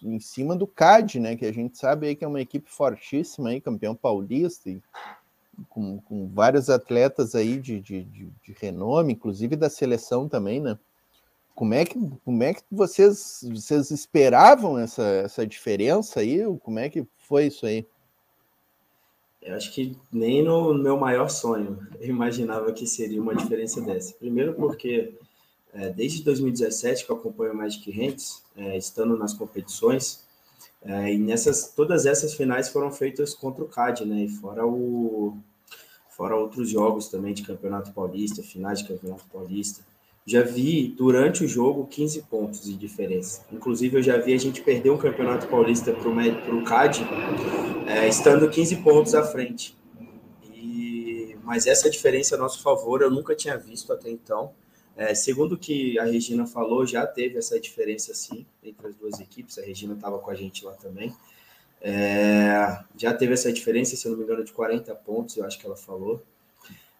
Em 0.01 0.19
cima 0.19 0.55
do 0.55 0.67
CAD, 0.67 1.19
né? 1.19 1.35
Que 1.35 1.45
a 1.45 1.53
gente 1.53 1.77
sabe 1.77 2.07
aí 2.07 2.15
que 2.15 2.23
é 2.23 2.27
uma 2.27 2.41
equipe 2.41 2.69
fortíssima 2.69 3.49
aí, 3.49 3.61
campeão 3.61 3.95
paulista. 3.95 4.69
E 4.69 4.81
com, 5.69 5.99
com 6.01 6.27
vários 6.27 6.69
atletas 6.69 7.35
aí 7.35 7.59
de, 7.59 7.79
de, 7.79 8.03
de, 8.03 8.25
de, 8.43 8.55
renome, 8.59 9.13
inclusive 9.13 9.55
da 9.55 9.69
seleção 9.69 10.27
também, 10.27 10.59
né? 10.59 10.77
Como 11.55 11.73
é 11.73 11.85
que, 11.85 11.99
como 12.25 12.43
é 12.43 12.53
que 12.53 12.63
vocês, 12.71 13.45
vocês 13.51 13.91
esperavam 13.91 14.79
essa, 14.79 15.03
essa 15.03 15.45
diferença 15.45 16.19
aí? 16.19 16.41
Como 16.63 16.79
é 16.79 16.89
que 16.89 17.05
foi 17.17 17.45
isso 17.45 17.65
aí? 17.65 17.85
Eu 19.39 19.55
acho 19.55 19.71
que 19.73 19.95
nem 20.11 20.41
no 20.41 20.73
meu 20.73 20.97
maior 20.97 21.29
sonho 21.29 21.77
eu 21.99 22.09
imaginava 22.09 22.71
que 22.71 22.87
seria 22.87 23.21
uma 23.21 23.35
diferença 23.35 23.81
dessa. 23.81 24.15
Primeiro 24.15 24.53
porque 24.53 25.13
é, 25.73 25.89
desde 25.89 26.23
2017 26.23 27.05
que 27.05 27.11
eu 27.11 27.15
acompanho 27.15 27.53
o 27.53 27.57
Magic 27.57 27.89
Hands, 27.91 28.43
é, 28.55 28.77
estando 28.77 29.17
nas 29.17 29.33
competições, 29.33 30.23
é, 30.85 31.13
e 31.13 31.17
nessas, 31.17 31.71
todas 31.75 32.05
essas 32.05 32.33
finais 32.33 32.69
foram 32.69 32.91
feitas 32.91 33.33
contra 33.33 33.63
o 33.63 33.67
CAD, 33.67 34.05
né? 34.05 34.25
E 34.25 34.29
fora 34.29 34.65
o 34.65 35.37
fora 36.09 36.35
outros 36.35 36.69
jogos 36.69 37.07
também 37.07 37.33
de 37.33 37.41
Campeonato 37.41 37.91
Paulista, 37.91 38.43
finais 38.43 38.79
de 38.79 38.87
Campeonato 38.87 39.25
Paulista. 39.31 39.83
Já 40.25 40.43
vi 40.43 40.87
durante 40.95 41.43
o 41.43 41.47
jogo 41.47 41.87
15 41.87 42.21
pontos 42.23 42.63
de 42.63 42.75
diferença. 42.75 43.43
Inclusive, 43.51 43.97
eu 43.97 44.03
já 44.03 44.17
vi 44.17 44.33
a 44.33 44.37
gente 44.37 44.61
perder 44.61 44.91
um 44.91 44.97
Campeonato 44.97 45.47
Paulista 45.47 45.91
para 45.91 46.07
o 46.55 46.63
CAD, 46.63 47.03
é, 47.87 48.07
estando 48.07 48.47
15 48.47 48.77
pontos 48.77 49.15
à 49.15 49.23
frente. 49.23 49.75
E, 50.53 51.35
mas 51.43 51.65
essa 51.65 51.89
diferença 51.89 52.35
a 52.35 52.37
nosso 52.37 52.61
favor 52.61 53.01
eu 53.01 53.09
nunca 53.09 53.35
tinha 53.35 53.57
visto 53.57 53.91
até 53.91 54.09
então. 54.09 54.53
É, 54.95 55.15
segundo 55.15 55.53
o 55.53 55.57
que 55.57 55.97
a 55.97 56.03
Regina 56.03 56.45
falou, 56.45 56.85
já 56.85 57.05
teve 57.05 57.37
essa 57.37 57.59
diferença 57.59 58.13
sim 58.13 58.45
entre 58.63 58.87
as 58.87 58.95
duas 58.95 59.19
equipes. 59.19 59.57
A 59.57 59.61
Regina 59.61 59.93
estava 59.93 60.19
com 60.19 60.29
a 60.29 60.35
gente 60.35 60.63
lá 60.63 60.73
também. 60.73 61.13
É, 61.81 62.79
já 62.95 63.13
teve 63.13 63.33
essa 63.33 63.51
diferença, 63.51 63.95
se 63.95 64.05
eu 64.07 64.11
não 64.11 64.19
me 64.19 64.23
engano, 64.23 64.43
de 64.43 64.53
40 64.53 64.93
pontos, 64.95 65.35
eu 65.35 65.45
acho 65.45 65.59
que 65.59 65.65
ela 65.65 65.75
falou. 65.75 66.23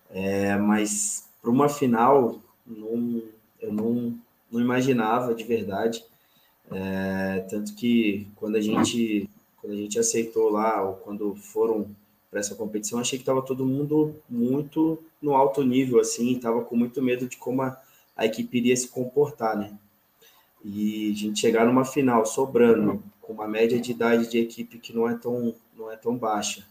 É, 0.10 0.56
mas 0.58 1.30
para 1.42 1.52
uma 1.52 1.70
final, 1.70 2.42
não, 2.66 3.24
eu 3.62 3.72
não, 3.72 4.20
não 4.52 4.60
imaginava 4.60 5.34
de 5.34 5.44
verdade. 5.44 6.04
É, 6.72 7.46
tanto 7.50 7.76
que 7.76 8.28
quando 8.36 8.56
a 8.56 8.62
gente 8.62 9.30
quando 9.64 9.74
a 9.74 9.78
gente 9.78 9.98
aceitou 9.98 10.50
lá, 10.50 10.84
ou 10.84 10.96
quando 10.96 11.34
foram 11.36 11.88
para 12.30 12.42
essa 12.42 12.54
competição, 12.54 13.00
achei 13.00 13.18
que 13.18 13.22
estava 13.22 13.42
todo 13.42 13.66
mundo 13.66 14.14
muito 14.30 15.02
no 15.22 15.36
alto 15.36 15.64
nível, 15.64 16.02
assim, 16.02 16.34
estava 16.34 16.62
com 16.66 16.76
muito 16.76 17.02
medo 17.02 17.30
de 17.30 17.38
como 17.38 17.62
a, 17.62 17.82
a 18.16 18.26
equipe 18.26 18.58
iria 18.58 18.76
se 18.76 18.88
comportar, 18.88 19.58
né? 19.58 19.74
E 20.64 21.12
a 21.12 21.16
gente 21.16 21.40
chegar 21.40 21.66
numa 21.66 21.84
final 21.84 22.26
sobrando, 22.26 23.04
com 23.22 23.34
uma 23.34 23.48
média 23.48 23.80
de 23.80 23.92
idade 23.92 24.30
de 24.30 24.38
equipe 24.38 24.80
que 24.80 24.94
não 24.94 25.10
é 25.10 25.16
tão, 25.16 25.54
não 25.76 25.92
é 25.92 25.96
tão 25.96 26.16
baixa, 26.16 26.66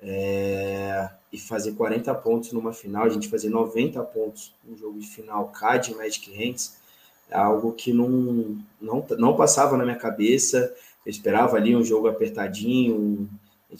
é, 0.00 1.10
e 1.32 1.38
fazer 1.38 1.72
40 1.72 2.14
pontos 2.16 2.52
numa 2.52 2.72
final, 2.72 3.04
a 3.04 3.08
gente 3.08 3.28
fazer 3.28 3.50
90 3.50 4.02
pontos 4.04 4.54
no 4.64 4.76
jogo 4.76 4.98
de 4.98 5.06
final 5.06 5.48
CAD 5.48 5.94
Magic 5.94 6.30
Hands, 6.32 6.78
é 7.30 7.36
algo 7.36 7.72
que 7.72 7.92
não, 7.92 8.58
não, 8.80 9.04
não 9.18 9.36
passava 9.36 9.76
na 9.76 9.84
minha 9.84 9.98
cabeça. 9.98 10.74
Eu 11.04 11.10
esperava 11.10 11.56
ali 11.56 11.76
um 11.76 11.84
jogo 11.84 12.08
apertadinho, 12.08 13.28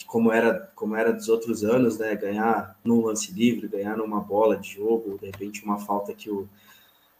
como 0.06 0.30
era 0.30 0.70
como 0.74 0.94
era 0.94 1.12
dos 1.12 1.28
outros 1.28 1.64
anos, 1.64 1.98
né? 1.98 2.14
Ganhar 2.14 2.78
num 2.84 3.00
lance 3.00 3.32
livre, 3.32 3.68
ganhar 3.68 3.96
numa 3.96 4.20
bola 4.20 4.56
de 4.56 4.74
jogo, 4.74 5.18
de 5.18 5.26
repente 5.26 5.64
uma 5.64 5.78
falta 5.78 6.12
que 6.12 6.30
o 6.30 6.46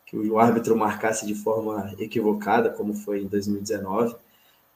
que 0.08 0.16
o 0.16 0.38
árbitro 0.38 0.74
marcasse 0.74 1.26
de 1.26 1.34
forma 1.34 1.94
equivocada, 1.98 2.70
como 2.70 2.94
foi 2.94 3.22
em 3.22 3.26
2019. 3.26 4.16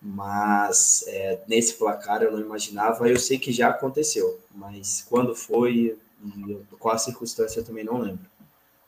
Mas 0.00 1.04
é, 1.06 1.40
nesse 1.48 1.74
placar 1.74 2.22
eu 2.22 2.32
não 2.32 2.40
imaginava. 2.40 3.08
Eu 3.08 3.18
sei 3.18 3.38
que 3.38 3.50
já 3.50 3.68
aconteceu, 3.68 4.40
mas 4.54 5.06
quando 5.08 5.34
foi 5.34 5.96
e 6.22 6.58
qual 6.78 6.94
a 6.94 6.98
circunstância 6.98 7.60
eu 7.60 7.64
também 7.64 7.84
não 7.84 7.98
lembro. 7.98 8.26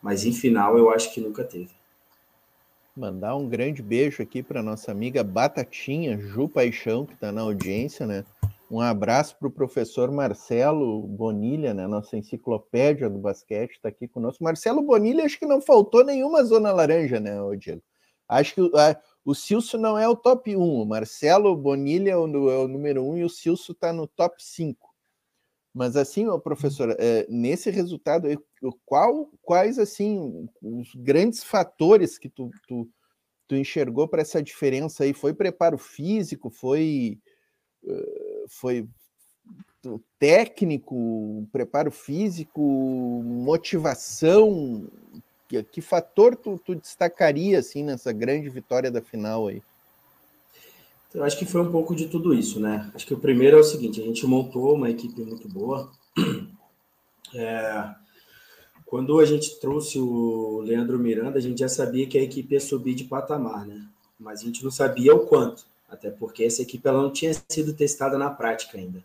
Mas 0.03 0.25
em 0.25 0.33
final 0.33 0.77
eu 0.77 0.91
acho 0.91 1.15
que 1.15 1.21
nunca 1.21 1.43
teve. 1.43 1.71
Mandar 2.95 3.35
um 3.37 3.49
grande 3.49 3.83
beijo 3.83 4.23
aqui 4.23 4.43
para 4.43 4.63
nossa 4.63 4.93
amiga 4.93 5.25
Batatinha, 5.25 6.19
Ju 6.19 6.49
Paixão, 6.49 7.07
que 7.07 7.15
está 7.15 7.33
na 7.33 7.41
audiência, 7.41 8.07
né? 8.07 8.25
Um 8.71 8.81
abraço 8.81 9.37
para 9.39 9.49
o 9.49 9.53
professor 9.53 10.11
Marcelo 10.11 11.03
Bonilha, 11.07 11.75
né? 11.75 11.87
Nossa 11.87 12.17
enciclopédia 12.17 13.11
do 13.11 13.19
basquete 13.19 13.73
está 13.73 13.89
aqui 13.89 14.09
conosco. 14.09 14.43
Marcelo 14.43 14.83
Bonilha, 14.83 15.25
acho 15.25 15.39
que 15.39 15.47
não 15.47 15.61
faltou 15.61 16.05
nenhuma 16.05 16.43
zona 16.45 16.73
laranja, 16.73 17.21
né, 17.21 17.37
Diego? 17.59 17.83
Acho 18.27 18.55
que 18.55 18.61
a, 18.75 18.99
o 19.25 19.35
Silso 19.35 19.77
não 19.77 19.99
é 19.99 20.09
o 20.09 20.17
top 20.17 20.57
1. 20.57 20.61
O 20.61 20.87
Marcelo 20.87 21.55
Bonilha 21.55 22.13
é 22.13 22.17
o, 22.17 22.51
é 22.51 22.59
o 22.59 22.69
número 22.69 23.05
1 23.07 23.19
e 23.19 23.25
o 23.25 23.29
Silso 23.29 23.73
está 23.73 23.93
no 23.93 24.07
top 24.07 24.43
5. 24.43 24.95
Mas 25.75 25.97
assim, 25.97 26.27
professor, 26.39 26.97
é, 26.99 27.27
nesse 27.29 27.71
resultado, 27.71 28.29
qual, 28.87 29.29
quais 29.43 29.79
assim 29.79 30.49
os 30.63 30.95
grandes 30.95 31.45
fatores 31.45 32.17
que 32.17 32.29
tu, 32.29 32.51
tu, 32.67 32.89
tu 33.47 33.57
enxergou 33.57 34.09
para 34.09 34.23
essa 34.23 34.43
diferença 34.43 35.05
aí? 35.05 35.13
Foi 35.13 35.35
preparo 35.35 35.77
físico? 35.77 36.49
Foi 36.49 37.19
foi 38.49 38.87
técnico, 40.19 41.47
preparo 41.53 41.91
físico, 41.91 42.61
motivação? 43.25 44.87
Que, 45.49 45.63
que 45.63 45.81
fator 45.81 46.35
tu, 46.35 46.59
tu, 46.65 46.75
destacaria 46.75 47.59
assim 47.59 47.85
nessa 47.85 48.13
grande 48.13 48.49
vitória 48.49 48.91
da 48.91 49.03
final 49.03 49.49
aí? 49.49 49.63
Eu 51.13 51.23
acho 51.23 51.39
que 51.39 51.45
foi 51.45 51.61
um 51.61 51.71
pouco 51.71 51.95
de 51.95 52.09
tudo 52.09 52.35
isso, 52.35 52.59
né? 52.59 52.91
Acho 52.95 53.07
que 53.07 53.15
o 53.15 53.21
primeiro 53.21 53.57
é 53.57 53.61
o 53.61 53.65
seguinte: 53.65 54.01
a 54.01 54.05
gente 54.05 54.27
montou 54.27 54.75
uma 54.75 54.91
equipe 54.91 55.21
muito 55.23 55.49
boa. 55.49 55.91
É, 57.37 57.93
quando 58.87 59.19
a 59.19 59.25
gente 59.25 59.59
trouxe 59.59 59.99
o 59.99 60.61
Leandro 60.61 61.01
Miranda, 61.01 61.37
a 61.37 61.41
gente 61.41 61.59
já 61.59 61.69
sabia 61.69 62.07
que 62.07 62.17
a 62.17 62.23
equipe 62.23 62.55
ia 62.55 62.61
subir 62.61 62.95
de 62.95 63.03
patamar, 63.03 63.67
né? 63.67 63.89
Mas 64.17 64.41
a 64.41 64.45
gente 64.45 64.63
não 64.63 64.71
sabia 64.71 65.13
o 65.13 65.27
quanto 65.27 65.67
até 65.95 66.11
porque 66.11 66.45
essa 66.45 66.63
equipe 66.63 66.87
ela 66.87 67.01
não 67.01 67.13
tinha 67.13 67.33
sido 67.49 67.73
testada 67.73 68.19
na 68.19 68.31
prática 68.31 68.77
ainda. 68.77 69.03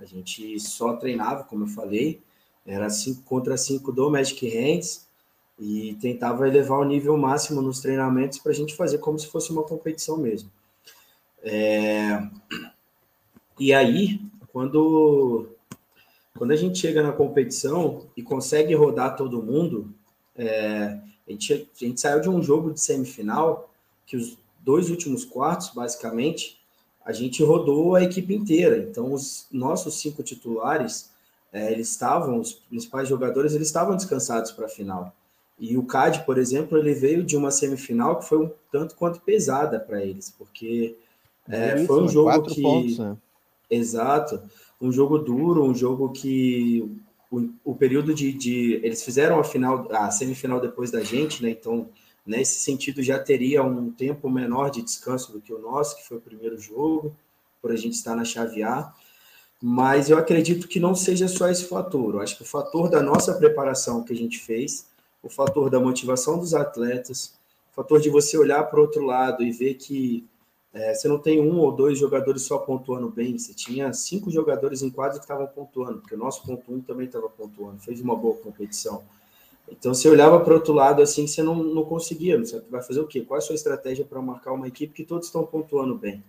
A 0.00 0.04
gente 0.04 0.58
só 0.58 0.96
treinava, 0.96 1.44
como 1.44 1.64
eu 1.64 1.68
falei, 1.68 2.20
era 2.66 2.88
5 2.90 3.22
contra 3.22 3.56
5 3.56 3.92
do 3.92 4.10
Magic 4.10 4.48
Hands 4.48 5.06
e 5.58 5.94
tentava 6.00 6.48
elevar 6.48 6.80
o 6.80 6.84
nível 6.84 7.16
máximo 7.16 7.60
nos 7.60 7.80
treinamentos 7.80 8.38
para 8.38 8.50
a 8.50 8.54
gente 8.54 8.74
fazer 8.74 8.98
como 8.98 9.18
se 9.18 9.28
fosse 9.28 9.52
uma 9.52 9.62
competição 9.62 10.16
mesmo. 10.16 10.50
É... 11.42 12.26
E 13.58 13.72
aí, 13.72 14.20
quando, 14.52 15.50
quando 16.36 16.50
a 16.50 16.56
gente 16.56 16.78
chega 16.78 17.02
na 17.02 17.12
competição 17.12 18.06
e 18.16 18.22
consegue 18.22 18.74
rodar 18.74 19.16
todo 19.16 19.42
mundo, 19.42 19.94
é... 20.34 20.98
a, 21.28 21.30
gente, 21.30 21.52
a 21.52 21.84
gente 21.84 22.00
saiu 22.00 22.20
de 22.20 22.28
um 22.28 22.42
jogo 22.42 22.72
de 22.72 22.80
semifinal 22.80 23.72
que 24.06 24.16
os, 24.16 24.38
dois 24.62 24.90
últimos 24.90 25.24
quartos, 25.24 25.70
basicamente, 25.74 26.60
a 27.04 27.12
gente 27.12 27.42
rodou 27.42 27.94
a 27.94 28.02
equipe 28.02 28.34
inteira. 28.34 28.78
Então, 28.78 29.12
os 29.12 29.46
nossos 29.50 30.00
cinco 30.00 30.22
titulares, 30.22 31.10
é, 31.52 31.72
eles 31.72 31.90
estavam, 31.90 32.40
os 32.40 32.52
principais 32.52 33.08
jogadores, 33.08 33.54
eles 33.54 33.68
estavam 33.68 33.96
descansados 33.96 34.52
para 34.52 34.66
a 34.66 34.70
final. 34.70 35.14
E 35.58 35.76
o 35.76 35.84
CAD, 35.84 36.24
por 36.24 36.38
exemplo, 36.38 36.78
ele 36.78 36.94
veio 36.94 37.22
de 37.22 37.36
uma 37.36 37.50
semifinal 37.50 38.18
que 38.18 38.26
foi 38.26 38.38
um 38.38 38.50
tanto 38.70 38.94
quanto 38.94 39.20
pesada 39.20 39.78
para 39.78 40.02
eles, 40.02 40.34
porque 40.36 40.96
é, 41.48 41.76
Isso, 41.76 41.86
foi 41.86 42.02
um 42.02 42.08
jogo 42.08 42.42
que. 42.46 42.62
Pontos, 42.62 42.98
né? 42.98 43.16
Exato. 43.70 44.42
Um 44.80 44.92
jogo 44.92 45.18
duro, 45.18 45.64
um 45.64 45.74
jogo 45.74 46.10
que 46.10 47.00
o, 47.30 47.48
o 47.64 47.74
período 47.74 48.14
de, 48.14 48.32
de, 48.32 48.80
Eles 48.82 49.02
fizeram 49.02 49.38
a 49.38 49.44
final, 49.44 49.88
a 49.90 50.10
semifinal 50.10 50.60
depois 50.60 50.90
da 50.90 51.02
gente, 51.02 51.42
né? 51.42 51.50
Então 51.50 51.88
Nesse 52.24 52.60
sentido, 52.60 53.02
já 53.02 53.18
teria 53.18 53.62
um 53.62 53.90
tempo 53.90 54.30
menor 54.30 54.70
de 54.70 54.82
descanso 54.82 55.32
do 55.32 55.40
que 55.40 55.52
o 55.52 55.58
nosso, 55.58 55.96
que 55.96 56.06
foi 56.06 56.18
o 56.18 56.20
primeiro 56.20 56.58
jogo, 56.58 57.14
por 57.60 57.72
a 57.72 57.76
gente 57.76 57.94
estar 57.94 58.14
na 58.14 58.24
chave 58.24 58.62
A. 58.62 58.92
Mas 59.60 60.10
eu 60.10 60.18
acredito 60.18 60.68
que 60.68 60.80
não 60.80 60.94
seja 60.94 61.28
só 61.28 61.48
esse 61.48 61.64
fator. 61.64 62.14
Eu 62.14 62.20
acho 62.20 62.36
que 62.36 62.42
o 62.42 62.46
fator 62.46 62.88
da 62.88 63.02
nossa 63.02 63.34
preparação 63.34 64.02
que 64.02 64.12
a 64.12 64.16
gente 64.16 64.38
fez, 64.38 64.86
o 65.22 65.28
fator 65.28 65.70
da 65.70 65.78
motivação 65.78 66.38
dos 66.38 66.54
atletas, 66.54 67.34
o 67.72 67.74
fator 67.74 68.00
de 68.00 68.10
você 68.10 68.36
olhar 68.36 68.64
para 68.64 68.78
o 68.78 68.82
outro 68.82 69.04
lado 69.04 69.42
e 69.42 69.52
ver 69.52 69.74
que 69.74 70.26
é, 70.74 70.94
você 70.94 71.06
não 71.06 71.18
tem 71.18 71.40
um 71.40 71.58
ou 71.58 71.70
dois 71.70 71.98
jogadores 71.98 72.42
só 72.42 72.58
pontuando 72.58 73.10
bem, 73.10 73.38
você 73.38 73.52
tinha 73.52 73.92
cinco 73.92 74.30
jogadores 74.30 74.82
em 74.82 74.90
quadro 74.90 75.18
que 75.18 75.24
estavam 75.24 75.46
pontuando, 75.46 76.00
porque 76.00 76.14
o 76.14 76.18
nosso 76.18 76.42
ponto 76.44 76.72
um 76.72 76.80
também 76.80 77.06
estava 77.06 77.28
pontuando, 77.28 77.78
fez 77.80 78.00
uma 78.00 78.16
boa 78.16 78.36
competição. 78.38 79.02
Então 79.78 79.94
você 79.94 80.08
olhava 80.08 80.40
para 80.40 80.52
o 80.52 80.56
outro 80.56 80.72
lado 80.72 81.02
assim, 81.02 81.26
você 81.26 81.42
não, 81.42 81.56
não 81.62 81.84
conseguia, 81.84 82.36
não 82.36 82.44
sabe? 82.44 82.64
Vai 82.70 82.82
fazer 82.82 83.00
o 83.00 83.06
quê? 83.06 83.22
Qual 83.22 83.36
é 83.36 83.42
a 83.42 83.44
sua 83.44 83.54
estratégia 83.54 84.04
para 84.04 84.20
marcar 84.20 84.52
uma 84.52 84.68
equipe 84.68 84.92
que 84.92 85.04
todos 85.04 85.26
estão 85.26 85.44
pontuando 85.44 85.96
bem? 85.96 86.22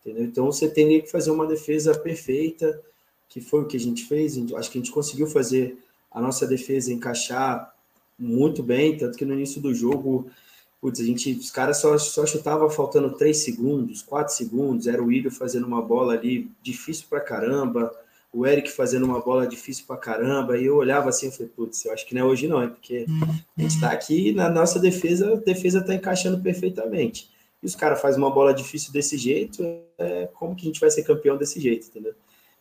Entendeu? 0.00 0.24
Então 0.24 0.46
você 0.46 0.68
teria 0.68 1.02
que 1.02 1.10
fazer 1.10 1.30
uma 1.30 1.46
defesa 1.46 1.98
perfeita, 1.98 2.80
que 3.28 3.40
foi 3.40 3.62
o 3.62 3.66
que 3.66 3.76
a 3.76 3.80
gente 3.80 4.04
fez. 4.04 4.36
Acho 4.54 4.70
que 4.70 4.78
a 4.78 4.80
gente 4.80 4.92
conseguiu 4.92 5.26
fazer 5.26 5.76
a 6.10 6.20
nossa 6.20 6.46
defesa 6.46 6.92
encaixar 6.92 7.74
muito 8.18 8.62
bem, 8.62 8.96
tanto 8.96 9.18
que 9.18 9.24
no 9.24 9.34
início 9.34 9.60
do 9.60 9.74
jogo, 9.74 10.30
putz, 10.80 11.00
a 11.00 11.04
gente, 11.04 11.32
os 11.32 11.50
caras 11.50 11.78
só, 11.78 11.98
só 11.98 12.24
chutavam 12.24 12.70
faltando 12.70 13.14
3 13.14 13.36
segundos, 13.36 14.00
4 14.02 14.32
segundos, 14.32 14.86
era 14.86 15.02
o 15.02 15.06
William 15.06 15.30
fazendo 15.30 15.66
uma 15.66 15.82
bola 15.82 16.14
ali 16.14 16.50
difícil 16.62 17.06
para 17.10 17.20
caramba, 17.20 17.92
o 18.36 18.46
Eric 18.46 18.70
fazendo 18.70 19.06
uma 19.06 19.18
bola 19.18 19.46
difícil 19.46 19.86
pra 19.86 19.96
caramba, 19.96 20.58
e 20.58 20.66
eu 20.66 20.76
olhava 20.76 21.08
assim, 21.08 21.26
eu 21.26 21.32
falei, 21.32 21.50
putz, 21.56 21.86
eu 21.86 21.92
acho 21.94 22.06
que 22.06 22.14
não 22.14 22.20
é 22.20 22.24
hoje 22.24 22.46
não, 22.46 22.60
é 22.60 22.68
porque 22.68 23.06
a 23.56 23.62
gente 23.62 23.80
tá 23.80 23.90
aqui 23.90 24.30
na 24.32 24.50
nossa 24.50 24.78
defesa, 24.78 25.32
a 25.32 25.36
defesa 25.36 25.82
tá 25.82 25.94
encaixando 25.94 26.38
perfeitamente. 26.42 27.30
E 27.62 27.66
os 27.66 27.74
caras 27.74 27.98
fazem 27.98 28.22
uma 28.22 28.30
bola 28.30 28.52
difícil 28.52 28.92
desse 28.92 29.16
jeito, 29.16 29.62
é, 29.96 30.28
como 30.34 30.54
que 30.54 30.64
a 30.64 30.66
gente 30.66 30.78
vai 30.78 30.90
ser 30.90 31.02
campeão 31.02 31.38
desse 31.38 31.58
jeito, 31.58 31.86
entendeu? 31.86 32.12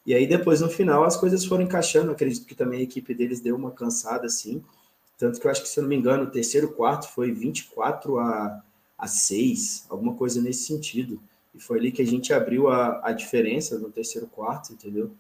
E 0.06 0.14
aí 0.14 0.26
depois, 0.26 0.62
no 0.62 0.70
final, 0.70 1.04
as 1.04 1.18
coisas 1.18 1.44
foram 1.44 1.64
encaixando, 1.64 2.10
acredito 2.10 2.46
que 2.46 2.56
também 2.56 2.80
a 2.80 2.84
equipe 2.84 3.14
deles 3.14 3.42
deu 3.42 3.58
uma 3.58 3.72
cansada, 3.72 4.28
assim, 4.28 4.64
tanto 5.18 5.42
que 5.42 5.46
eu 5.46 5.52
acho 5.52 5.62
que, 5.62 5.68
se 5.68 5.78
eu 5.78 5.82
não 5.82 5.90
me 5.90 5.98
engano, 5.98 6.24
o 6.24 6.32
terceiro 6.32 6.72
quarto 6.72 7.10
foi 7.10 7.34
24 7.34 8.18
a, 8.18 8.64
a 8.98 9.08
6, 9.08 9.88
alguma 9.90 10.14
coisa 10.14 10.42
nesse 10.42 10.64
sentido. 10.64 11.22
E 11.54 11.60
foi 11.60 11.80
ali 11.80 11.92
que 11.92 12.02
a 12.02 12.06
gente 12.06 12.34
abriu 12.34 12.70
a, 12.70 13.02
a 13.04 13.12
diferença 13.12 13.78
no 13.78 13.90
terceiro 13.90 14.28
quarto, 14.28 14.72
entendeu? 14.72 15.12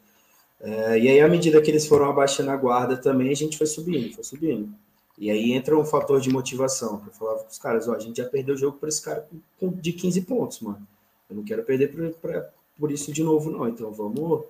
É, 0.60 0.99
e 0.99 1.10
aí, 1.10 1.20
à 1.20 1.28
medida 1.28 1.62
que 1.62 1.70
eles 1.70 1.88
foram 1.88 2.10
abaixando 2.10 2.51
a 2.51 2.56
guarda 2.56 2.97
também, 2.97 3.30
a 3.30 3.36
gente 3.36 3.58
foi 3.58 3.68
subindo, 3.68 4.14
foi 4.14 4.24
subindo. 4.24 4.74
E 5.18 5.32
aí 5.32 5.53
entra 5.53 5.78
um 5.78 5.86
fator 5.86 6.20
de 6.20 6.30
motivação. 6.30 7.01
Eu 7.06 7.14
falava 7.14 7.43
com 7.43 7.49
os 7.49 7.58
caras, 7.58 7.88
ó, 7.88 7.93
a 7.93 7.99
gente 7.99 8.18
já 8.18 8.26
perdeu 8.26 8.56
o 8.56 8.58
jogo 8.58 8.78
por 8.78 8.89
esse 8.89 9.01
cara 9.01 9.28
de 9.62 9.93
15 9.93 10.22
pontos, 10.22 10.60
mano. 10.60 10.86
Eu 11.30 11.38
não 11.38 11.43
quero 11.43 11.64
perder 11.64 11.88
por, 11.91 12.10
por, 12.16 12.45
por 12.78 12.91
isso 12.91 13.12
de 13.14 13.24
novo, 13.24 13.49
não. 13.49 13.68
Então 13.68 13.91
vamos, 13.91 14.43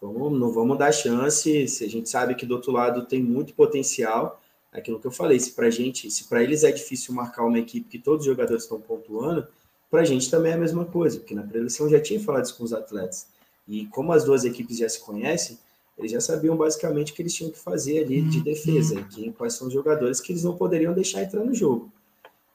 vamos, 0.00 0.38
não 0.38 0.52
vamos 0.52 0.76
dar 0.78 0.92
chance. 0.92 1.68
Se 1.68 1.84
a 1.84 1.88
gente 1.88 2.08
sabe 2.08 2.34
que 2.34 2.44
do 2.44 2.54
outro 2.54 2.72
lado 2.72 3.06
tem 3.06 3.22
muito 3.22 3.54
potencial, 3.54 4.40
aquilo 4.72 4.98
que 4.98 5.06
eu 5.06 5.10
falei, 5.10 5.38
se 5.38 5.52
pra 5.52 5.70
gente, 5.70 6.10
se 6.10 6.24
para 6.24 6.42
eles 6.42 6.64
é 6.64 6.72
difícil 6.72 7.14
marcar 7.14 7.44
uma 7.44 7.58
equipe 7.58 7.88
que 7.88 7.98
todos 7.98 8.20
os 8.20 8.26
jogadores 8.26 8.64
estão 8.64 8.80
pontuando, 8.80 9.46
pra 9.90 10.04
gente 10.04 10.30
também 10.30 10.52
é 10.52 10.54
a 10.54 10.58
mesma 10.58 10.84
coisa, 10.84 11.18
porque 11.18 11.34
na 11.34 11.42
preleção 11.42 11.88
já 11.88 12.00
tinha 12.00 12.20
falado 12.20 12.44
isso 12.44 12.56
com 12.56 12.64
os 12.64 12.72
atletas. 12.72 13.28
E 13.68 13.86
como 13.86 14.12
as 14.12 14.24
duas 14.24 14.44
equipes 14.44 14.78
já 14.78 14.88
se 14.88 15.00
conhecem, 15.00 15.58
eles 15.98 16.12
já 16.12 16.20
sabiam 16.20 16.56
basicamente 16.56 17.12
o 17.12 17.14
que 17.14 17.20
eles 17.20 17.34
tinham 17.34 17.52
que 17.52 17.58
fazer 17.58 18.04
ali 18.04 18.22
de 18.22 18.40
defesa, 18.40 19.06
e 19.18 19.30
quais 19.32 19.54
são 19.54 19.66
os 19.66 19.72
jogadores 19.72 20.20
que 20.20 20.32
eles 20.32 20.44
não 20.44 20.56
poderiam 20.56 20.94
deixar 20.94 21.22
entrar 21.22 21.44
no 21.44 21.54
jogo. 21.54 21.92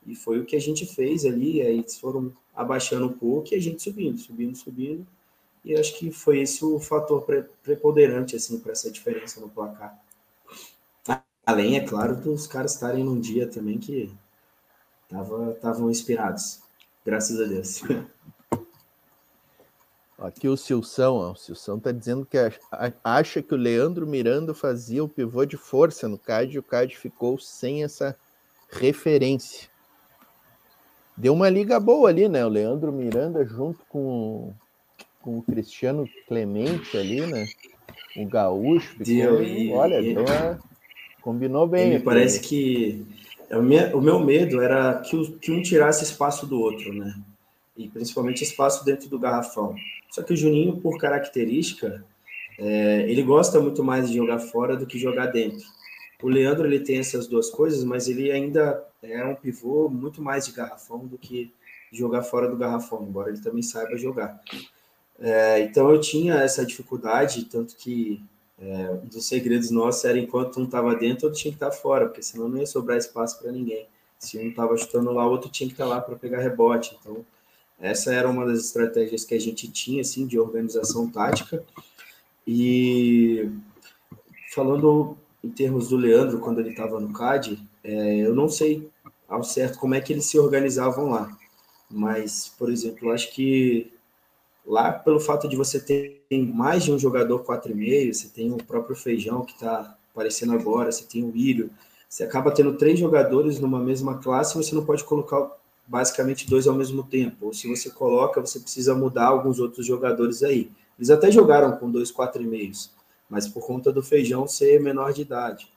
E 0.08 0.16
foi 0.16 0.40
o 0.40 0.46
que 0.46 0.56
a 0.56 0.60
gente 0.60 0.86
fez 0.86 1.26
ali, 1.26 1.62
aí 1.62 1.80
eles 1.80 1.98
foram 2.00 2.34
abaixando 2.56 3.06
um 3.06 3.14
pouco 3.14 3.54
e 3.54 3.56
a 3.56 3.62
gente 3.62 3.82
subindo, 3.82 4.18
subindo, 4.18 4.58
subindo. 4.58 5.06
E 5.64 5.76
acho 5.76 5.98
que 5.98 6.12
foi 6.12 6.40
esse 6.40 6.64
o 6.66 6.80
fator 6.80 7.26
preponderante 7.62 8.36
assim 8.36 8.60
para 8.60 8.74
essa 8.74 8.92
diferença 8.92 9.40
no 9.40 9.50
placar. 9.50 9.98
Além, 11.46 11.78
é 11.78 11.82
claro, 11.82 12.16
dos 12.16 12.48
caras 12.48 12.74
estarem 12.74 13.04
num 13.04 13.20
dia 13.20 13.48
também 13.48 13.78
que 13.78 14.10
estavam 15.56 15.92
inspirados. 15.92 16.62
Graças 17.06 17.40
a 17.40 17.46
Deus. 17.46 17.82
Aqui 20.24 20.48
o 20.48 20.56
Silção, 20.56 21.18
ó, 21.18 21.32
o 21.34 21.36
Silção 21.36 21.76
está 21.76 21.92
dizendo 21.92 22.26
que 22.26 22.38
acha 23.04 23.42
que 23.42 23.54
o 23.54 23.58
Leandro 23.58 24.08
Miranda 24.08 24.54
fazia 24.54 25.04
o 25.04 25.10
pivô 25.10 25.44
de 25.44 25.58
força 25.58 26.08
no 26.08 26.18
CAD 26.18 26.56
e 26.56 26.60
o 26.60 26.64
CAD 26.64 26.98
ficou 26.98 27.38
sem 27.38 27.84
essa 27.84 28.16
referência. 28.70 29.68
Deu 31.18 31.34
uma 31.34 31.50
liga 31.50 31.78
boa 31.78 32.08
ali, 32.08 32.30
né? 32.30 32.46
O 32.46 32.50
Leandro 32.50 32.90
Miranda 32.94 33.44
junto 33.44 33.86
com, 33.90 34.54
com 35.22 35.40
o 35.40 35.44
Cristiano 35.44 36.08
Clemente 36.26 36.98
ali, 36.98 37.20
né? 37.20 37.46
O 38.16 38.26
Gaúcho. 38.26 38.96
Ficou, 39.04 39.44
e, 39.44 39.74
olha, 39.74 40.00
e, 40.00 40.18
uma, 40.18 40.58
combinou 41.22 41.68
bem. 41.68 41.90
Me 41.90 42.00
parece 42.00 42.40
que 42.40 43.06
o 43.52 44.02
meu 44.02 44.20
medo 44.22 44.62
era 44.62 45.00
que 45.00 45.52
um 45.52 45.62
tirasse 45.62 46.06
espaço 46.06 46.48
do 46.48 46.58
outro, 46.62 46.94
né? 46.94 47.14
E 47.76 47.88
principalmente 47.88 48.44
espaço 48.44 48.86
dentro 48.86 49.10
do 49.10 49.20
garrafão. 49.20 49.76
Só 50.10 50.22
que 50.22 50.34
o 50.34 50.38
Juninho, 50.38 50.78
por 50.78 50.98
característica, 51.00 52.06
é, 52.58 53.10
ele 53.10 53.24
gosta 53.24 53.60
muito 53.60 53.84
mais 53.84 54.10
de 54.10 54.18
jogar 54.18 54.40
fora 54.40 54.76
do 54.76 54.86
que 54.86 55.00
jogar 55.00 55.28
dentro. 55.28 55.66
O 56.22 56.30
Leandro 56.30 56.66
ele 56.66 56.80
tem 56.80 57.00
essas 57.00 57.28
duas 57.28 57.50
coisas, 57.50 57.84
mas 57.84 58.08
ele 58.08 58.32
ainda 58.32 58.86
é 59.02 59.26
um 59.26 59.36
pivô 59.36 59.90
muito 59.90 60.22
mais 60.22 60.46
de 60.46 60.54
garrafão 60.54 61.06
do 61.06 61.18
que 61.18 61.52
jogar 61.92 62.24
fora 62.24 62.48
do 62.48 62.56
garrafão, 62.56 63.04
embora 63.04 63.30
ele 63.30 63.42
também 63.42 63.62
saiba 63.62 63.98
jogar. 63.98 64.42
É, 65.20 65.60
então 65.62 65.92
eu 65.92 66.00
tinha 66.00 66.36
essa 66.36 66.66
dificuldade, 66.66 67.46
tanto 67.46 67.76
que 67.76 68.24
é, 68.60 68.92
um 69.04 69.08
dos 69.08 69.28
segredos 69.28 69.70
nossos 69.70 70.06
era 70.06 70.18
enquanto 70.18 70.60
um 70.60 70.64
estava 70.64 70.96
dentro, 70.96 71.28
outro 71.28 71.40
tinha 71.40 71.52
que 71.52 71.58
estar 71.58 71.70
tá 71.70 71.76
fora, 71.76 72.06
porque 72.06 72.24
senão 72.24 72.48
não 72.48 72.58
ia 72.58 72.66
sobrar 72.66 72.98
espaço 72.98 73.40
para 73.40 73.52
ninguém. 73.52 73.88
Se 74.18 74.38
um 74.38 74.50
estava 74.50 74.78
chutando 74.78 75.12
lá, 75.12 75.28
outro 75.28 75.50
tinha 75.50 75.68
que 75.68 75.74
estar 75.74 75.86
tá 75.86 75.90
lá 75.90 76.02
para 76.02 76.16
pegar 76.16 76.40
rebote. 76.40 76.98
Então 77.00 77.26
essa 77.84 78.14
era 78.14 78.30
uma 78.30 78.46
das 78.46 78.60
estratégias 78.60 79.26
que 79.26 79.36
a 79.36 79.40
gente 79.40 79.70
tinha, 79.70 80.00
assim, 80.00 80.26
de 80.26 80.40
organização 80.40 81.10
tática. 81.10 81.62
E 82.48 83.52
falando 84.54 85.18
em 85.44 85.50
termos 85.50 85.90
do 85.90 85.98
Leandro, 85.98 86.40
quando 86.40 86.60
ele 86.60 86.70
estava 86.70 86.98
no 86.98 87.12
CAD, 87.12 87.60
é, 87.84 88.20
eu 88.20 88.34
não 88.34 88.48
sei 88.48 88.90
ao 89.28 89.44
certo 89.44 89.80
como 89.80 89.96
é 89.96 90.00
que 90.00 90.14
eles 90.14 90.24
se 90.26 90.40
organizavam 90.40 91.10
lá. 91.10 91.38
Mas, 91.92 92.48
por 92.58 92.72
exemplo, 92.72 93.12
acho 93.12 93.34
que 93.34 93.92
lá, 94.66 94.94
pelo 94.94 95.20
fato 95.20 95.50
de 95.50 95.58
você 95.58 95.78
ter 95.78 96.24
mais 96.32 96.86
de 96.86 96.92
um 96.94 96.98
jogador 96.98 97.44
4,5, 97.44 98.14
você 98.14 98.30
tem 98.30 98.54
o 98.54 98.64
próprio 98.64 98.96
Feijão 98.96 99.44
que 99.44 99.56
está 99.56 99.98
aparecendo 100.14 100.54
agora, 100.54 100.90
você 100.90 101.04
tem 101.04 101.22
o 101.26 101.36
Írio, 101.36 101.70
você 102.08 102.24
acaba 102.24 102.50
tendo 102.50 102.78
três 102.78 102.98
jogadores 102.98 103.60
numa 103.60 103.80
mesma 103.80 104.20
classe, 104.20 104.56
você 104.56 104.74
não 104.74 104.86
pode 104.86 105.04
colocar 105.04 105.52
basicamente 105.88 106.50
dois 106.50 106.68
ao 106.68 106.76
mesmo 106.76 107.04
tempo. 107.04 107.48
Ou 107.48 107.54
se 107.54 107.68
você 107.68 107.90
coloca, 107.90 108.42
você 108.42 108.60
precisa 108.60 108.96
mudar 108.96 109.28
alguns 109.28 109.60
outros 109.60 109.86
jogadores 109.86 110.44
aí. 110.44 110.72
Eles 110.98 111.10
até 111.10 111.32
jogaram 111.32 111.78
com 111.78 111.90
dois 111.90 112.12
quatro 112.12 112.42
e 112.42 112.48
meios, 112.48 112.92
mas 113.30 113.48
por 113.48 113.66
conta 113.66 113.92
do 113.92 114.04
feijão 114.04 114.48
ser 114.48 114.80
menor 114.82 115.12
de 115.12 115.22
idade, 115.22 115.68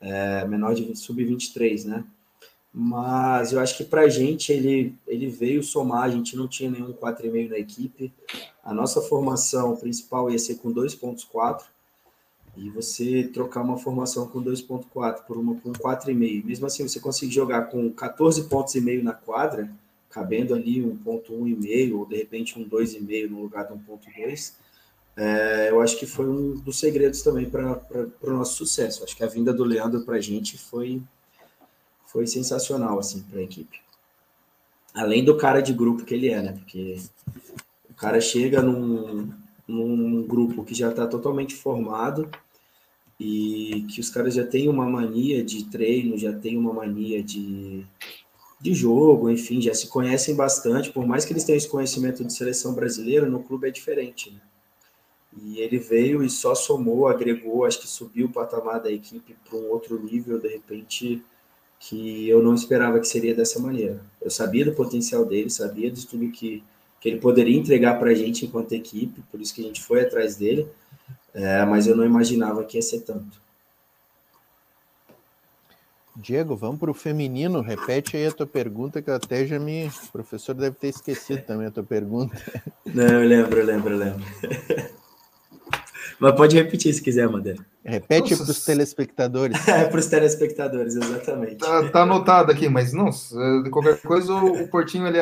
é, 0.00 0.44
menor 0.46 0.74
de 0.74 0.94
sub-23, 0.96 1.84
né? 1.84 2.04
Mas 2.78 3.52
eu 3.52 3.60
acho 3.60 3.74
que 3.76 3.84
para 3.84 4.02
a 4.02 4.08
gente 4.08 4.52
ele, 4.52 4.94
ele 5.06 5.28
veio 5.28 5.62
somar, 5.62 6.02
a 6.02 6.10
gente 6.10 6.36
não 6.36 6.46
tinha 6.46 6.70
nenhum 6.70 6.92
4,5 6.92 7.48
na 7.48 7.58
equipe. 7.58 8.12
A 8.62 8.74
nossa 8.74 9.00
formação 9.00 9.74
principal 9.76 10.30
ia 10.30 10.38
ser 10.38 10.56
com 10.56 10.74
2,4 10.74 11.62
e 12.56 12.70
você 12.70 13.24
trocar 13.32 13.62
uma 13.62 13.76
formação 13.76 14.26
com 14.26 14.42
2.4 14.42 15.24
por 15.26 15.36
uma 15.36 15.54
com 15.56 15.72
4,5, 15.72 16.44
mesmo 16.44 16.66
assim 16.66 16.88
você 16.88 16.98
consegue 16.98 17.32
jogar 17.32 17.62
com 17.64 17.90
14 17.90 18.48
pontos 18.48 18.74
e 18.74 18.80
meio 18.80 19.04
na 19.04 19.12
quadra, 19.12 19.70
cabendo 20.08 20.54
ali 20.54 20.82
um 20.82 20.96
ponto 20.96 21.34
um 21.34 21.46
e 21.46 21.54
meio 21.54 21.98
ou 21.98 22.06
de 22.06 22.16
repente 22.16 22.58
um 22.58 22.68
2,5 22.68 23.28
no 23.28 23.42
lugar 23.42 23.66
de 23.66 23.74
um 23.74 23.78
ponto 23.78 24.06
2, 24.16 24.56
é, 25.16 25.70
eu 25.70 25.80
acho 25.80 25.98
que 25.98 26.06
foi 26.06 26.28
um 26.28 26.54
dos 26.54 26.78
segredos 26.78 27.22
também 27.22 27.48
para 27.48 27.80
o 28.22 28.30
nosso 28.30 28.54
sucesso. 28.56 29.02
Acho 29.02 29.16
que 29.16 29.24
a 29.24 29.28
vinda 29.28 29.52
do 29.52 29.64
Leandro 29.64 30.02
para 30.02 30.16
a 30.16 30.20
gente 30.20 30.58
foi, 30.58 31.02
foi 32.06 32.26
sensacional 32.26 32.98
assim 32.98 33.22
para 33.22 33.40
a 33.40 33.42
equipe. 33.42 33.80
Além 34.94 35.24
do 35.24 35.36
cara 35.36 35.60
de 35.60 35.72
grupo 35.72 36.04
que 36.04 36.14
ele 36.14 36.28
é, 36.28 36.42
né? 36.42 36.52
Porque 36.52 36.98
o 37.90 37.94
cara 37.94 38.20
chega 38.20 38.62
num, 38.62 39.32
num 39.66 40.22
grupo 40.26 40.64
que 40.64 40.74
já 40.74 40.90
está 40.90 41.06
totalmente 41.06 41.54
formado, 41.54 42.30
e 43.18 43.86
que 43.90 44.00
os 44.00 44.10
caras 44.10 44.34
já 44.34 44.44
têm 44.44 44.68
uma 44.68 44.88
mania 44.88 45.42
de 45.42 45.64
treino, 45.64 46.18
já 46.18 46.32
têm 46.32 46.56
uma 46.56 46.72
mania 46.72 47.22
de, 47.22 47.84
de 48.60 48.74
jogo, 48.74 49.30
enfim, 49.30 49.60
já 49.60 49.74
se 49.74 49.88
conhecem 49.88 50.34
bastante, 50.34 50.90
por 50.90 51.06
mais 51.06 51.24
que 51.24 51.32
eles 51.32 51.44
tenham 51.44 51.56
esse 51.56 51.68
conhecimento 51.68 52.24
de 52.24 52.32
seleção 52.32 52.74
brasileira, 52.74 53.26
no 53.26 53.42
clube 53.42 53.68
é 53.68 53.70
diferente, 53.70 54.30
né? 54.30 54.40
E 55.42 55.58
ele 55.58 55.78
veio 55.78 56.22
e 56.22 56.30
só 56.30 56.54
somou, 56.54 57.06
agregou, 57.06 57.66
acho 57.66 57.80
que 57.80 57.86
subiu 57.86 58.26
o 58.26 58.32
patamar 58.32 58.80
da 58.80 58.90
equipe 58.90 59.36
para 59.44 59.58
um 59.58 59.68
outro 59.70 60.02
nível, 60.02 60.38
de 60.38 60.48
repente, 60.48 61.22
que 61.78 62.26
eu 62.26 62.42
não 62.42 62.54
esperava 62.54 62.98
que 62.98 63.06
seria 63.06 63.34
dessa 63.34 63.60
maneira. 63.60 64.00
Eu 64.20 64.30
sabia 64.30 64.64
do 64.64 64.72
potencial 64.72 65.26
dele, 65.26 65.50
sabia 65.50 65.90
de 65.90 66.06
tudo 66.06 66.30
que, 66.30 66.64
que 66.98 67.08
ele 67.08 67.20
poderia 67.20 67.56
entregar 67.56 67.98
para 67.98 68.10
a 68.10 68.14
gente 68.14 68.46
enquanto 68.46 68.72
equipe, 68.72 69.22
por 69.30 69.38
isso 69.38 69.54
que 69.54 69.60
a 69.60 69.64
gente 69.64 69.82
foi 69.82 70.00
atrás 70.00 70.36
dele, 70.36 70.66
é, 71.36 71.64
mas 71.66 71.86
eu 71.86 71.94
não 71.94 72.04
imaginava 72.04 72.64
que 72.64 72.78
ia 72.78 72.82
ser 72.82 73.00
tanto. 73.00 73.40
Diego, 76.16 76.56
vamos 76.56 76.80
para 76.80 76.90
o 76.90 76.94
feminino. 76.94 77.60
Repete 77.60 78.16
aí 78.16 78.26
a 78.26 78.32
tua 78.32 78.46
pergunta, 78.46 79.02
que 79.02 79.10
até 79.10 79.46
já 79.46 79.58
me. 79.58 79.86
O 79.86 80.12
professor 80.12 80.54
deve 80.54 80.74
ter 80.76 80.88
esquecido 80.88 81.42
também 81.42 81.66
a 81.66 81.70
tua 81.70 81.82
pergunta. 81.82 82.34
Não, 82.86 83.04
eu 83.04 83.28
lembro, 83.28 83.60
eu 83.60 83.66
lembro, 83.66 83.92
eu 83.92 83.98
lembro. 83.98 84.24
Mas 86.18 86.34
pode 86.34 86.56
repetir 86.56 86.94
se 86.94 87.02
quiser, 87.02 87.28
Madeira. 87.28 87.62
Repete 87.84 88.34
para 88.34 88.50
os 88.50 88.64
telespectadores. 88.64 89.56
É, 89.68 89.84
para 89.84 90.00
os 90.00 90.06
telespectadores, 90.06 90.96
exatamente. 90.96 91.56
Tá, 91.56 91.90
tá, 91.90 92.02
anotado 92.04 92.50
aqui, 92.50 92.68
mas 92.68 92.94
não, 92.94 93.10
de 93.62 93.68
qualquer 93.68 94.00
coisa 94.00 94.32
o, 94.32 94.62
o 94.62 94.68
Portinho 94.68 95.06
ele 95.06 95.18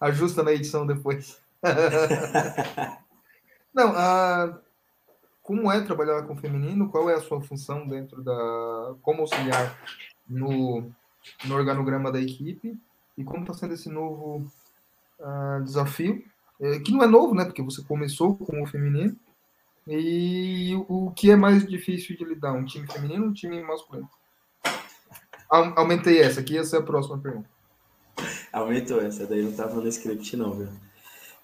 ajusta 0.00 0.42
na 0.42 0.52
edição 0.52 0.86
depois. 0.86 1.36
não, 3.74 3.92
a, 3.94 4.58
como 5.48 5.72
é 5.72 5.80
trabalhar 5.80 6.24
com 6.24 6.34
o 6.34 6.36
feminino, 6.36 6.90
qual 6.90 7.08
é 7.08 7.14
a 7.14 7.20
sua 7.22 7.40
função 7.40 7.88
dentro 7.88 8.22
da. 8.22 8.94
como 9.00 9.22
auxiliar 9.22 9.80
no, 10.28 10.92
no 11.46 11.54
organograma 11.54 12.12
da 12.12 12.20
equipe 12.20 12.78
e 13.16 13.24
como 13.24 13.40
está 13.40 13.54
sendo 13.54 13.72
esse 13.72 13.88
novo 13.88 14.46
uh, 15.18 15.64
desafio, 15.64 16.22
é, 16.60 16.80
que 16.80 16.92
não 16.92 17.02
é 17.02 17.06
novo, 17.06 17.34
né? 17.34 17.46
Porque 17.46 17.62
você 17.62 17.82
começou 17.82 18.36
com 18.36 18.62
o 18.62 18.66
feminino, 18.66 19.16
E 19.86 20.74
o 20.86 21.12
que 21.12 21.30
é 21.30 21.36
mais 21.36 21.66
difícil 21.66 22.14
de 22.14 22.26
lidar, 22.26 22.52
um 22.52 22.66
time 22.66 22.86
feminino 22.86 23.24
ou 23.24 23.30
um 23.30 23.32
time 23.32 23.62
masculino? 23.62 24.10
Aumentei 25.48 26.20
essa 26.20 26.40
aqui, 26.40 26.58
essa 26.58 26.76
é 26.76 26.80
a 26.80 26.82
próxima 26.82 27.16
pergunta. 27.16 27.48
Aumentou 28.52 29.00
essa, 29.00 29.26
daí 29.26 29.40
não 29.40 29.50
estava 29.50 29.80
no 29.80 29.88
script 29.88 30.36
não, 30.36 30.52
viu? 30.52 30.68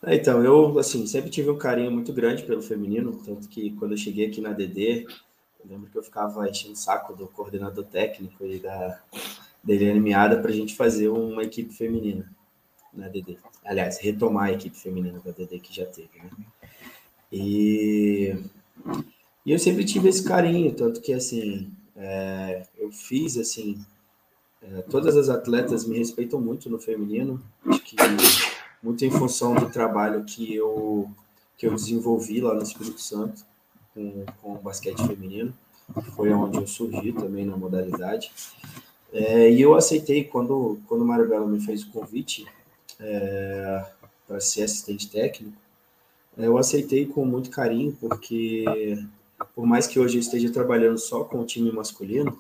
É, 0.07 0.17
então, 0.17 0.45
eu, 0.45 0.79
assim, 0.79 1.07
sempre 1.07 1.31
tive 1.31 1.51
um 1.51 1.59
carinho 1.59 1.91
muito 1.91 2.13
grande 2.13 2.43
pelo 2.43 2.63
feminino, 2.63 3.21
tanto 3.25 3.49
que 3.49 3.71
quando 3.73 3.93
eu 3.93 3.99
cheguei 3.99 4.27
aqui 4.27 4.41
na 4.41 4.53
DD, 4.53 5.07
eu 5.61 5.71
lembro 5.71 5.91
que 5.91 5.97
eu 5.97 6.03
ficava 6.03 6.49
enchendo 6.49 6.75
o 6.75 6.77
saco 6.77 7.15
do 7.15 7.27
coordenador 7.27 7.85
técnico 7.85 8.45
e 8.45 8.59
da, 8.59 9.01
dele 9.63 9.91
animada 9.91 10.41
para 10.41 10.51
a 10.51 10.55
gente 10.55 10.75
fazer 10.75 11.09
uma 11.09 11.43
equipe 11.43 11.73
feminina 11.73 12.31
na 12.93 13.09
DD. 13.09 13.39
Aliás, 13.65 13.99
retomar 13.99 14.45
a 14.45 14.53
equipe 14.53 14.77
feminina 14.77 15.21
da 15.25 15.31
DD 15.31 15.59
que 15.61 15.75
já 15.75 15.87
teve, 15.87 16.11
né? 16.19 16.31
E, 17.33 18.37
e 19.45 19.53
eu 19.53 19.59
sempre 19.59 19.85
tive 19.85 20.09
esse 20.09 20.23
carinho, 20.23 20.75
tanto 20.75 21.01
que, 21.01 21.13
assim, 21.13 21.73
é, 21.97 22.67
eu 22.79 22.93
fiz, 22.93 23.39
assim, 23.39 23.85
é, 24.63 24.83
todas 24.83 25.17
as 25.17 25.29
atletas 25.29 25.87
me 25.87 25.99
respeitam 25.99 26.41
muito 26.41 26.69
no 26.69 26.79
feminino, 26.79 27.43
acho 27.67 27.83
que 27.83 27.97
muito 28.85 29.03
em 29.03 29.11
função 29.11 29.55
do 29.55 29.71
trabalho 29.71 30.25
que 30.25 30.55
eu, 30.55 31.11
que 31.57 31.67
eu 31.67 31.75
desenvolvi 31.75 32.43
lá 32.43 32.53
no 32.53 32.63
Espírito 32.63 33.01
Santo 33.01 33.43
com, 33.95 34.27
com 34.43 34.53
o 34.53 34.59
basquete 34.59 35.07
feminino, 35.07 35.55
foi 36.15 36.31
onde 36.35 36.59
eu 36.59 36.67
surgi 36.67 37.11
também 37.15 37.47
na 37.47 37.57
modalidade. 37.57 38.31
É, 39.11 39.51
e 39.51 39.63
eu 39.63 39.75
aceitei 39.75 40.25
quando, 40.25 40.79
quando 40.87 41.01
o 41.01 41.07
Mário 41.07 41.27
Belo 41.27 41.49
me 41.49 41.65
fez 41.65 41.83
o 41.83 41.91
convite 41.91 42.47
é, 43.01 43.87
para 44.29 44.39
ser 44.41 44.65
assistente 44.65 45.11
técnico, 45.11 45.57
é, 46.37 46.47
eu 46.47 46.59
aceitei 46.59 47.07
com 47.07 47.25
muito 47.25 47.49
carinho, 47.49 47.97
porque 47.99 49.03
por 49.55 49.65
mais 49.65 49.87
que 49.87 49.99
hoje 49.99 50.19
eu 50.19 50.21
esteja 50.21 50.53
trabalhando 50.53 50.99
só 50.99 51.25
com 51.25 51.41
o 51.41 51.47
time 51.47 51.73
masculino, 51.73 52.39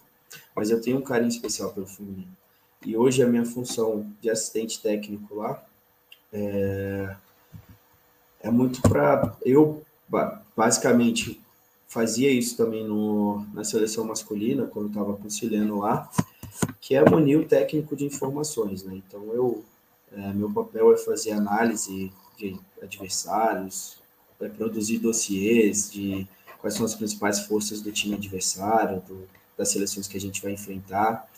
mas 0.55 0.71
eu 0.71 0.79
tenho 0.79 0.99
um 0.99 1.03
carinho 1.03 1.31
especial 1.31 1.73
pelo 1.73 1.87
feminino. 1.87 2.37
E 2.85 2.95
hoje 2.99 3.23
a 3.23 3.27
minha 3.27 3.47
função 3.47 4.07
de 4.21 4.29
assistente 4.29 4.83
técnico 4.83 5.37
lá 5.37 5.65
é, 6.35 7.16
é 8.41 8.51
muito 8.51 8.82
para. 8.82 9.37
Eu, 9.43 9.82
basicamente, 10.57 11.41
fazia 11.87 12.30
isso 12.30 12.57
também 12.57 12.85
no, 12.85 13.47
na 13.55 13.62
seleção 13.62 14.05
masculina, 14.05 14.66
quando 14.66 14.89
estava 14.89 15.14
conciliando 15.16 15.78
lá, 15.78 16.11
que 16.80 16.97
é 16.97 17.09
munir 17.09 17.39
o 17.39 17.47
técnico 17.47 17.95
de 17.95 18.05
informações. 18.05 18.82
Né? 18.82 19.01
Então, 19.07 19.32
eu, 19.32 19.64
é, 20.12 20.32
meu 20.32 20.51
papel 20.51 20.93
é 20.93 20.97
fazer 20.97 21.30
análise 21.30 22.12
de 22.37 22.59
adversários, 22.82 23.99
é 24.41 24.49
produzir 24.49 24.99
dossiês 24.99 25.91
de 25.91 26.26
quais 26.59 26.74
são 26.74 26.85
as 26.85 26.95
principais 26.95 27.41
forças 27.41 27.80
do 27.80 27.93
time 27.93 28.14
adversário, 28.14 29.01
do, 29.07 29.28
das 29.57 29.70
seleções 29.70 30.09
que 30.09 30.16
a 30.16 30.20
gente 30.20 30.43
vai 30.43 30.53
enfrentar, 30.53 31.30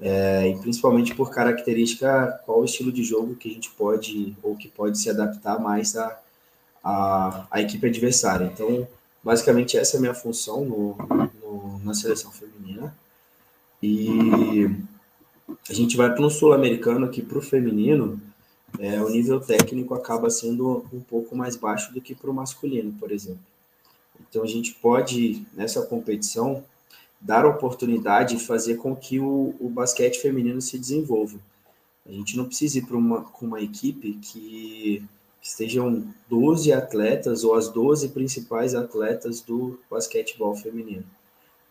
é, 0.00 0.48
e 0.48 0.58
principalmente 0.58 1.14
por 1.14 1.30
característica, 1.30 2.40
qual 2.46 2.60
o 2.60 2.64
estilo 2.64 2.92
de 2.92 3.02
jogo 3.02 3.34
que 3.34 3.50
a 3.50 3.52
gente 3.52 3.70
pode, 3.70 4.36
ou 4.42 4.56
que 4.56 4.68
pode 4.68 4.98
se 4.98 5.10
adaptar 5.10 5.58
mais 5.60 5.96
à, 5.96 6.20
à, 6.84 7.60
equipe 7.60 7.86
adversária. 7.86 8.46
Então, 8.46 8.86
basicamente, 9.22 9.76
essa 9.76 9.96
é 9.96 9.98
a 9.98 10.00
minha 10.00 10.14
função 10.14 10.64
no, 10.64 10.96
no 11.42 11.80
na 11.84 11.94
seleção 11.94 12.30
feminina. 12.30 12.94
E 13.82 14.70
a 15.68 15.72
gente 15.72 15.96
vai 15.96 16.12
para 16.12 16.24
um 16.24 16.30
sul-americano 16.30 17.06
aqui 17.06 17.22
para 17.22 17.38
o 17.38 17.42
feminino, 17.42 18.20
é, 18.78 19.00
o 19.00 19.08
nível 19.08 19.40
técnico 19.40 19.94
acaba 19.94 20.28
sendo 20.28 20.84
um 20.92 21.00
pouco 21.00 21.34
mais 21.34 21.56
baixo 21.56 21.92
do 21.92 22.00
que 22.00 22.14
para 22.14 22.30
o 22.30 22.34
masculino, 22.34 22.92
por 22.98 23.10
exemplo. 23.10 23.40
Então 24.28 24.42
a 24.42 24.46
gente 24.46 24.74
pode, 24.74 25.46
nessa 25.54 25.82
competição, 25.82 26.62
dar 27.20 27.44
oportunidade 27.46 28.36
e 28.36 28.40
fazer 28.40 28.76
com 28.76 28.94
que 28.94 29.18
o, 29.18 29.54
o 29.58 29.68
basquete 29.68 30.20
feminino 30.20 30.60
se 30.60 30.78
desenvolva. 30.78 31.38
A 32.06 32.12
gente 32.12 32.36
não 32.36 32.46
precisa 32.46 32.78
ir 32.78 32.86
para 32.86 32.96
uma, 32.96 33.22
com 33.22 33.46
uma 33.46 33.60
equipe 33.60 34.14
que, 34.14 35.02
estejam 35.40 36.04
12 36.28 36.72
atletas 36.72 37.44
ou 37.44 37.54
as 37.54 37.68
12 37.68 38.08
principais 38.10 38.74
atletas 38.74 39.40
do 39.40 39.78
basquetebol 39.90 40.54
feminino. 40.54 41.04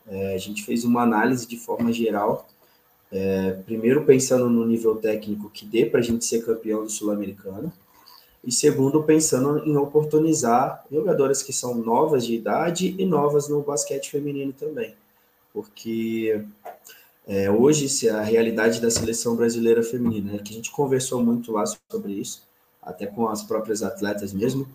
É, 0.08 0.34
a 0.34 0.38
gente 0.38 0.64
fez 0.64 0.84
uma 0.84 1.04
análise 1.04 1.46
de 1.46 1.58
forma 1.58 1.92
geral, 1.92 2.48
é, 3.12 3.52
primeiro 3.66 4.06
pensando 4.06 4.50
no 4.50 4.66
nível 4.66 4.96
técnico 4.96 5.50
que 5.50 5.66
dê 5.66 5.86
para 5.86 6.00
a 6.00 6.04
gente 6.04 6.26
ser 6.26 6.46
campeão 6.46 6.84
do 6.84 6.90
Sul-Americano, 6.90 7.72
e 8.44 8.52
segundo, 8.52 9.04
pensando 9.04 9.60
em 9.66 9.76
oportunizar 9.76 10.86
jogadoras 10.90 11.44
que 11.44 11.52
são 11.52 11.76
novas 11.76 12.26
de 12.26 12.34
idade 12.34 12.96
e 12.98 13.06
novas 13.06 13.50
no 13.50 13.62
basquete 13.62 14.10
feminino 14.10 14.54
também 14.54 14.96
porque 15.58 16.46
é, 17.26 17.50
hoje 17.50 17.90
se 17.90 18.08
a 18.08 18.22
realidade 18.22 18.80
da 18.80 18.92
seleção 18.92 19.36
brasileira 19.36 19.82
feminina, 19.82 20.34
né, 20.34 20.38
que 20.38 20.54
a 20.54 20.56
gente 20.56 20.70
conversou 20.70 21.24
muito 21.24 21.52
lá 21.52 21.64
sobre 21.92 22.14
isso, 22.14 22.48
até 22.80 23.08
com 23.08 23.28
as 23.28 23.42
próprias 23.42 23.82
atletas 23.82 24.32
mesmo, 24.34 24.68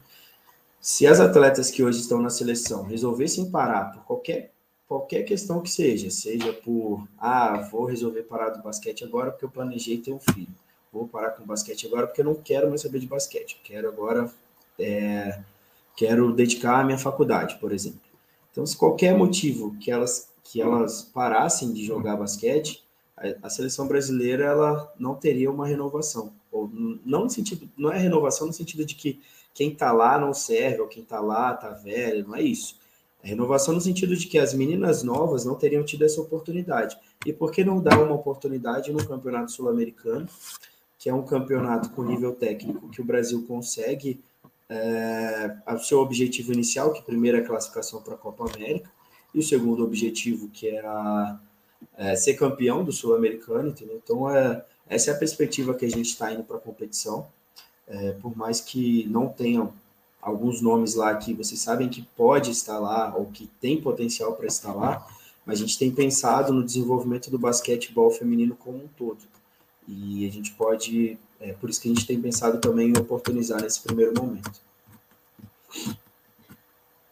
se 0.81 1.07
as 1.07 1.21
atletas 1.21 1.71
que 1.71 1.85
hoje 1.85 2.01
estão 2.01 2.21
na 2.21 2.31
seleção 2.31 2.83
resolvessem 2.83 3.49
parar 3.49 3.93
por 3.93 4.05
qualquer 4.05 4.51
qualquer 4.89 5.23
questão 5.23 5.61
que 5.61 5.71
seja, 5.71 6.11
seja 6.11 6.53
por 6.53 7.07
ah, 7.17 7.69
vou 7.71 7.85
resolver 7.85 8.25
parar 8.25 8.51
do 8.51 8.61
basquete 8.61 9.05
agora 9.05 9.31
porque 9.31 9.45
eu 9.45 9.51
planejei 9.51 9.99
ter 9.99 10.13
um 10.13 10.19
filho, 10.19 10.55
vou 10.93 11.07
parar 11.07 11.31
com 11.31 11.45
o 11.45 11.47
basquete 11.47 11.87
agora 11.87 12.09
porque 12.09 12.23
eu 12.23 12.25
não 12.25 12.35
quero 12.35 12.69
mais 12.69 12.81
saber 12.81 12.99
de 12.99 13.07
basquete, 13.07 13.61
quero 13.63 13.89
agora 13.89 14.29
é, 14.77 15.41
quero 15.97 16.33
dedicar 16.33 16.81
à 16.81 16.85
minha 16.85 16.99
faculdade, 16.99 17.57
por 17.61 17.73
exemplo. 17.73 18.01
Então, 18.51 18.67
se 18.67 18.77
qualquer 18.77 19.17
motivo 19.17 19.75
que 19.79 19.91
elas 19.91 20.32
que 20.43 20.61
elas 20.61 21.03
parassem 21.03 21.73
de 21.73 21.85
jogar 21.85 22.17
basquete, 22.17 22.85
a, 23.43 23.49
seleção 23.49 23.87
brasileira 23.87 24.45
ela 24.45 24.93
não 24.99 25.15
teria 25.15 25.51
uma 25.51 25.67
renovação. 25.67 26.33
Ou 26.51 26.69
não 27.05 27.25
no 27.25 27.31
sentido, 27.31 27.69
não 27.77 27.93
é 27.93 27.99
renovação 27.99 28.47
no 28.47 28.53
sentido 28.53 28.85
de 28.85 28.95
que 28.95 29.21
quem 29.55 29.73
está 29.73 29.93
lá 29.93 30.19
não 30.19 30.35
serve, 30.35 30.81
ou 30.81 30.89
quem 30.89 31.03
está 31.03 31.21
lá 31.21 31.55
está 31.55 31.71
velho, 31.71 32.27
não 32.27 32.35
é 32.35 32.43
isso. 32.43 32.77
É 33.23 33.29
renovação 33.29 33.75
no 33.75 33.81
sentido 33.81 34.17
de 34.17 34.27
que 34.27 34.39
as 34.39 34.53
meninas 34.53 35.03
novas 35.03 35.45
não 35.45 35.55
teriam 35.55 35.85
tido 35.85 36.05
essa 36.05 36.21
oportunidade. 36.21 36.99
E 37.25 37.33
por 37.33 37.53
que 37.53 37.63
não 37.63 37.81
dar 37.81 38.03
uma 38.03 38.15
oportunidade 38.15 38.93
no 38.93 39.07
Campeonato 39.07 39.53
Sul-Americano, 39.53 40.29
que 40.99 41.09
é 41.09 41.15
um 41.15 41.23
campeonato 41.23 41.91
com 41.91 42.03
nível 42.03 42.33
técnico 42.33 42.89
que 42.89 43.01
o 43.01 43.05
Brasil 43.05 43.45
consegue 43.47 44.21
é, 44.69 45.57
o 45.69 45.79
seu 45.79 46.01
objetivo 46.01 46.53
inicial, 46.53 46.93
que 46.93 47.03
primeiro 47.03 47.39
é 47.39 47.41
a 47.41 47.47
classificação 47.47 48.03
para 48.03 48.15
a 48.15 48.19
Copa 48.19 48.45
América, 48.53 48.91
e 49.35 49.39
o 49.39 49.43
segundo 49.43 49.85
objetivo, 49.85 50.49
que 50.49 50.69
era 50.69 51.39
é, 51.97 52.15
ser 52.17 52.35
campeão 52.35 52.85
do 52.85 52.93
Sul-Americano, 52.93 53.69
entendeu? 53.69 54.01
Então, 54.03 54.31
é, 54.31 54.65
essa 54.87 55.11
é 55.11 55.15
a 55.15 55.19
perspectiva 55.19 55.75
que 55.75 55.85
a 55.85 55.91
gente 55.91 56.07
está 56.07 56.33
indo 56.33 56.43
para 56.43 56.57
a 56.57 56.61
competição. 56.61 57.27
É, 57.87 58.13
por 58.13 58.37
mais 58.37 58.61
que 58.61 59.07
não 59.09 59.29
tenham 59.29 59.73
alguns 60.21 60.61
nomes 60.61 60.95
lá 60.95 61.15
que 61.17 61.35
vocês 61.35 61.61
sabem 61.61 61.89
que 61.89 62.03
pode 62.17 62.51
estar 62.51 62.79
lá 62.79 63.13
ou 63.17 63.27
que 63.27 63.49
tem 63.61 63.81
potencial 63.81 64.35
para 64.35 64.47
estar 64.47 64.73
lá, 64.73 65.05
mas 65.45 65.59
a 65.59 65.63
gente 65.63 65.79
tem 65.79 65.91
pensado 65.91 66.53
no 66.53 66.63
desenvolvimento 66.63 67.31
do 67.31 67.39
basquetebol 67.39 68.11
feminino 68.11 68.55
como 68.55 68.79
um 68.79 68.89
todo. 68.97 69.19
E 69.89 70.27
a 70.27 70.31
gente 70.31 70.53
pode, 70.53 71.19
é 71.41 71.53
por 71.55 71.69
isso 71.69 71.81
que 71.81 71.91
a 71.91 71.95
gente 71.95 72.07
tem 72.07 72.21
pensado 72.21 72.59
também 72.59 72.91
em 72.91 72.99
oportunizar 72.99 73.61
nesse 73.61 73.81
primeiro 73.81 74.15
momento. 74.15 74.61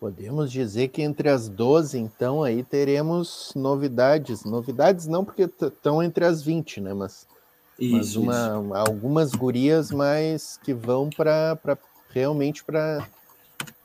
Podemos 0.01 0.51
dizer 0.51 0.89
que 0.89 1.03
entre 1.03 1.29
as 1.29 1.47
12, 1.47 1.99
então, 1.99 2.43
aí 2.43 2.65
teremos 2.65 3.53
novidades. 3.55 4.45
Novidades 4.45 5.07
não 5.07 5.23
porque 5.23 5.43
estão 5.43 6.03
entre 6.03 6.25
as 6.25 6.43
20, 6.43 6.81
né? 6.81 6.95
Mas, 6.95 7.27
isso, 7.79 8.23
mas 8.25 8.57
uma, 8.57 8.79
isso. 8.79 8.89
algumas 8.89 9.33
gurias 9.33 9.91
mais 9.91 10.59
que 10.65 10.73
vão 10.73 11.11
para 11.11 11.77
realmente 12.09 12.65
para 12.65 13.07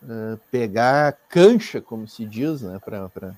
uh, 0.04 0.40
pegar 0.50 1.18
cancha, 1.28 1.82
como 1.82 2.08
se 2.08 2.26
diz, 2.26 2.62
né? 2.62 2.80
Pra, 2.80 3.10
pra... 3.10 3.34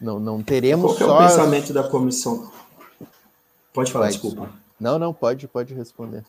Não, 0.00 0.18
não 0.18 0.42
teremos 0.42 0.98
Qual 0.98 1.08
só. 1.08 1.22
é 1.22 1.26
o 1.26 1.28
pensamento 1.28 1.72
da 1.72 1.84
comissão? 1.84 2.50
Pode 3.72 3.92
falar, 3.92 4.08
desculpa. 4.08 4.50
Não, 4.80 4.98
não, 4.98 5.14
pode, 5.14 5.46
pode 5.46 5.74
responder. 5.74 6.24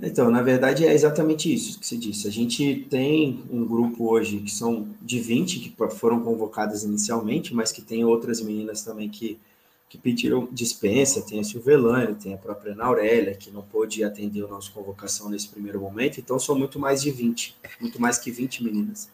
Então, 0.00 0.30
na 0.30 0.42
verdade, 0.42 0.86
é 0.86 0.94
exatamente 0.94 1.52
isso 1.52 1.78
que 1.78 1.86
você 1.86 1.96
disse. 1.96 2.28
A 2.28 2.30
gente 2.30 2.86
tem 2.88 3.42
um 3.50 3.64
grupo 3.64 4.12
hoje 4.12 4.38
que 4.38 4.50
são 4.50 4.88
de 5.02 5.18
20 5.18 5.58
que 5.58 5.74
foram 5.96 6.20
convocadas 6.20 6.84
inicialmente, 6.84 7.52
mas 7.52 7.72
que 7.72 7.82
tem 7.82 8.04
outras 8.04 8.40
meninas 8.40 8.82
também 8.82 9.08
que, 9.08 9.40
que 9.88 9.98
pediram 9.98 10.48
dispensa. 10.52 11.20
Tem 11.22 11.40
a 11.40 11.44
Silvelane, 11.44 12.14
tem 12.14 12.32
a 12.32 12.36
própria 12.36 12.74
Ana 12.74 12.84
Aurélia, 12.84 13.34
que 13.34 13.50
não 13.50 13.62
pôde 13.62 14.04
atender 14.04 14.44
a 14.44 14.48
nossa 14.48 14.70
convocação 14.70 15.28
nesse 15.28 15.48
primeiro 15.48 15.80
momento. 15.80 16.20
Então, 16.20 16.38
são 16.38 16.56
muito 16.56 16.78
mais 16.78 17.02
de 17.02 17.10
20, 17.10 17.56
muito 17.80 18.00
mais 18.00 18.18
que 18.18 18.30
20 18.30 18.62
meninas. 18.62 19.08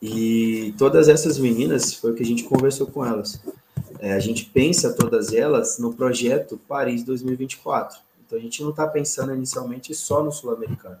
E 0.00 0.72
todas 0.78 1.08
essas 1.08 1.38
meninas, 1.38 1.92
foi 1.92 2.12
o 2.12 2.14
que 2.14 2.22
a 2.22 2.26
gente 2.26 2.44
conversou 2.44 2.86
com 2.86 3.04
elas. 3.04 3.42
É, 3.98 4.12
a 4.12 4.20
gente 4.20 4.44
pensa 4.44 4.92
todas 4.92 5.32
elas 5.32 5.78
no 5.78 5.92
projeto 5.92 6.60
Paris 6.68 7.02
2024 7.02 8.04
então 8.26 8.38
a 8.38 8.40
gente 8.40 8.62
não 8.62 8.70
está 8.70 8.86
pensando 8.86 9.34
inicialmente 9.34 9.94
só 9.94 10.22
no 10.22 10.32
Sul-Americano. 10.32 10.98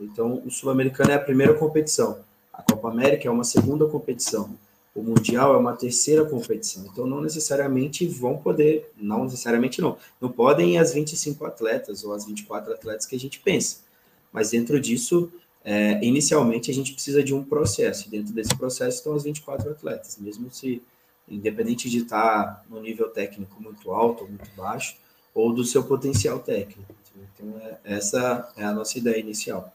Então 0.00 0.42
o 0.44 0.50
Sul-Americano 0.50 1.10
é 1.10 1.14
a 1.14 1.20
primeira 1.20 1.54
competição. 1.54 2.20
A 2.52 2.62
Copa 2.62 2.88
América 2.88 3.28
é 3.28 3.30
uma 3.30 3.44
segunda 3.44 3.86
competição. 3.86 4.56
O 4.94 5.02
Mundial 5.02 5.54
é 5.54 5.56
uma 5.56 5.74
terceira 5.74 6.24
competição. 6.24 6.84
Então, 6.84 7.06
não 7.06 7.22
necessariamente 7.22 8.06
vão 8.06 8.36
poder, 8.36 8.90
não 8.96 9.24
necessariamente 9.24 9.80
não, 9.80 9.96
não 10.20 10.30
podem 10.30 10.78
as 10.78 10.92
25 10.92 11.46
atletas 11.46 12.04
ou 12.04 12.12
as 12.12 12.26
24 12.26 12.74
atletas 12.74 13.06
que 13.06 13.16
a 13.16 13.18
gente 13.18 13.40
pensa. 13.40 13.78
Mas 14.30 14.50
dentro 14.50 14.78
disso, 14.78 15.32
é, 15.64 16.04
inicialmente 16.04 16.70
a 16.70 16.74
gente 16.74 16.92
precisa 16.92 17.22
de 17.22 17.32
um 17.32 17.42
processo. 17.42 18.10
Dentro 18.10 18.34
desse 18.34 18.54
processo 18.54 18.98
estão 18.98 19.14
as 19.14 19.24
24 19.24 19.70
atletas, 19.70 20.18
mesmo 20.18 20.50
se, 20.50 20.82
independente 21.26 21.88
de 21.88 21.98
estar 21.98 22.62
no 22.68 22.80
nível 22.82 23.08
técnico 23.08 23.62
muito 23.62 23.92
alto 23.92 24.24
ou 24.24 24.28
muito 24.28 24.50
baixo, 24.54 24.96
ou 25.34 25.52
do 25.52 25.64
seu 25.64 25.84
potencial 25.84 26.38
técnico. 26.38 26.94
Então, 27.16 27.58
é, 27.60 27.78
essa 27.84 28.52
é 28.56 28.64
a 28.64 28.72
nossa 28.72 28.98
ideia 28.98 29.18
inicial. 29.18 29.72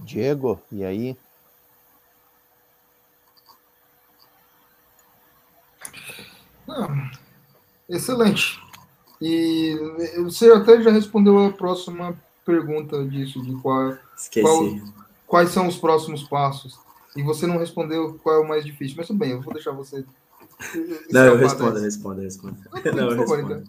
Diego, 0.00 0.60
e 0.70 0.84
aí? 0.84 1.16
Ah, 6.68 7.10
excelente. 7.88 8.60
E 9.20 9.76
você 10.22 10.52
até 10.52 10.80
já 10.80 10.90
respondeu 10.90 11.46
a 11.46 11.52
próxima 11.52 12.16
pergunta 12.44 13.04
disso, 13.04 13.42
de 13.42 13.54
qual, 13.56 13.98
qual, 14.40 14.62
quais 15.26 15.50
são 15.50 15.66
os 15.66 15.76
próximos 15.76 16.22
passos. 16.22 16.78
E 17.18 17.22
você 17.22 17.48
não 17.48 17.58
respondeu 17.58 18.16
qual 18.22 18.36
é 18.36 18.38
o 18.38 18.46
mais 18.46 18.64
difícil. 18.64 18.94
Mas 18.96 19.08
tudo 19.08 19.18
bem, 19.18 19.32
eu 19.32 19.42
vou 19.42 19.52
deixar 19.52 19.72
você. 19.72 20.04
Não, 21.10 21.26
eu 21.26 21.36
respondo, 21.36 21.76
eu 21.76 21.82
respondo, 21.82 22.20
eu 22.20 22.24
respondo. 22.24 22.56
Não, 22.94 23.10
eu 23.10 23.16
respondo. 23.18 23.64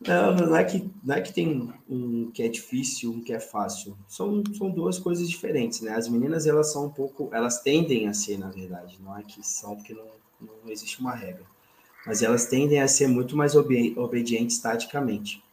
Então. 0.00 0.36
Não, 0.36 0.46
não 0.46 0.56
é, 0.56 0.64
que, 0.64 0.90
não 1.04 1.14
é 1.16 1.20
que 1.20 1.34
tem 1.34 1.70
um 1.86 2.30
que 2.30 2.42
é 2.42 2.48
difícil, 2.48 3.12
um 3.12 3.20
que 3.20 3.34
é 3.34 3.38
fácil. 3.38 3.94
São, 4.08 4.42
são 4.56 4.70
duas 4.70 4.98
coisas 4.98 5.28
diferentes, 5.28 5.82
né? 5.82 5.92
As 5.92 6.08
meninas, 6.08 6.46
elas 6.46 6.72
são 6.72 6.86
um 6.86 6.90
pouco... 6.90 7.28
Elas 7.30 7.60
tendem 7.60 8.08
a 8.08 8.14
ser, 8.14 8.38
na 8.38 8.48
verdade. 8.48 8.98
Não 9.04 9.14
é 9.14 9.22
que 9.22 9.46
são, 9.46 9.76
porque 9.76 9.92
não, 9.92 10.06
não 10.40 10.70
existe 10.72 10.98
uma 10.98 11.14
regra. 11.14 11.44
Mas 12.06 12.22
elas 12.22 12.46
tendem 12.46 12.80
a 12.80 12.88
ser 12.88 13.06
muito 13.06 13.36
mais 13.36 13.54
obedi 13.54 13.92
obedientes 13.98 14.58
taticamente. 14.58 15.44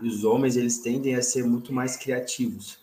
E 0.00 0.06
os 0.06 0.22
homens, 0.22 0.56
eles 0.56 0.78
tendem 0.78 1.16
a 1.16 1.22
ser 1.22 1.44
muito 1.44 1.72
mais 1.72 1.96
criativos. 1.96 2.78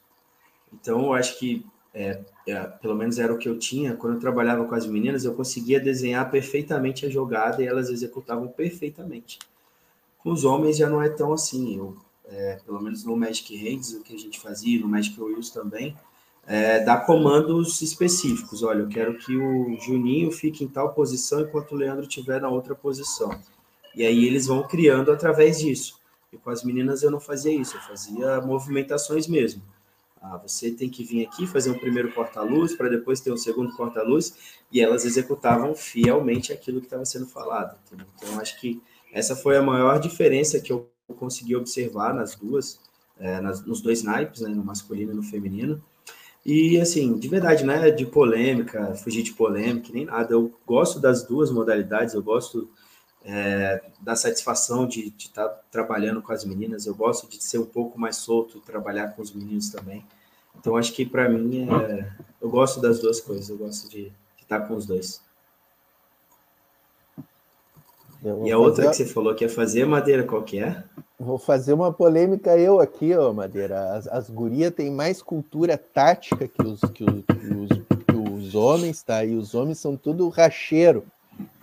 Então, 0.74 1.06
eu 1.06 1.14
acho 1.14 1.40
que, 1.40 1.66
é, 1.94 2.22
é, 2.48 2.64
pelo 2.64 2.96
menos 2.96 3.18
era 3.20 3.34
o 3.34 3.38
que 3.38 3.50
eu 3.50 3.58
tinha, 3.58 3.96
quando 3.96 4.16
eu 4.16 4.20
trabalhava 4.20 4.66
com 4.66 4.76
as 4.76 4.86
meninas, 4.86 5.26
eu 5.26 5.34
conseguia 5.34 5.80
desenhar 5.80 6.30
perfeitamente 6.30 7.06
a 7.06 7.10
jogada 7.10 7.64
e 7.64 7.68
elas 7.68 7.90
executavam 7.90 8.48
perfeitamente 8.48 9.40
com 10.20 10.32
os 10.32 10.44
homens 10.44 10.78
já 10.78 10.90
não 10.90 11.02
é 11.02 11.10
tão 11.10 11.34
assim. 11.34 11.78
Eu, 11.78 11.98
é, 12.26 12.60
pelo 12.66 12.80
menos 12.80 13.04
no 13.04 13.16
Magic 13.18 13.56
Hands, 13.56 13.94
o 13.94 14.04
que 14.04 14.14
a 14.14 14.20
gente 14.20 14.40
fazia, 14.40 14.80
no 14.80 14.88
Magic 14.88 15.20
Wheels 15.20 15.50
também, 15.50 15.98
é, 16.46 16.84
dá 16.84 16.98
comandos 16.98 17.82
específicos. 17.82 18.62
Olha, 18.62 18.82
eu 18.82 18.90
quero 18.90 19.18
que 19.18 19.36
o 19.36 19.78
Juninho 19.80 20.32
fique 20.32 20.64
em 20.64 20.68
tal 20.68 20.94
posição 20.94 21.42
enquanto 21.42 21.72
o 21.72 21.76
Leandro 21.76 22.04
estiver 22.04 22.42
na 22.42 22.50
outra 22.50 22.76
posição. 22.76 23.40
E 23.96 24.06
aí 24.06 24.26
eles 24.26 24.46
vão 24.46 24.64
criando 24.68 25.12
através 25.12 25.60
disso. 25.60 26.00
E 26.32 26.38
com 26.38 26.52
as 26.52 26.64
meninas 26.64 27.02
eu 27.02 27.10
não 27.10 27.20
fazia 27.20 27.52
isso, 27.52 27.76
eu 27.76 27.82
fazia 27.82 28.40
movimentações 28.42 29.28
mesmo. 29.28 29.64
Ah, 30.22 30.38
você 30.38 30.72
tem 30.72 30.90
que 30.90 31.04
vir 31.04 31.26
aqui 31.26 31.48
fazer 31.48 31.72
um 31.72 31.78
primeiro 31.80 32.12
corta-luz 32.12 32.76
para 32.76 32.90
depois 32.90 33.22
ter 33.22 33.32
um 33.32 33.38
segundo 33.38 33.74
corta-luz 33.76 34.36
e 34.72 34.82
elas 34.82 35.06
executavam 35.06 35.74
fielmente 35.74 36.52
aquilo 36.52 36.80
que 36.80 36.88
estava 36.88 37.06
sendo 37.06 37.26
falado. 37.26 37.78
Entendeu? 37.86 38.06
Então 38.18 38.40
acho 38.40 38.60
que 38.60 38.82
essa 39.14 39.36
foi 39.36 39.58
a 39.58 39.62
maior 39.62 40.00
diferença 40.00 40.60
que 40.60 40.72
eu 40.72 40.90
consegui 41.18 41.56
observar 41.56 42.14
nas 42.14 42.36
duas, 42.36 42.80
é, 43.18 43.40
nas, 43.40 43.66
nos 43.66 43.82
dois 43.82 44.04
naipes, 44.04 44.42
né, 44.42 44.50
no 44.50 44.64
masculino 44.64 45.14
e 45.14 45.16
no 45.16 45.24
feminino. 45.24 45.82
E, 46.46 46.80
assim, 46.80 47.18
de 47.18 47.28
verdade, 47.28 47.66
né, 47.66 47.92
de 47.92 48.06
polêmica, 48.06 48.96
fugir 48.96 49.24
de 49.24 49.34
polêmica, 49.34 49.90
nem 49.94 50.06
nada. 50.06 50.34
Eu 50.34 50.54
gosto 50.66 51.00
das 51.00 51.24
duas 51.24 51.52
modalidades, 51.52 52.14
eu 52.14 52.24
gosto 52.24 52.70
é, 53.24 53.82
da 54.02 54.16
satisfação 54.16 54.88
de 54.88 55.14
estar 55.18 55.48
tá 55.48 55.62
trabalhando 55.72 56.22
com 56.22 56.32
as 56.32 56.46
meninas, 56.46 56.86
eu 56.86 56.96
gosto 56.96 57.30
de 57.30 57.44
ser 57.44 57.58
um 57.58 57.66
pouco 57.66 58.00
mais 58.00 58.16
solto 58.16 58.60
trabalhar 58.62 59.10
com 59.10 59.22
os 59.22 59.34
meninos 59.34 59.70
também. 59.70 60.06
Então, 60.58 60.76
acho 60.76 60.94
que 60.94 61.06
para 61.06 61.30
mim, 61.30 61.68
é, 61.70 62.12
eu 62.42 62.50
gosto 62.50 62.82
das 62.82 63.00
duas 63.00 63.20
coisas, 63.20 63.50
eu 63.50 63.58
gosto 63.58 63.90
de, 63.90 64.12
estar 64.50 64.62
com 64.62 64.76
os 64.76 64.86
dois. 64.86 65.22
E 68.44 68.52
a 68.52 68.58
outra 68.58 68.90
que 68.90 68.96
você 68.96 69.06
falou 69.06 69.34
que 69.34 69.46
ia 69.46 69.50
fazer, 69.50 69.86
Madeira, 69.86 70.24
qual 70.24 70.44
que 70.44 70.60
é? 70.60 70.84
Vou 71.18 71.38
fazer 71.38 71.74
uma 71.74 71.94
polêmica 71.94 72.58
eu 72.58 72.80
aqui, 72.80 73.16
ó, 73.16 73.32
Madeira. 73.32 73.94
As, 73.94 74.08
as 74.08 74.30
gurias 74.30 74.74
têm 74.74 74.92
mais 74.92 75.22
cultura 75.22 75.78
tática 75.78 76.48
que 76.48 76.62
os, 76.62 76.82
que, 76.82 77.04
os, 77.04 77.24
que, 77.24 77.54
os, 77.54 77.70
que 78.06 78.16
os 78.16 78.56
homens, 78.56 79.04
tá? 79.04 79.24
E 79.24 79.36
os 79.36 79.54
homens 79.54 79.78
são 79.78 79.96
tudo 79.96 80.28
racheiro. 80.28 81.06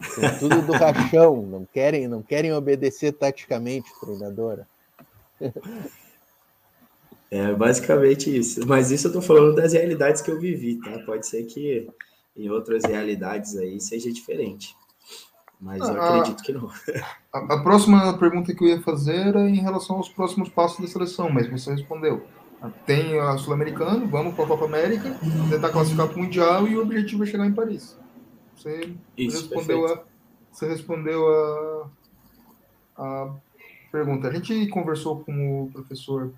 São 0.00 0.38
tudo 0.38 0.62
do 0.62 0.72
rachão. 0.72 1.42
Não 1.42 1.64
querem, 1.64 2.08
não 2.08 2.22
querem 2.22 2.52
obedecer 2.52 3.12
taticamente, 3.12 3.90
treinadora. 4.00 4.66
É 7.30 7.52
basicamente 7.52 8.34
isso. 8.34 8.66
Mas 8.66 8.90
isso 8.90 9.08
eu 9.08 9.12
tô 9.12 9.20
falando 9.20 9.56
das 9.56 9.72
realidades 9.72 10.22
que 10.22 10.30
eu 10.30 10.38
vivi, 10.38 10.80
tá? 10.80 10.98
Pode 11.00 11.26
ser 11.26 11.42
que 11.44 11.88
em 12.36 12.48
outras 12.48 12.84
realidades 12.84 13.56
aí 13.56 13.80
seja 13.80 14.12
diferente 14.12 14.76
mas 15.60 15.80
eu 15.80 16.00
ah, 16.00 16.18
acredito 16.20 16.42
que 16.42 16.52
não. 16.52 16.70
A, 17.32 17.54
a, 17.54 17.62
próxima 17.62 18.16
pergunta 18.18 18.54
que 18.54 18.62
eu 18.62 18.68
ia 18.68 18.82
fazer 18.82 19.28
era 19.28 19.48
em 19.48 19.60
relação 19.60 19.96
aos 19.96 20.08
próximos 20.08 20.48
passos 20.48 20.80
da 20.80 20.86
seleção, 20.86 21.30
mas 21.30 21.48
você 21.48 21.70
respondeu. 21.70 22.24
Tem 22.84 23.18
a 23.20 23.36
Sul-Americana, 23.36 24.06
vamos 24.06 24.34
para 24.34 24.44
a 24.44 24.48
Copa 24.48 24.64
América, 24.64 25.18
tentar 25.50 25.68
classificar 25.70 26.08
para 26.08 26.16
o 26.16 26.22
Mundial 26.22 26.66
e 26.66 26.76
o 26.76 26.82
objetivo 26.82 27.22
é 27.22 27.26
chegar 27.26 27.46
em 27.46 27.52
Paris. 27.52 27.96
Você 28.66 28.96
Isso, 29.16 29.42
respondeu, 29.42 29.86
a, 29.86 30.02
você 30.50 30.68
respondeu 30.68 31.28
a, 31.28 31.90
a 32.98 33.34
pergunta. 33.92 34.26
A 34.26 34.32
gente 34.32 34.66
conversou 34.66 35.20
com 35.20 35.62
o 35.62 35.70
professor 35.70 36.32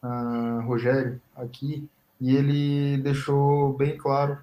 uh, 0.00 0.60
Rogério 0.64 1.20
aqui 1.34 1.88
e 2.20 2.36
ele 2.36 2.98
deixou 2.98 3.72
bem 3.72 3.96
claro 3.96 4.38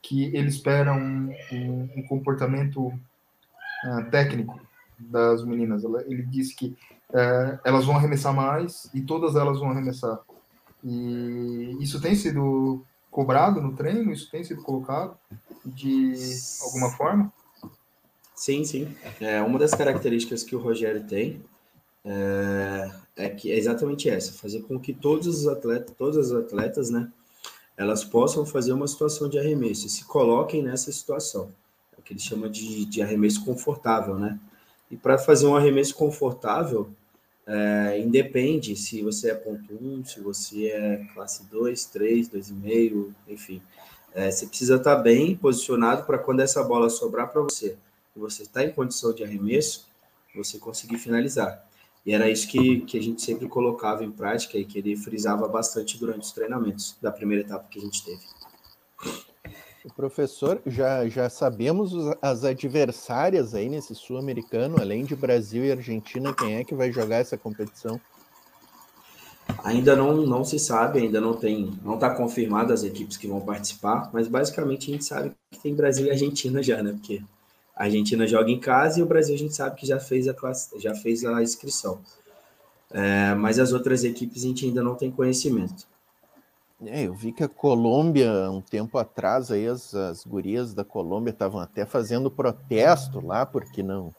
que 0.00 0.26
ele 0.26 0.46
espera 0.46 0.92
um, 0.92 1.34
um, 1.50 1.90
um 1.96 2.02
comportamento 2.06 2.86
uh, 2.86 4.10
técnico 4.12 4.60
das 5.00 5.44
meninas. 5.44 5.82
Ele 6.06 6.22
disse 6.22 6.54
que 6.54 6.76
uh, 7.08 7.58
elas 7.64 7.84
vão 7.84 7.96
arremessar 7.96 8.32
mais 8.32 8.88
e 8.94 9.00
todas 9.00 9.34
elas 9.34 9.58
vão 9.58 9.70
arremessar. 9.70 10.20
E 10.84 11.76
isso 11.80 12.00
tem 12.00 12.14
sido 12.14 12.84
cobrado 13.10 13.60
no 13.60 13.74
treino? 13.74 14.12
Isso 14.12 14.30
tem 14.30 14.44
sido 14.44 14.62
colocado 14.62 15.18
de 15.64 16.14
alguma 16.62 16.90
forma? 16.90 17.32
Sim, 18.34 18.64
sim. 18.64 18.94
É, 19.20 19.40
uma 19.42 19.58
das 19.58 19.74
características 19.74 20.42
que 20.42 20.56
o 20.56 20.60
Rogério 20.60 21.04
tem 21.06 21.42
é, 22.04 22.90
é 23.16 23.28
que 23.28 23.52
é 23.52 23.56
exatamente 23.56 24.08
essa, 24.08 24.32
fazer 24.32 24.62
com 24.62 24.78
que 24.78 24.92
todos 24.92 25.26
os 25.26 25.46
atletas, 25.46 25.94
todas 25.96 26.30
as 26.30 26.32
atletas, 26.32 26.90
né, 26.90 27.10
elas 27.76 28.04
possam 28.04 28.46
fazer 28.46 28.72
uma 28.72 28.88
situação 28.88 29.28
de 29.28 29.38
arremesso 29.38 29.86
e 29.86 29.90
se 29.90 30.04
coloquem 30.04 30.62
nessa 30.62 30.90
situação 30.90 31.50
que 32.10 32.14
ele 32.14 32.20
chama 32.20 32.50
de, 32.50 32.84
de 32.86 33.00
arremesso 33.00 33.44
confortável, 33.44 34.18
né? 34.18 34.36
E 34.90 34.96
para 34.96 35.16
fazer 35.16 35.46
um 35.46 35.54
arremesso 35.54 35.94
confortável, 35.94 36.90
é, 37.46 38.00
independe 38.00 38.74
se 38.74 39.00
você 39.00 39.30
é 39.30 39.34
ponto 39.34 39.72
1, 39.80 40.04
se 40.04 40.20
você 40.20 40.66
é 40.66 41.06
classe 41.14 41.44
2, 41.48 41.84
3, 41.84 42.28
2,5, 42.28 43.14
enfim. 43.28 43.62
É, 44.14 44.30
você 44.30 44.46
precisa 44.46 44.76
estar 44.76 44.96
tá 44.96 45.02
bem 45.02 45.36
posicionado 45.36 46.04
para 46.04 46.18
quando 46.18 46.40
essa 46.40 46.62
bola 46.62 46.90
sobrar 46.90 47.28
para 47.30 47.42
você 47.42 47.76
e 48.14 48.18
você 48.18 48.42
está 48.42 48.64
em 48.64 48.72
condição 48.72 49.12
de 49.12 49.22
arremesso, 49.22 49.88
você 50.34 50.58
conseguir 50.58 50.98
finalizar. 50.98 51.64
E 52.04 52.12
era 52.12 52.30
isso 52.30 52.48
que, 52.48 52.80
que 52.80 52.98
a 52.98 53.02
gente 53.02 53.20
sempre 53.20 53.46
colocava 53.46 54.04
em 54.04 54.10
prática 54.10 54.56
e 54.56 54.64
que 54.64 54.78
ele 54.78 54.96
frisava 54.96 55.46
bastante 55.46 55.98
durante 55.98 56.22
os 56.22 56.32
treinamentos 56.32 56.96
da 57.00 57.12
primeira 57.12 57.44
etapa 57.44 57.68
que 57.70 57.78
a 57.78 57.82
gente 57.82 58.04
teve. 58.04 58.22
O 59.84 59.92
professor, 59.94 60.60
já, 60.66 61.08
já 61.08 61.28
sabemos 61.30 61.92
as 62.20 62.44
adversárias 62.44 63.54
aí 63.54 63.68
nesse 63.68 63.94
sul-americano, 63.94 64.80
além 64.80 65.04
de 65.04 65.16
Brasil 65.16 65.64
e 65.64 65.72
Argentina, 65.72 66.34
quem 66.34 66.56
é 66.56 66.64
que 66.64 66.74
vai 66.74 66.92
jogar 66.92 67.16
essa 67.16 67.36
competição? 67.38 68.00
Ainda 69.62 69.94
não, 69.94 70.16
não 70.26 70.44
se 70.44 70.58
sabe, 70.58 71.00
ainda 71.00 71.20
não 71.20 71.34
tem, 71.34 71.78
não 71.82 71.94
está 71.94 72.10
confirmado 72.10 72.72
as 72.72 72.82
equipes 72.82 73.16
que 73.16 73.28
vão 73.28 73.40
participar, 73.40 74.10
mas 74.12 74.26
basicamente 74.26 74.90
a 74.90 74.92
gente 74.94 75.04
sabe 75.04 75.32
que 75.50 75.60
tem 75.60 75.74
Brasil 75.74 76.06
e 76.06 76.10
Argentina 76.10 76.62
já, 76.62 76.82
né? 76.82 76.92
Porque 76.92 77.22
a 77.76 77.84
Argentina 77.84 78.26
joga 78.26 78.50
em 78.50 78.58
casa 78.58 79.00
e 79.00 79.02
o 79.02 79.06
Brasil 79.06 79.34
a 79.34 79.38
gente 79.38 79.54
sabe 79.54 79.76
que 79.76 79.86
já 79.86 79.98
fez 79.98 80.28
a 80.28 80.34
classe, 80.34 80.78
já 80.78 80.94
fez 80.94 81.24
a 81.24 81.42
inscrição. 81.42 82.00
É, 82.90 83.34
mas 83.34 83.58
as 83.58 83.72
outras 83.72 84.02
equipes 84.02 84.44
a 84.44 84.46
gente 84.46 84.66
ainda 84.66 84.82
não 84.82 84.94
tem 84.94 85.10
conhecimento. 85.10 85.86
É, 86.86 87.06
eu 87.06 87.12
vi 87.12 87.30
que 87.30 87.44
a 87.44 87.48
Colômbia, 87.48 88.50
um 88.50 88.62
tempo 88.62 88.96
atrás, 88.96 89.50
aí 89.50 89.66
as, 89.66 89.94
as 89.94 90.24
gurias 90.24 90.72
da 90.72 90.82
Colômbia 90.82 91.30
estavam 91.30 91.60
até 91.60 91.84
fazendo 91.84 92.30
protesto 92.30 93.24
lá, 93.24 93.44
porque 93.44 93.82
não, 93.82 94.14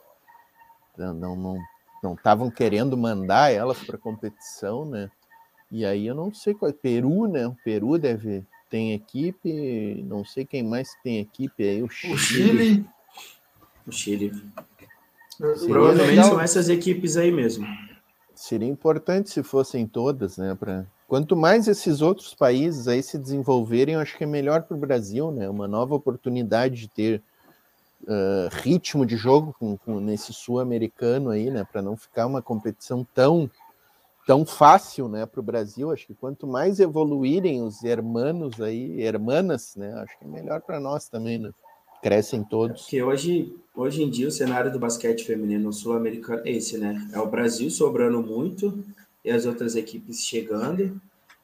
não, 0.95 1.35
não, 1.35 1.57
não 2.03 2.13
estavam 2.13 2.51
querendo 2.51 2.95
mandar 2.95 3.51
elas 3.51 3.79
para 3.79 3.97
competição, 3.97 4.85
né? 4.85 5.09
E 5.71 5.85
aí 5.85 6.05
eu 6.05 6.15
não 6.15 6.33
sei 6.33 6.53
qual 6.53 6.69
é. 6.69 6.73
Peru, 6.73 7.27
né? 7.27 7.47
O 7.47 7.55
Peru 7.63 7.97
deve 7.97 8.43
tem 8.69 8.93
equipe, 8.93 10.03
não 10.07 10.23
sei 10.23 10.45
quem 10.45 10.63
mais 10.63 10.89
tem 11.03 11.19
equipe 11.19 11.63
aí. 11.63 11.83
O 11.83 11.89
Chile. 11.89 12.13
O 12.15 12.17
Chile. 12.17 12.85
O 13.87 13.91
Chile. 13.91 14.31
Provavelmente 15.37 16.09
legal. 16.09 16.29
são 16.29 16.41
essas 16.41 16.69
equipes 16.69 17.17
aí 17.17 17.31
mesmo. 17.31 17.67
Seria 18.35 18.67
importante 18.67 19.29
se 19.29 19.43
fossem 19.43 19.87
todas, 19.87 20.37
né? 20.37 20.55
Pra... 20.55 20.85
Quanto 21.07 21.35
mais 21.35 21.67
esses 21.67 22.01
outros 22.01 22.33
países 22.33 22.87
aí 22.87 23.01
se 23.01 23.17
desenvolverem, 23.17 23.95
eu 23.95 24.01
acho 24.01 24.17
que 24.17 24.23
é 24.23 24.27
melhor 24.27 24.63
para 24.63 24.77
o 24.77 24.79
Brasil, 24.79 25.31
né? 25.31 25.49
Uma 25.49 25.67
nova 25.67 25.95
oportunidade 25.95 26.75
de 26.75 26.87
ter 26.87 27.23
uh, 28.03 28.49
ritmo 28.61 29.05
de 29.05 29.17
jogo 29.17 29.55
com, 29.59 29.77
com 29.77 29.99
nesse 29.99 30.31
sul-americano 30.31 31.29
aí, 31.29 31.49
né? 31.49 31.65
Para 31.69 31.81
não 31.81 31.97
ficar 31.97 32.27
uma 32.27 32.41
competição 32.41 33.05
tão 33.13 33.49
tão 34.25 34.45
fácil, 34.45 35.07
né, 35.07 35.25
para 35.25 35.39
o 35.39 35.43
Brasil. 35.43 35.91
Acho 35.91 36.07
que 36.07 36.13
quanto 36.13 36.47
mais 36.47 36.79
evoluírem 36.79 37.61
os 37.61 37.83
hermanos 37.83 38.61
aí, 38.61 39.01
hermanas, 39.01 39.75
né, 39.75 39.93
acho 39.93 40.17
que 40.17 40.25
é 40.25 40.27
melhor 40.27 40.61
para 40.61 40.79
nós 40.79 41.07
também, 41.07 41.37
né? 41.37 41.51
Crescem 42.01 42.43
todos. 42.43 42.81
Porque 42.81 43.03
hoje, 43.03 43.55
hoje 43.75 44.01
em 44.01 44.09
dia 44.09 44.27
o 44.27 44.31
cenário 44.31 44.71
do 44.71 44.79
basquete 44.79 45.23
feminino 45.23 45.71
sul-americano 45.71 46.41
é 46.45 46.51
esse, 46.51 46.77
né? 46.77 47.07
É 47.13 47.19
o 47.19 47.27
Brasil 47.27 47.69
sobrando 47.69 48.21
muito 48.23 48.83
e 49.23 49.29
as 49.29 49.45
outras 49.45 49.75
equipes 49.75 50.25
chegando. 50.25 50.99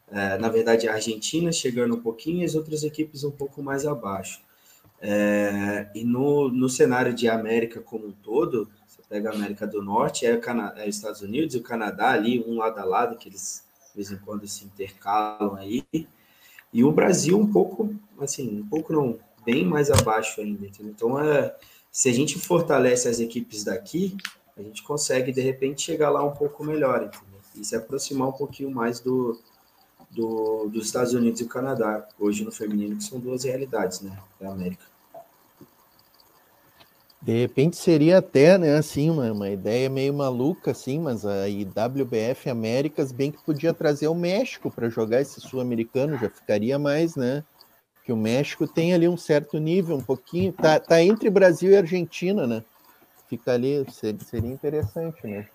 É, 0.10 0.38
na 0.38 0.50
verdade, 0.50 0.88
a 0.88 0.94
Argentina 0.94 1.52
chegando 1.52 1.96
um 1.96 2.02
pouquinho 2.02 2.42
e 2.42 2.46
as 2.46 2.56
outras 2.56 2.84
equipes 2.84 3.24
um 3.24 3.30
pouco 3.30 3.62
mais 3.62 3.86
abaixo. 3.86 4.42
É, 5.00 5.88
e 5.94 6.04
no, 6.04 6.50
no 6.50 6.68
cenário 6.68 7.14
de 7.14 7.30
América 7.30 7.80
como 7.80 8.08
um 8.08 8.12
todo, 8.12 8.68
pega 9.10 9.30
a 9.30 9.34
América 9.34 9.66
do 9.66 9.82
Norte, 9.82 10.26
é, 10.26 10.38
Cana 10.38 10.74
é 10.78 10.88
Estados 10.88 11.22
Unidos 11.22 11.56
e 11.56 11.58
o 11.58 11.64
Canadá 11.64 12.10
ali, 12.10 12.44
um 12.46 12.58
lado 12.58 12.80
a 12.80 12.84
lado, 12.84 13.18
que 13.18 13.30
eles 13.30 13.66
de 13.90 13.96
vez 13.96 14.12
em 14.12 14.18
quando 14.18 14.48
se 14.48 14.66
intercalam 14.66 15.56
aí. 15.56 15.86
E 16.72 16.84
o 16.84 16.92
Brasil 16.92 17.40
um 17.40 17.52
pouco, 17.52 17.96
assim, 18.20 18.60
um 18.60 18.68
pouco 18.68 18.94
não, 18.94 19.18
bem 19.44 19.66
mais 19.66 19.90
abaixo 19.90 20.42
ainda. 20.42 20.68
Entendeu? 20.68 20.92
Então, 20.92 21.20
é, 21.20 21.56
se 21.92 22.10
a 22.10 22.14
gente 22.14 22.38
fortalece 22.38 23.08
as 23.08 23.20
equipes 23.20 23.64
daqui, 23.64 24.16
a 24.56 24.62
gente 24.62 24.84
consegue, 24.84 25.32
de 25.32 25.42
repente, 25.42 25.82
chegar 25.82 26.10
lá 26.10 26.24
um 26.24 26.34
pouco 26.34 26.64
melhor, 26.64 27.04
entendeu? 27.04 27.40
E 27.56 27.64
se 27.64 27.76
aproximar 27.76 28.28
um 28.28 28.34
pouquinho 28.34 28.70
mais 28.70 29.00
do, 29.00 29.40
do, 30.12 30.70
dos 30.70 30.88
Estados 30.88 31.14
Unidos 31.14 31.42
e 31.42 31.44
o 31.44 31.48
Canadá, 31.48 32.08
hoje 32.20 32.44
no 32.44 32.52
feminino, 32.52 32.98
que 32.98 33.04
são 33.04 33.20
duas 33.20 33.44
realidades, 33.44 34.02
né, 34.02 34.16
da 34.40 34.52
América. 34.52 34.86
De 37.28 37.38
repente 37.38 37.76
seria 37.76 38.20
até, 38.20 38.58
né, 38.58 38.78
assim, 38.78 39.10
uma, 39.10 39.30
uma 39.34 39.50
ideia 39.50 39.90
meio 39.90 40.14
maluca, 40.14 40.72
assim, 40.72 40.98
mas 40.98 41.26
a 41.26 41.50
IWBF 41.50 42.50
Américas 42.50 43.12
bem 43.12 43.34
que 43.34 43.44
podia 43.44 43.74
trazer 43.74 44.08
o 44.08 44.16
México 44.16 44.72
para 44.72 44.88
jogar 44.88 45.20
esse 45.20 45.42
sul-americano, 45.42 46.18
já 46.18 46.30
ficaria 46.30 46.80
mais, 46.80 47.18
né? 47.18 47.44
Que 48.06 48.14
o 48.14 48.16
México 48.16 48.66
tem 48.66 48.94
ali 48.94 49.10
um 49.10 49.18
certo 49.18 49.58
nível, 49.58 49.98
um 49.98 50.02
pouquinho, 50.02 50.54
tá, 50.54 50.80
tá 50.80 51.04
entre 51.04 51.30
Brasil 51.30 51.72
e 51.72 51.76
Argentina, 51.76 52.48
né? 52.48 52.64
Fica 53.28 53.52
ali, 53.52 53.86
seria, 53.92 54.24
seria 54.24 54.50
interessante, 54.50 55.28
né? 55.28 55.50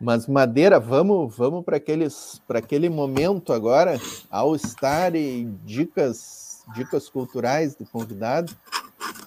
Mas 0.00 0.26
Madeira, 0.26 0.80
vamos, 0.80 1.36
vamos 1.36 1.62
para 1.62 1.76
aqueles, 1.76 2.40
para 2.48 2.60
aquele 2.60 2.88
momento 2.88 3.52
agora, 3.52 4.00
ao 4.30 4.56
estar 4.56 5.14
e 5.14 5.44
dicas, 5.66 6.64
dicas 6.74 7.10
culturais 7.10 7.74
do 7.74 7.84
convidado. 7.84 8.56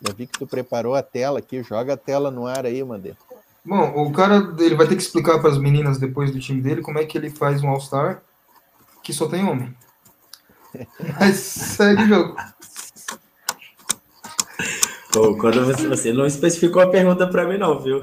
Já 0.05 0.13
vi 0.13 0.27
que 0.27 0.37
tu 0.37 0.45
preparou 0.45 0.95
a 0.95 1.01
tela 1.01 1.39
aqui, 1.39 1.63
joga 1.63 1.93
a 1.93 1.97
tela 1.97 2.29
no 2.29 2.45
ar 2.45 2.65
aí, 2.65 2.83
Madeira. 2.83 3.17
Bom, 3.65 4.05
o 4.05 4.11
cara 4.11 4.53
ele 4.59 4.75
vai 4.75 4.85
ter 4.85 4.97
que 4.97 5.01
explicar 5.01 5.39
para 5.39 5.49
as 5.49 5.57
meninas 5.57 5.97
depois 5.97 6.31
do 6.31 6.39
time 6.39 6.61
dele 6.61 6.81
como 6.81 6.99
é 6.99 7.05
que 7.05 7.17
ele 7.17 7.29
faz 7.29 7.63
um 7.63 7.69
All-Star 7.69 8.21
que 9.01 9.13
só 9.13 9.27
tem 9.27 9.45
homem. 9.45 9.73
Mas 11.19 11.37
segue 11.37 12.03
o 12.03 12.07
jogo. 12.07 12.35
Pô, 15.13 15.37
quando 15.37 15.63
você, 15.63 15.87
você, 15.87 16.11
não 16.11 16.25
especificou 16.25 16.81
a 16.81 16.89
pergunta 16.89 17.27
para 17.27 17.47
mim, 17.47 17.59
não, 17.59 17.79
viu? 17.79 18.01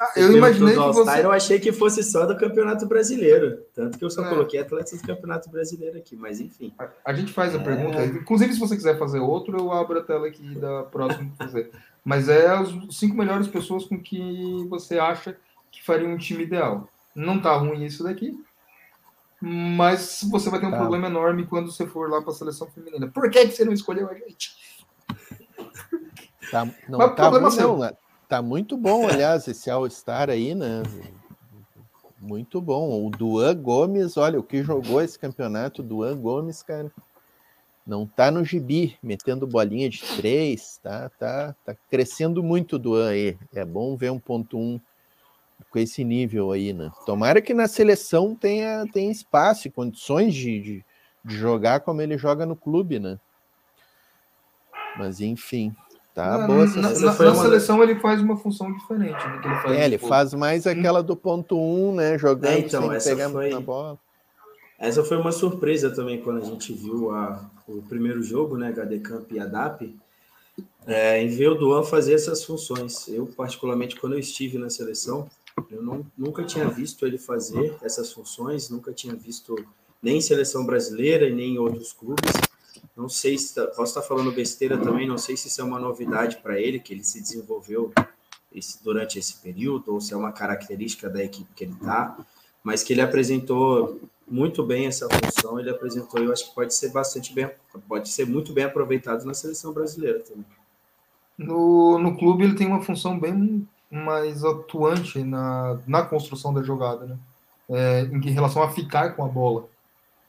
Ah, 0.00 0.12
eu 0.16 0.34
imaginei 0.34 0.74
que 0.74 0.80
você... 0.80 1.24
Eu 1.24 1.30
achei 1.30 1.60
que 1.60 1.72
fosse 1.72 2.02
só 2.02 2.24
do 2.24 2.38
Campeonato 2.38 2.86
Brasileiro. 2.86 3.64
Tanto 3.74 3.98
que 3.98 4.04
eu 4.04 4.08
só 4.08 4.24
é. 4.24 4.28
coloquei 4.30 4.58
atletas 4.58 5.00
do 5.00 5.06
Campeonato 5.06 5.50
Brasileiro 5.50 5.98
aqui, 5.98 6.16
mas 6.16 6.40
enfim. 6.40 6.72
A, 6.78 6.88
a 7.04 7.12
gente 7.12 7.32
faz 7.32 7.54
a 7.54 7.58
é... 7.58 7.62
pergunta. 7.62 8.04
Inclusive, 8.04 8.54
se 8.54 8.60
você 8.60 8.76
quiser 8.76 8.98
fazer 8.98 9.18
outro, 9.18 9.58
eu 9.58 9.70
abro 9.72 9.98
a 9.98 10.02
tela 10.02 10.26
aqui 10.26 10.54
da 10.54 10.84
próxima 10.84 11.30
fazer. 11.36 11.70
Mas 12.02 12.28
é 12.30 12.46
as 12.46 12.70
cinco 12.90 13.14
melhores 13.14 13.46
pessoas 13.46 13.84
com 13.84 14.00
que 14.00 14.66
você 14.70 14.98
acha 14.98 15.36
que 15.70 15.84
faria 15.84 16.08
um 16.08 16.16
time 16.16 16.44
ideal. 16.44 16.88
Não 17.14 17.38
tá 17.38 17.54
ruim 17.56 17.84
isso 17.84 18.04
daqui, 18.04 18.40
mas 19.40 20.26
você 20.30 20.48
vai 20.48 20.60
ter 20.60 20.66
um 20.66 20.70
tá. 20.70 20.78
problema 20.78 21.08
enorme 21.08 21.46
quando 21.46 21.70
você 21.70 21.86
for 21.86 22.08
lá 22.08 22.22
para 22.22 22.30
a 22.30 22.34
seleção 22.34 22.66
feminina. 22.68 23.08
Por 23.08 23.28
que, 23.30 23.46
que 23.46 23.52
você 23.52 23.64
não 23.64 23.72
escolheu 23.72 24.08
a 24.08 24.14
gente? 24.14 24.67
Tá, 26.50 26.66
não 26.88 26.98
Mas 26.98 27.14
tá 27.14 27.28
ruim, 27.28 27.56
não, 27.56 27.78
né? 27.78 27.92
Tá 28.28 28.42
muito 28.42 28.76
bom, 28.76 29.08
aliás, 29.08 29.48
esse 29.48 29.70
All-Star 29.70 30.30
aí, 30.30 30.54
né? 30.54 30.82
Muito 32.20 32.60
bom. 32.60 33.06
O 33.06 33.10
Duan 33.10 33.56
Gomes, 33.56 34.16
olha, 34.16 34.38
o 34.38 34.42
que 34.42 34.62
jogou 34.62 35.00
esse 35.00 35.18
campeonato, 35.18 35.82
Duan 35.82 36.16
Gomes, 36.16 36.62
cara, 36.62 36.90
não 37.86 38.06
tá 38.06 38.30
no 38.30 38.44
gibi, 38.44 38.98
metendo 39.02 39.46
bolinha 39.46 39.88
de 39.88 40.02
três, 40.16 40.78
tá, 40.82 41.08
tá, 41.18 41.54
tá 41.64 41.74
crescendo 41.88 42.42
muito 42.42 42.76
o 42.76 42.78
Duan 42.78 43.10
aí. 43.10 43.38
É 43.54 43.64
bom 43.64 43.96
ver 43.96 44.10
um 44.10 44.18
ponto 44.18 44.58
um 44.58 44.80
com 45.70 45.78
esse 45.78 46.04
nível 46.04 46.52
aí, 46.52 46.72
né? 46.72 46.90
Tomara 47.04 47.40
que 47.40 47.54
na 47.54 47.66
seleção 47.66 48.34
tenha, 48.34 48.84
tenha 48.92 49.10
espaço 49.10 49.68
e 49.68 49.70
condições 49.70 50.34
de, 50.34 50.60
de, 50.60 50.84
de 51.24 51.36
jogar 51.36 51.80
como 51.80 52.00
ele 52.00 52.16
joga 52.16 52.44
no 52.46 52.56
clube, 52.56 52.98
né? 52.98 53.18
Mas 54.96 55.20
enfim, 55.20 55.74
Tá 56.18 56.36
na, 56.36 56.46
boa 56.48 56.64
essa 56.64 56.80
na, 56.80 56.88
na, 56.88 57.30
na 57.30 57.34
seleção 57.36 57.80
ele 57.80 57.94
faz 58.00 58.20
uma 58.20 58.36
função 58.36 58.72
diferente 58.72 59.16
do 59.28 59.40
que 59.40 59.46
ele 59.46 59.54
faz. 59.54 59.78
É, 59.78 59.84
ele 59.84 59.98
faz 59.98 60.34
mais 60.34 60.66
aquela 60.66 61.00
do 61.00 61.14
ponto 61.14 61.56
1, 61.56 61.60
um, 61.60 61.94
né? 61.94 62.18
Jogando 62.18 62.54
é, 62.54 62.58
então, 62.58 63.00
sem 63.00 63.14
pegar 63.14 63.30
foi... 63.30 63.50
na 63.50 63.60
bola. 63.60 63.96
Essa 64.80 65.04
foi 65.04 65.16
uma 65.16 65.30
surpresa 65.30 65.90
também 65.90 66.20
quando 66.20 66.38
a 66.38 66.44
gente 66.44 66.72
viu 66.72 67.12
a, 67.12 67.48
o 67.68 67.82
primeiro 67.82 68.20
jogo, 68.20 68.56
né? 68.56 68.66
HD 68.66 68.98
Camp 68.98 69.30
e 69.30 69.38
ADAP. 69.38 69.96
É, 70.88 71.22
em 71.22 71.28
ver 71.28 71.50
o 71.50 71.54
Duan 71.54 71.84
fazer 71.84 72.14
essas 72.14 72.42
funções. 72.42 73.06
Eu, 73.06 73.26
particularmente, 73.26 73.94
quando 73.94 74.14
eu 74.14 74.18
estive 74.18 74.58
na 74.58 74.70
seleção, 74.70 75.30
eu 75.70 75.80
não, 75.80 76.04
nunca 76.18 76.42
tinha 76.42 76.66
visto 76.66 77.06
ele 77.06 77.18
fazer 77.18 77.76
essas 77.80 78.12
funções, 78.12 78.68
nunca 78.70 78.92
tinha 78.92 79.14
visto 79.14 79.54
nem 80.02 80.18
em 80.18 80.20
seleção 80.20 80.66
brasileira 80.66 81.28
e 81.28 81.32
nem 81.32 81.54
em 81.54 81.58
outros 81.58 81.92
clubes. 81.92 82.32
Não 82.98 83.08
sei 83.08 83.38
se 83.38 83.54
tá, 83.54 83.64
posso 83.68 83.96
estar 83.96 84.02
falando 84.02 84.32
besteira 84.32 84.76
também, 84.76 85.06
não 85.06 85.16
sei 85.16 85.36
se 85.36 85.46
isso 85.46 85.60
é 85.60 85.64
uma 85.64 85.78
novidade 85.78 86.38
para 86.38 86.60
ele, 86.60 86.80
que 86.80 86.92
ele 86.92 87.04
se 87.04 87.20
desenvolveu 87.20 87.92
esse, 88.52 88.82
durante 88.82 89.20
esse 89.20 89.36
período, 89.36 89.94
ou 89.94 90.00
se 90.00 90.12
é 90.12 90.16
uma 90.16 90.32
característica 90.32 91.08
da 91.08 91.22
equipe 91.22 91.48
que 91.54 91.62
ele 91.62 91.74
está, 91.74 92.18
mas 92.60 92.82
que 92.82 92.92
ele 92.92 93.00
apresentou 93.00 94.00
muito 94.26 94.64
bem 94.64 94.86
essa 94.86 95.08
função, 95.08 95.60
ele 95.60 95.70
apresentou, 95.70 96.20
eu 96.20 96.32
acho 96.32 96.48
que 96.48 96.54
pode 96.56 96.74
ser 96.74 96.90
bastante 96.90 97.32
bem, 97.32 97.48
pode 97.88 98.08
ser 98.08 98.26
muito 98.26 98.52
bem 98.52 98.64
aproveitado 98.64 99.24
na 99.24 99.32
seleção 99.32 99.72
brasileira 99.72 100.18
também. 100.18 100.44
No, 101.38 102.00
no 102.00 102.16
clube 102.16 102.42
ele 102.42 102.56
tem 102.56 102.66
uma 102.66 102.82
função 102.82 103.16
bem 103.16 103.66
mais 103.88 104.44
atuante 104.44 105.22
na, 105.22 105.78
na 105.86 106.02
construção 106.02 106.52
da 106.52 106.64
jogada, 106.64 107.06
né? 107.06 107.16
É, 107.70 108.00
em 108.02 108.30
relação 108.30 108.60
a 108.60 108.70
ficar 108.70 109.14
com 109.14 109.24
a 109.24 109.28
bola. 109.28 109.68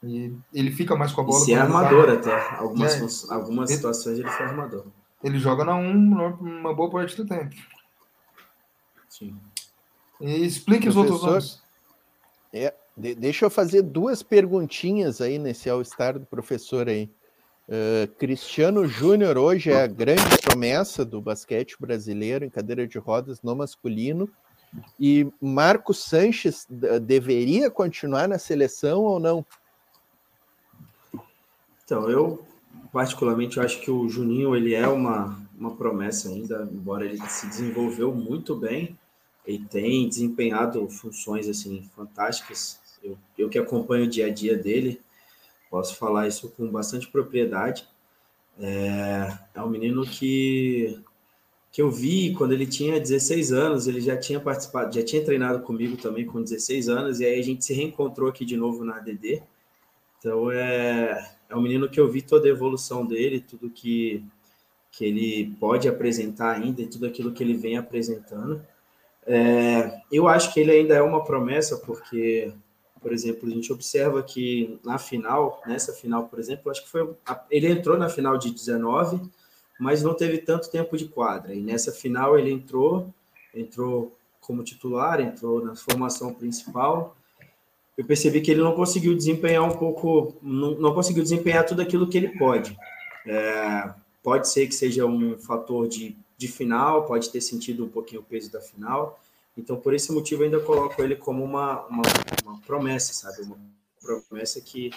E 0.02 0.34
ele 0.52 0.70
fica 0.70 0.96
mais 0.96 1.12
com 1.12 1.20
a 1.20 1.24
bola. 1.24 1.42
E 1.42 1.44
se 1.44 1.52
é 1.52 1.58
armador 1.58 2.08
até. 2.08 2.56
Algumas, 2.56 3.28
é. 3.28 3.34
algumas 3.34 3.70
ele, 3.70 3.76
situações 3.76 4.18
ele 4.18 4.28
foi 4.28 4.46
armador. 4.46 4.86
Ele 5.22 5.38
joga 5.38 5.64
na 5.64 5.76
1 5.76 5.90
uma 6.40 6.74
boa 6.74 6.90
parte 6.90 7.16
do 7.16 7.26
tempo. 7.26 7.54
Sim. 9.08 9.36
E 10.20 10.44
explique 10.44 10.90
Professor, 10.90 11.04
os 11.04 11.10
outros 11.10 11.30
nomes. 11.30 11.62
É, 12.52 12.74
de, 12.96 13.14
deixa 13.14 13.44
eu 13.44 13.50
fazer 13.50 13.82
duas 13.82 14.22
perguntinhas 14.22 15.20
aí 15.20 15.38
nesse 15.38 15.68
All-Star 15.68 16.18
do 16.18 16.26
professor 16.26 16.88
aí. 16.88 17.10
Uh, 17.68 18.08
Cristiano 18.18 18.86
Júnior 18.86 19.38
hoje 19.38 19.70
é 19.70 19.82
a 19.82 19.86
grande 19.86 20.38
promessa 20.42 21.04
do 21.04 21.20
basquete 21.20 21.76
brasileiro 21.78 22.44
em 22.44 22.50
cadeira 22.50 22.86
de 22.86 22.98
rodas 22.98 23.42
no 23.42 23.54
masculino. 23.54 24.28
E 24.98 25.26
Marcos 25.40 26.04
Sanches 26.04 26.66
deveria 27.02 27.70
continuar 27.70 28.28
na 28.28 28.38
seleção 28.38 29.02
ou 29.02 29.18
não? 29.18 29.44
Então, 31.90 32.08
eu 32.08 32.46
particularmente 32.92 33.56
eu 33.56 33.64
acho 33.64 33.80
que 33.80 33.90
o 33.90 34.08
Juninho 34.08 34.54
ele 34.54 34.74
é 34.74 34.86
uma, 34.86 35.44
uma 35.58 35.74
promessa 35.74 36.28
ainda, 36.28 36.68
embora 36.72 37.04
ele 37.04 37.20
se 37.28 37.48
desenvolveu 37.48 38.14
muito 38.14 38.54
bem 38.54 38.96
e 39.44 39.58
tem 39.58 40.08
desempenhado 40.08 40.88
funções 40.88 41.48
assim 41.48 41.82
fantásticas. 41.96 42.80
Eu, 43.02 43.18
eu 43.36 43.48
que 43.48 43.58
acompanho 43.58 44.04
o 44.04 44.08
dia 44.08 44.26
a 44.26 44.30
dia 44.30 44.56
dele, 44.56 45.00
posso 45.68 45.96
falar 45.96 46.28
isso 46.28 46.50
com 46.50 46.70
bastante 46.70 47.08
propriedade. 47.08 47.88
É, 48.60 49.36
é 49.52 49.60
um 49.60 49.68
menino 49.68 50.04
que 50.06 51.02
que 51.72 51.82
eu 51.82 51.90
vi 51.90 52.34
quando 52.34 52.52
ele 52.52 52.66
tinha 52.66 53.00
16 53.00 53.52
anos, 53.52 53.88
ele 53.88 54.00
já 54.00 54.16
tinha 54.16 54.38
participado, 54.38 54.94
já 54.94 55.04
tinha 55.04 55.24
treinado 55.24 55.60
comigo 55.62 55.96
também 55.96 56.24
com 56.24 56.40
16 56.40 56.88
anos, 56.88 57.18
e 57.18 57.24
aí 57.24 57.38
a 57.40 57.42
gente 57.42 57.64
se 57.64 57.74
reencontrou 57.74 58.28
aqui 58.28 58.44
de 58.44 58.56
novo 58.56 58.84
na 58.84 58.96
ADD. 58.98 59.42
Então 60.18 60.50
é, 60.52 61.39
é 61.50 61.56
um 61.56 61.60
menino 61.60 61.88
que 61.88 62.00
eu 62.00 62.08
vi 62.08 62.22
toda 62.22 62.46
a 62.46 62.50
evolução 62.50 63.04
dele, 63.04 63.40
tudo 63.40 63.68
que, 63.68 64.24
que 64.90 65.04
ele 65.04 65.54
pode 65.58 65.88
apresentar 65.88 66.56
ainda 66.56 66.80
e 66.82 66.86
tudo 66.86 67.06
aquilo 67.06 67.32
que 67.32 67.42
ele 67.42 67.54
vem 67.54 67.76
apresentando. 67.76 68.64
É, 69.26 70.00
eu 70.10 70.26
acho 70.28 70.54
que 70.54 70.60
ele 70.60 70.70
ainda 70.70 70.94
é 70.94 71.02
uma 71.02 71.24
promessa, 71.24 71.76
porque, 71.78 72.52
por 73.02 73.12
exemplo, 73.12 73.48
a 73.48 73.52
gente 73.52 73.72
observa 73.72 74.22
que 74.22 74.78
na 74.84 74.96
final, 74.96 75.60
nessa 75.66 75.92
final, 75.92 76.28
por 76.28 76.38
exemplo, 76.38 76.70
acho 76.70 76.82
que 76.82 76.88
foi. 76.88 77.14
Ele 77.50 77.68
entrou 77.68 77.98
na 77.98 78.08
final 78.08 78.38
de 78.38 78.50
19 78.50 79.20
mas 79.80 80.02
não 80.02 80.12
teve 80.12 80.36
tanto 80.36 80.70
tempo 80.70 80.94
de 80.94 81.08
quadra. 81.08 81.54
E 81.54 81.62
nessa 81.62 81.90
final 81.90 82.38
ele 82.38 82.52
entrou, 82.52 83.12
entrou 83.54 84.14
como 84.38 84.62
titular, 84.62 85.18
entrou 85.20 85.64
na 85.64 85.74
formação 85.74 86.34
principal. 86.34 87.16
Eu 88.00 88.06
percebi 88.06 88.40
que 88.40 88.50
ele 88.50 88.62
não 88.62 88.74
conseguiu 88.74 89.14
desempenhar 89.14 89.62
um 89.62 89.76
pouco, 89.76 90.34
não, 90.42 90.70
não 90.80 90.94
conseguiu 90.94 91.22
desempenhar 91.22 91.66
tudo 91.66 91.82
aquilo 91.82 92.08
que 92.08 92.16
ele 92.16 92.38
pode. 92.38 92.74
É, 93.26 93.92
pode 94.22 94.48
ser 94.48 94.66
que 94.66 94.74
seja 94.74 95.04
um 95.04 95.36
fator 95.36 95.86
de, 95.86 96.16
de 96.38 96.48
final, 96.48 97.04
pode 97.04 97.28
ter 97.28 97.42
sentido 97.42 97.84
um 97.84 97.88
pouquinho 97.90 98.22
o 98.22 98.24
peso 98.24 98.50
da 98.50 98.58
final. 98.58 99.20
Então, 99.54 99.76
por 99.76 99.92
esse 99.92 100.10
motivo, 100.12 100.42
ainda 100.42 100.58
coloco 100.60 101.02
ele 101.02 101.14
como 101.14 101.44
uma, 101.44 101.84
uma, 101.88 102.02
uma 102.42 102.58
promessa, 102.62 103.12
sabe? 103.12 103.42
Uma 103.42 103.58
promessa 104.00 104.62
que 104.62 104.90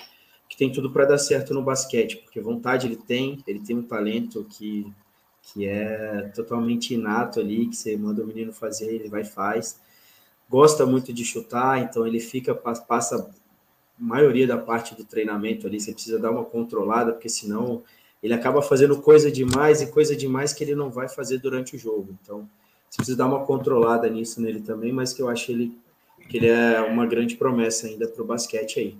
que 0.53 0.57
tem 0.57 0.71
tudo 0.71 0.91
para 0.91 1.05
dar 1.05 1.17
certo 1.17 1.51
no 1.51 1.63
basquete, 1.63 2.17
porque 2.17 2.39
vontade 2.39 2.85
ele 2.85 2.95
tem, 2.95 3.43
ele 3.47 3.59
tem 3.59 3.75
um 3.75 3.81
talento 3.81 4.45
que, 4.47 4.85
que 5.41 5.65
é 5.65 6.31
totalmente 6.35 6.93
inato 6.93 7.39
ali, 7.39 7.65
que 7.65 7.75
você 7.75 7.97
manda 7.97 8.23
o 8.23 8.27
menino 8.27 8.53
fazer, 8.53 8.93
ele 8.93 9.09
vai 9.09 9.21
e 9.21 9.25
faz. 9.25 9.79
Gosta 10.49 10.85
muito 10.85 11.11
de 11.11 11.25
chutar, 11.25 11.81
então 11.81 12.05
ele 12.05 12.19
fica, 12.19 12.53
passa 12.53 13.15
a 13.17 13.27
maioria 13.97 14.45
da 14.45 14.57
parte 14.57 14.95
do 14.95 15.03
treinamento 15.03 15.65
ali, 15.65 15.79
você 15.79 15.93
precisa 15.93 16.19
dar 16.19 16.31
uma 16.31 16.45
controlada, 16.45 17.13
porque 17.13 17.29
senão 17.29 17.83
ele 18.21 18.33
acaba 18.33 18.61
fazendo 18.61 19.01
coisa 19.01 19.31
demais 19.31 19.81
e 19.81 19.87
coisa 19.91 20.15
demais 20.15 20.53
que 20.53 20.63
ele 20.63 20.75
não 20.75 20.89
vai 20.89 21.09
fazer 21.09 21.39
durante 21.39 21.75
o 21.75 21.79
jogo. 21.79 22.15
Então, 22.21 22.47
você 22.89 22.97
precisa 22.97 23.17
dar 23.17 23.25
uma 23.25 23.45
controlada 23.45 24.07
nisso 24.07 24.41
nele 24.41 24.61
também, 24.61 24.93
mas 24.93 25.13
que 25.13 25.21
eu 25.21 25.27
acho 25.27 25.51
ele, 25.51 25.77
que 26.29 26.37
ele 26.37 26.47
é 26.47 26.79
uma 26.81 27.05
grande 27.05 27.35
promessa 27.35 27.87
ainda 27.87 28.07
para 28.07 28.21
o 28.21 28.25
basquete 28.25 28.79
aí. 28.79 28.97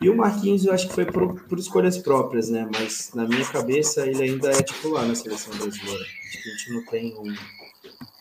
E 0.00 0.10
o 0.10 0.16
Marquinhos, 0.16 0.64
eu 0.64 0.72
acho 0.72 0.88
que 0.88 0.94
foi 0.94 1.06
por, 1.06 1.44
por, 1.44 1.58
escolhas 1.58 1.96
próprias, 1.96 2.50
né? 2.50 2.68
Mas 2.72 3.12
na 3.14 3.26
minha 3.26 3.44
cabeça 3.46 4.06
ele 4.06 4.22
ainda 4.22 4.50
é 4.50 4.62
titular 4.62 5.06
na 5.06 5.14
seleção 5.14 5.56
brasileira. 5.56 6.04
A 6.04 6.48
gente 6.50 6.72
não 6.72 6.84
tem 6.86 7.14
um, 7.16 7.32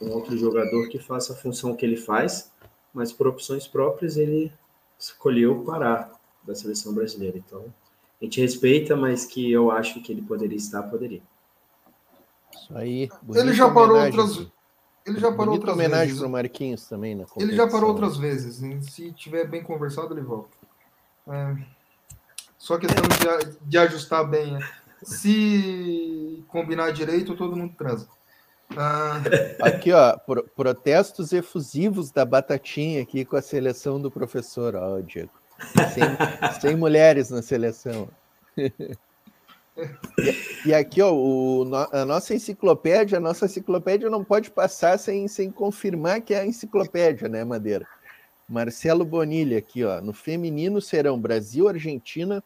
um 0.01 0.11
outro 0.11 0.37
jogador 0.37 0.87
que 0.89 0.99
faça 0.99 1.33
a 1.33 1.35
função 1.35 1.75
que 1.75 1.85
ele 1.85 1.97
faz, 1.97 2.51
mas 2.93 3.11
por 3.11 3.27
opções 3.27 3.67
próprias 3.67 4.17
ele 4.17 4.51
escolheu 4.99 5.63
parar 5.63 6.11
da 6.43 6.53
seleção 6.53 6.93
brasileira. 6.93 7.37
Então 7.37 7.65
a 8.21 8.23
gente 8.23 8.39
respeita, 8.41 8.95
mas 8.95 9.25
que 9.25 9.51
eu 9.51 9.71
acho 9.71 10.01
que 10.01 10.11
ele 10.11 10.21
poderia 10.21 10.57
estar, 10.57 10.83
poderia. 10.83 11.21
Isso 12.53 12.77
aí. 12.77 13.09
Ele 13.35 13.53
já 13.53 13.69
parou 13.69 13.97
outras. 13.97 14.47
Ele 15.05 15.19
já 15.19 15.31
parou 15.31 15.55
outras 15.55 15.73
homenagem 15.73 16.13
vezes. 16.13 16.29
Marquinhos 16.29 16.87
também, 16.87 17.15
né? 17.15 17.25
Ele 17.37 17.55
já 17.55 17.67
parou 17.67 17.89
outras 17.89 18.15
vezes. 18.15 18.61
Se 18.89 19.11
tiver 19.11 19.45
bem 19.45 19.61
conversado, 19.61 20.13
ele 20.13 20.21
volta. 20.21 20.55
É. 21.27 21.55
Só 22.57 22.77
questão 22.77 23.03
de, 23.03 23.57
de 23.67 23.77
ajustar 23.77 24.25
bem. 24.25 24.53
Né? 24.53 24.69
Se 25.03 26.45
combinar 26.47 26.91
direito, 26.91 27.35
todo 27.35 27.57
mundo 27.57 27.73
transa. 27.77 28.07
Ah. 28.77 29.21
Aqui, 29.61 29.91
ó, 29.91 30.17
pro, 30.17 30.43
protestos 30.55 31.31
efusivos 31.31 32.11
da 32.11 32.25
Batatinha 32.25 33.01
aqui 33.01 33.25
com 33.25 33.35
a 33.35 33.41
seleção 33.41 33.99
do 33.99 34.09
professor, 34.09 34.75
ó, 34.75 34.99
Diego. 35.01 35.31
Sem, 35.93 36.03
sem 36.61 36.75
mulheres 36.75 37.29
na 37.29 37.41
seleção. 37.41 38.09
E, 38.57 38.71
e, 40.67 40.73
aqui, 40.73 41.01
ó, 41.01 41.13
o, 41.13 41.65
a 41.91 42.05
nossa 42.05 42.33
enciclopédia, 42.33 43.17
a 43.17 43.21
nossa 43.21 43.45
enciclopédia 43.45 44.09
não 44.09 44.23
pode 44.23 44.51
passar 44.51 44.97
sem, 44.99 45.27
sem 45.27 45.51
confirmar 45.51 46.21
que 46.21 46.33
é 46.33 46.41
a 46.41 46.45
enciclopédia, 46.45 47.27
né, 47.27 47.43
Madeira? 47.43 47.87
Marcelo 48.47 49.05
Bonilha 49.05 49.57
aqui, 49.57 49.83
ó. 49.83 50.01
No 50.01 50.13
feminino 50.13 50.81
serão 50.81 51.19
Brasil, 51.19 51.67
Argentina, 51.67 52.43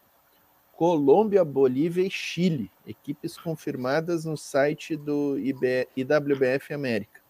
Colômbia, 0.78 1.44
Bolívia 1.44 2.06
e 2.06 2.10
Chile. 2.10 2.70
Equipes 2.86 3.36
confirmadas 3.36 4.24
no 4.24 4.36
site 4.36 4.94
do 4.94 5.36
IB, 5.36 5.88
IWBF 5.96 6.72
América. 6.72 7.20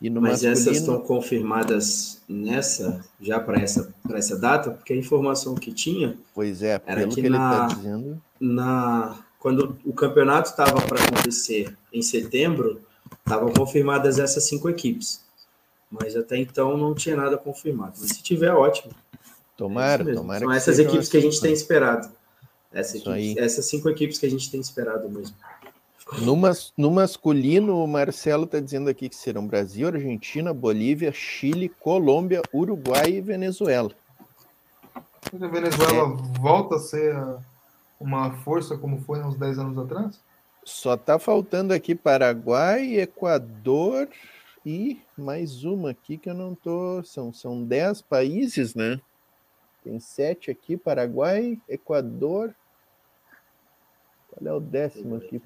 E 0.00 0.08
no 0.08 0.18
Mas 0.18 0.42
masculino... 0.42 0.58
essas 0.58 0.76
estão 0.78 0.98
confirmadas 1.02 2.22
nessa, 2.26 3.04
já 3.20 3.38
para 3.38 3.60
essa, 3.60 3.94
essa 4.14 4.38
data, 4.38 4.70
porque 4.70 4.94
a 4.94 4.96
informação 4.96 5.54
que 5.54 5.70
tinha. 5.74 6.16
Pois 6.34 6.62
é, 6.62 6.80
era 6.86 7.06
que, 7.06 7.16
que 7.16 7.28
na, 7.28 7.36
ele 7.36 7.36
está 7.36 7.66
dizendo. 7.66 8.22
Na, 8.40 9.26
quando 9.38 9.76
o 9.84 9.92
campeonato 9.92 10.48
estava 10.48 10.80
para 10.80 11.04
acontecer 11.04 11.76
em 11.92 12.00
setembro, 12.00 12.80
estavam 13.18 13.52
confirmadas 13.52 14.18
essas 14.18 14.44
cinco 14.44 14.70
equipes. 14.70 15.22
Mas 15.90 16.16
até 16.16 16.38
então 16.38 16.78
não 16.78 16.94
tinha 16.94 17.14
nada 17.14 17.36
confirmado. 17.36 17.98
Mas 18.00 18.08
se 18.08 18.22
tiver, 18.22 18.54
ótimo. 18.54 18.94
Tomara, 19.54 20.10
é 20.10 20.14
tomara. 20.14 20.40
São 20.40 20.50
essas 20.50 20.78
equipes 20.78 21.10
que 21.10 21.18
a 21.18 21.20
gente 21.20 21.38
tem 21.42 21.52
esperado. 21.52 22.18
Essa 22.72 22.98
equipe, 22.98 23.38
essas 23.38 23.66
cinco 23.66 23.88
equipes 23.88 24.18
que 24.18 24.26
a 24.26 24.30
gente 24.30 24.50
tem 24.50 24.60
esperado 24.60 25.08
mesmo. 25.08 25.34
No, 26.22 26.36
mas, 26.36 26.72
no 26.76 26.90
masculino, 26.90 27.82
o 27.82 27.86
Marcelo 27.86 28.44
está 28.44 28.58
dizendo 28.58 28.90
aqui 28.90 29.08
que 29.08 29.14
serão 29.14 29.46
Brasil, 29.46 29.88
Argentina, 29.88 30.52
Bolívia, 30.52 31.12
Chile, 31.12 31.68
Colômbia, 31.68 32.42
Uruguai 32.52 33.10
e 33.10 33.20
Venezuela. 33.20 33.90
A 35.32 35.46
Venezuela 35.46 36.08
é. 36.08 36.38
volta 36.40 36.76
a 36.76 36.80
ser 36.80 37.16
uma 38.00 38.32
força 38.38 38.76
como 38.76 39.00
foi 39.02 39.20
uns 39.22 39.36
10 39.36 39.58
anos 39.58 39.78
atrás? 39.78 40.20
Só 40.64 40.94
está 40.94 41.18
faltando 41.18 41.72
aqui 41.72 41.94
Paraguai, 41.94 43.00
Equador, 43.00 44.08
e 44.64 45.00
mais 45.16 45.64
uma 45.64 45.90
aqui 45.90 46.18
que 46.18 46.28
eu 46.28 46.34
não 46.34 46.54
tô. 46.54 47.02
São, 47.04 47.32
são 47.32 47.62
dez 47.62 48.02
países, 48.02 48.74
né? 48.74 49.00
Tem 49.82 49.98
sete 49.98 50.50
aqui: 50.50 50.76
Paraguai, 50.76 51.60
Equador. 51.68 52.54
Qual 54.28 54.50
é 54.50 54.56
o 54.56 54.60
décimo 54.60 55.16
aqui? 55.16 55.42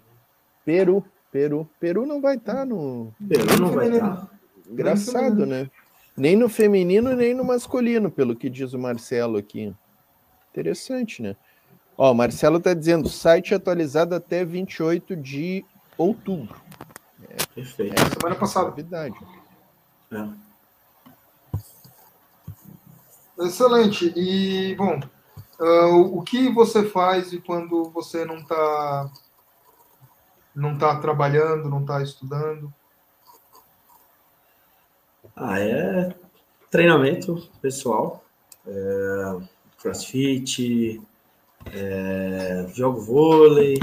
Peru. 0.65 1.05
Peru. 1.31 1.69
Peru 1.81 2.07
não 2.07 2.21
vai 2.21 2.37
estar 2.37 2.55
tá 2.55 2.65
no. 2.65 3.13
Peru 3.29 3.61
não 3.61 3.71
vai 3.73 3.89
estar. 3.89 4.17
Tá. 4.17 4.31
Engraçado, 4.69 5.45
né? 5.47 5.71
Nem 6.17 6.37
no 6.37 6.49
feminino, 6.49 7.15
nem 7.15 7.35
no 7.35 7.45
masculino, 7.45 8.11
pelo 8.11 8.37
que 8.37 8.49
diz 8.49 8.73
o 8.73 8.79
Marcelo 8.79 9.37
aqui. 9.37 9.75
Interessante, 10.53 11.21
né? 11.21 11.37
Ó, 11.97 12.11
o 12.11 12.15
Marcelo 12.15 12.59
está 12.59 12.73
dizendo, 12.73 13.09
site 13.09 13.55
atualizado 13.55 14.15
até 14.15 14.45
28 14.45 15.17
de 15.17 15.65
outubro. 15.99 16.61
É, 17.29 17.37
Perfeito. 17.55 17.95
É, 17.95 18.11
semana 18.11 18.35
passada. 18.37 18.69
Novidade. 18.69 19.17
É. 20.13 20.44
Excelente. 23.39 24.13
E, 24.17 24.75
bom, 24.77 25.01
uh, 25.61 26.19
o 26.19 26.23
que 26.23 26.49
você 26.51 26.85
faz 26.85 27.37
quando 27.47 27.91
você 27.91 28.25
não 28.25 28.39
está 28.39 29.11
não 30.55 30.79
tá 30.79 30.97
trabalhando, 31.01 31.69
não 31.69 31.81
está 31.81 32.01
estudando? 32.01 32.73
Ah, 35.35 35.59
é 35.59 36.15
treinamento 36.71 37.51
pessoal, 37.61 38.25
é, 38.65 39.41
crossfit, 39.81 41.03
é, 41.73 42.67
jogo 42.73 43.01
vôlei, 43.01 43.77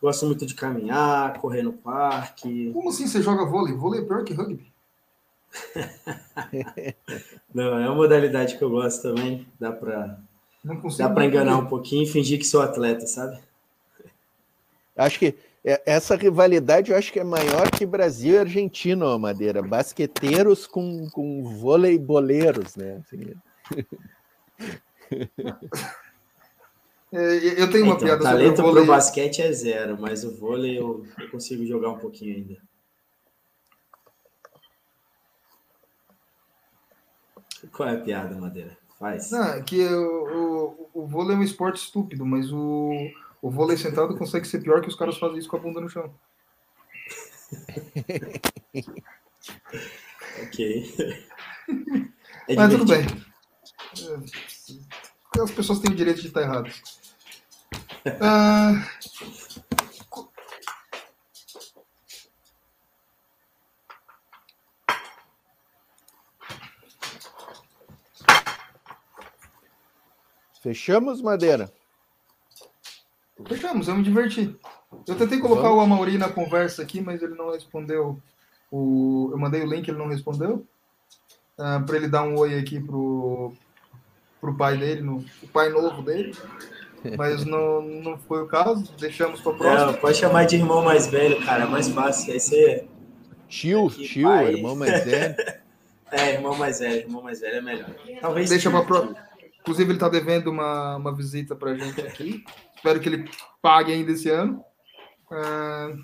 Gosto 0.00 0.24
muito 0.24 0.46
de 0.46 0.54
caminhar, 0.54 1.38
correr 1.40 1.62
no 1.62 1.74
parque. 1.74 2.72
Como 2.72 2.88
assim 2.88 3.06
você 3.06 3.20
joga 3.20 3.44
vôlei? 3.44 3.74
Vôlei 3.74 4.00
é 4.00 4.04
pior 4.04 4.24
que 4.24 4.32
rugby. 4.32 4.72
Não, 7.54 7.78
é 7.78 7.86
uma 7.86 7.94
modalidade 7.94 8.56
que 8.56 8.62
eu 8.62 8.70
gosto 8.70 9.02
também. 9.02 9.46
Dá 9.58 9.72
para 9.72 10.18
dá 10.98 11.08
para 11.08 11.24
enganar 11.24 11.58
um 11.58 11.66
pouquinho 11.66 12.04
e 12.04 12.06
fingir 12.06 12.38
que 12.38 12.44
sou 12.44 12.62
atleta, 12.62 13.06
sabe? 13.06 13.38
Acho 14.96 15.18
que 15.18 15.34
é, 15.64 15.80
essa 15.86 16.16
rivalidade 16.16 16.90
eu 16.90 16.96
acho 16.96 17.12
que 17.12 17.20
é 17.20 17.24
maior 17.24 17.70
que 17.70 17.84
Brasil 17.84 18.34
e 18.34 18.38
Argentina, 18.38 19.18
Madeira. 19.18 19.62
Basqueteiros 19.62 20.66
com, 20.66 21.08
com 21.10 21.44
voleiboleiros, 21.44 22.76
né? 22.76 23.00
Assim. 23.00 23.34
É, 27.12 27.60
eu 27.60 27.68
tenho 27.68 27.86
uma 27.86 27.96
então, 27.96 28.06
piada 28.06 28.22
sobre 28.22 28.46
o 28.46 28.54
vôlei. 28.54 28.84
Pro 28.84 28.86
basquete 28.86 29.42
é 29.42 29.52
zero, 29.52 29.98
mas 30.00 30.22
o 30.22 30.30
vôlei 30.30 30.78
eu, 30.78 31.04
eu 31.18 31.28
consigo 31.28 31.66
jogar 31.66 31.90
um 31.90 31.98
pouquinho 31.98 32.36
ainda. 32.36 32.56
Qual 37.72 37.88
é 37.88 37.94
a 37.94 38.00
piada, 38.00 38.36
Madeira? 38.36 38.76
Faz. 38.98 39.30
Não, 39.30 39.44
é 39.44 39.62
que 39.62 39.82
o, 39.84 40.88
o, 40.94 41.02
o 41.02 41.06
vôlei 41.06 41.34
é 41.34 41.38
um 41.38 41.42
esporte 41.42 41.82
estúpido, 41.82 42.24
mas 42.26 42.52
o, 42.52 42.92
o 43.40 43.50
vôlei 43.50 43.76
sentado 43.76 44.16
consegue 44.16 44.46
ser 44.46 44.60
pior 44.60 44.80
que 44.80 44.88
os 44.88 44.94
caras 44.94 45.18
fazem 45.18 45.38
isso 45.38 45.48
com 45.48 45.56
a 45.56 45.60
bunda 45.60 45.80
no 45.80 45.88
chão. 45.88 46.12
ok. 50.42 51.26
É 52.48 52.54
Mas 52.54 52.72
tudo 52.72 52.86
bem. 52.86 53.06
As 55.40 55.50
pessoas 55.50 55.80
têm 55.80 55.92
o 55.92 55.96
direito 55.96 56.20
de 56.20 56.28
estar 56.28 56.42
erradas. 56.42 56.82
Ah, 58.20 58.86
Fechamos, 70.60 71.22
Madeira? 71.22 71.72
Fechamos, 73.48 73.88
eu 73.88 73.94
me 73.94 74.02
diverti. 74.02 74.54
Eu 75.06 75.16
tentei 75.16 75.38
colocar 75.38 75.62
Vamos. 75.62 75.78
o 75.78 75.80
Amauri 75.80 76.18
na 76.18 76.28
conversa 76.28 76.82
aqui, 76.82 77.00
mas 77.00 77.22
ele 77.22 77.34
não 77.34 77.50
respondeu. 77.50 78.20
O... 78.70 79.30
Eu 79.32 79.38
mandei 79.38 79.62
o 79.62 79.66
link, 79.66 79.88
ele 79.88 79.98
não 79.98 80.08
respondeu. 80.08 80.66
Uh, 81.58 81.84
para 81.86 81.96
ele 81.96 82.08
dar 82.08 82.24
um 82.24 82.38
oi 82.38 82.58
aqui 82.58 82.78
pro, 82.78 83.54
pro 84.40 84.54
pai 84.54 84.76
dele, 84.76 85.00
no, 85.00 85.24
o 85.42 85.48
pai 85.48 85.70
novo 85.70 86.02
dele. 86.02 86.36
Mas 87.16 87.46
não, 87.46 87.80
não 87.80 88.18
foi 88.18 88.42
o 88.42 88.46
caso, 88.46 88.84
deixamos 88.98 89.40
para 89.40 89.54
próxima. 89.54 89.92
Não, 89.92 89.98
pode 89.98 90.18
chamar 90.18 90.44
de 90.44 90.56
irmão 90.56 90.84
mais 90.84 91.06
velho, 91.06 91.42
cara, 91.42 91.64
é 91.64 91.66
mais 91.66 91.88
fácil. 91.88 92.34
Aí 92.34 92.40
você. 92.40 92.86
Tio, 93.48 93.86
aqui, 93.86 94.06
tio, 94.06 94.28
pai. 94.28 94.52
irmão 94.52 94.76
mais 94.76 95.04
velho. 95.04 95.34
é, 96.12 96.34
irmão 96.34 96.54
mais 96.54 96.80
velho, 96.80 97.00
irmão 97.00 97.22
mais 97.22 97.40
velho 97.40 97.56
é 97.56 97.62
melhor. 97.62 97.90
Talvez. 98.20 98.50
Deixa 98.50 98.70
para 98.70 98.84
próxima. 98.84 99.29
Inclusive, 99.60 99.90
ele 99.90 99.96
está 99.96 100.08
devendo 100.08 100.50
uma, 100.50 100.96
uma 100.96 101.14
visita 101.14 101.54
para 101.54 101.72
a 101.72 101.76
gente 101.76 102.00
aqui. 102.00 102.44
Espero 102.74 103.00
que 103.00 103.08
ele 103.08 103.30
pague 103.60 103.92
ainda 103.92 104.12
esse 104.12 104.28
ano. 104.30 104.64
Uh, 105.30 106.02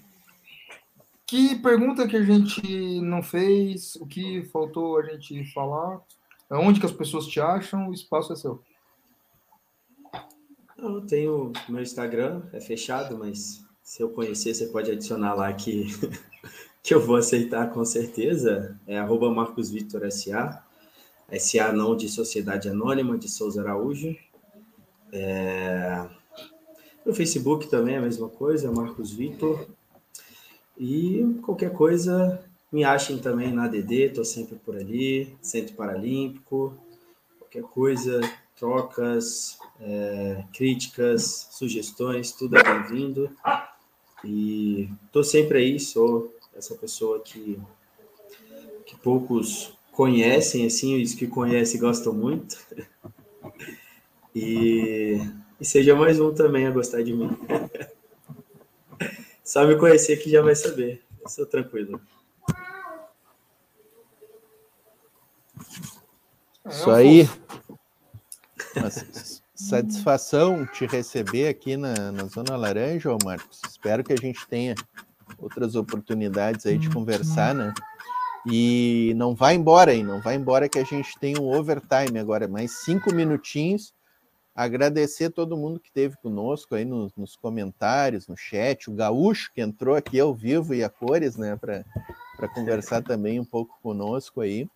que 1.26 1.56
pergunta 1.56 2.06
que 2.06 2.16
a 2.16 2.22
gente 2.22 3.00
não 3.00 3.22
fez? 3.22 3.96
O 3.96 4.06
que 4.06 4.44
faltou 4.44 4.98
a 4.98 5.02
gente 5.02 5.52
falar? 5.52 6.00
Onde 6.50 6.78
que 6.78 6.86
as 6.86 6.92
pessoas 6.92 7.26
te 7.26 7.40
acham? 7.40 7.88
O 7.88 7.92
espaço 7.92 8.32
é 8.32 8.36
seu. 8.36 8.62
Eu 10.78 11.00
tenho 11.00 11.52
meu 11.68 11.82
Instagram, 11.82 12.42
é 12.52 12.60
fechado, 12.60 13.18
mas 13.18 13.64
se 13.82 14.02
eu 14.02 14.10
conhecer, 14.10 14.54
você 14.54 14.66
pode 14.66 14.90
adicionar 14.90 15.34
lá 15.34 15.52
que, 15.52 15.86
que 16.82 16.94
eu 16.94 17.04
vou 17.04 17.16
aceitar 17.16 17.72
com 17.72 17.84
certeza. 17.84 18.78
É 18.86 18.98
arroba 18.98 19.32
Marcos 19.32 19.70
Vitor 19.70 20.04
SA. 21.38 21.72
Não 21.72 21.96
de 21.96 22.08
Sociedade 22.08 22.68
Anônima, 22.68 23.18
de 23.18 23.28
Souza 23.28 23.60
Araújo. 23.62 24.16
É... 25.12 26.06
No 27.04 27.14
Facebook 27.14 27.68
também 27.68 27.94
é 27.94 27.98
a 27.98 28.02
mesma 28.02 28.28
coisa, 28.28 28.70
Marcos 28.72 29.12
Vitor. 29.12 29.66
E 30.76 31.38
qualquer 31.42 31.72
coisa, 31.72 32.44
me 32.70 32.84
achem 32.84 33.18
também 33.18 33.52
na 33.52 33.64
ADD, 33.64 34.06
estou 34.06 34.24
sempre 34.24 34.56
por 34.56 34.76
ali, 34.76 35.34
Centro 35.40 35.74
Paralímpico. 35.74 36.76
Qualquer 37.38 37.62
coisa, 37.62 38.20
trocas, 38.56 39.58
é, 39.80 40.44
críticas, 40.52 41.48
sugestões, 41.52 42.32
tudo 42.32 42.58
é 42.58 42.62
bem-vindo. 42.62 43.30
E 44.24 44.90
estou 45.06 45.22
sempre 45.22 45.58
aí, 45.58 45.78
sou 45.78 46.34
essa 46.54 46.74
pessoa 46.74 47.20
que, 47.20 47.60
que 48.84 48.96
poucos 48.96 49.75
conhecem, 49.96 50.66
assim, 50.66 51.02
os 51.02 51.14
que 51.14 51.26
conhecem 51.26 51.80
gostam 51.80 52.12
muito. 52.12 52.58
E, 54.34 55.18
e 55.58 55.64
seja 55.64 55.96
mais 55.96 56.20
um 56.20 56.34
também 56.34 56.66
a 56.66 56.70
gostar 56.70 57.02
de 57.02 57.14
mim. 57.14 57.30
Só 59.42 59.66
me 59.66 59.74
conhecer 59.76 60.18
que 60.18 60.28
já 60.28 60.42
vai 60.42 60.54
saber. 60.54 61.02
Eu 61.22 61.28
sou 61.30 61.46
tranquilo. 61.46 61.98
Isso 66.68 66.90
aí. 66.90 67.26
satisfação 69.54 70.66
te 70.66 70.84
receber 70.84 71.48
aqui 71.48 71.78
na, 71.78 72.12
na 72.12 72.24
Zona 72.24 72.54
Laranja, 72.54 73.10
ô 73.10 73.16
Marcos. 73.24 73.62
Espero 73.66 74.04
que 74.04 74.12
a 74.12 74.16
gente 74.16 74.46
tenha 74.46 74.74
outras 75.38 75.74
oportunidades 75.74 76.66
aí 76.66 76.76
de 76.76 76.90
conversar, 76.90 77.54
né? 77.54 77.72
E 78.48 79.12
não 79.16 79.34
vai 79.34 79.56
embora 79.56 79.90
aí, 79.90 80.04
não 80.04 80.20
vai 80.20 80.36
embora 80.36 80.68
que 80.68 80.78
a 80.78 80.84
gente 80.84 81.18
tem 81.18 81.36
um 81.36 81.52
overtime 81.52 82.18
agora, 82.18 82.46
mais 82.46 82.84
cinco 82.84 83.12
minutinhos. 83.12 83.92
Agradecer 84.54 85.30
todo 85.30 85.56
mundo 85.56 85.80
que 85.80 85.88
esteve 85.88 86.16
conosco 86.18 86.76
aí 86.76 86.84
nos, 86.84 87.12
nos, 87.16 87.36
comentários, 87.36 88.28
no 88.28 88.36
chat, 88.36 88.88
o 88.88 88.94
Gaúcho 88.94 89.50
que 89.52 89.60
entrou 89.60 89.96
aqui 89.96 90.20
ao 90.20 90.32
vivo 90.32 90.74
e 90.74 90.84
a 90.84 90.88
cores, 90.88 91.36
né, 91.36 91.56
para 91.56 92.48
conversar 92.54 93.02
também 93.02 93.40
um 93.40 93.44
pouco 93.44 93.76
conosco 93.82 94.40
aí. 94.40 94.68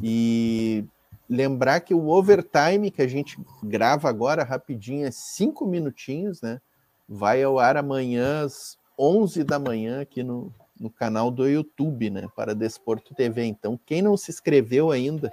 E 0.00 0.84
lembrar 1.28 1.80
que 1.80 1.94
o 1.94 2.08
overtime 2.08 2.90
que 2.90 3.02
a 3.02 3.08
gente 3.08 3.36
grava 3.64 4.08
agora 4.08 4.44
rapidinho 4.44 5.06
é 5.06 5.10
cinco 5.10 5.66
minutinhos, 5.66 6.40
né? 6.40 6.60
Vai 7.08 7.42
ao 7.42 7.58
ar 7.58 7.76
amanhã 7.76 8.44
às 8.44 8.78
11 8.98 9.44
da 9.44 9.58
manhã 9.58 10.00
aqui 10.00 10.22
no, 10.22 10.52
no 10.78 10.90
canal 10.90 11.30
do 11.30 11.46
YouTube, 11.46 12.10
né, 12.10 12.28
para 12.34 12.54
Desporto 12.54 13.14
TV. 13.14 13.44
Então, 13.44 13.78
quem 13.86 14.02
não 14.02 14.16
se 14.16 14.30
inscreveu 14.30 14.90
ainda 14.90 15.32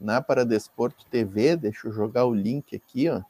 na 0.00 0.20
Para 0.20 0.44
Desporto 0.44 1.04
TV, 1.06 1.56
deixa 1.56 1.88
eu 1.88 1.92
jogar 1.92 2.24
o 2.24 2.34
link 2.34 2.74
aqui, 2.74 3.08
ó. 3.08 3.22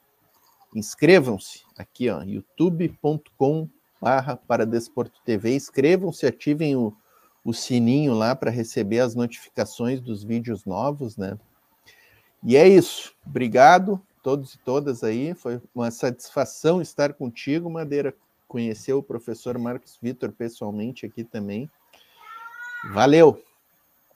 Inscrevam-se 0.74 1.62
aqui, 1.76 2.10
ó, 2.10 2.22
youtube.com 2.22 3.68
barra 4.00 4.36
para 4.36 4.66
Desporto 4.66 5.20
TV. 5.24 5.54
Inscrevam-se, 5.56 6.26
ativem 6.26 6.76
o, 6.76 6.94
o 7.42 7.54
sininho 7.54 8.14
lá 8.14 8.36
para 8.36 8.50
receber 8.50 9.00
as 9.00 9.14
notificações 9.14 10.00
dos 10.00 10.22
vídeos 10.22 10.64
novos, 10.66 11.16
né? 11.16 11.38
E 12.44 12.56
é 12.56 12.68
isso. 12.68 13.14
Obrigado 13.26 14.00
todos 14.22 14.54
e 14.54 14.58
todas 14.58 15.02
aí. 15.02 15.34
Foi 15.34 15.60
uma 15.74 15.90
satisfação 15.90 16.82
estar 16.82 17.14
contigo, 17.14 17.70
Madeira 17.70 18.14
conhecer 18.48 18.94
o 18.94 19.02
professor 19.02 19.58
Marcos 19.58 19.98
Vitor 20.02 20.32
pessoalmente 20.32 21.06
aqui 21.06 21.22
também. 21.22 21.70
Valeu! 22.92 23.40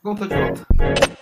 Volta 0.02 0.26
de 0.26 0.34
volta. 0.34 1.21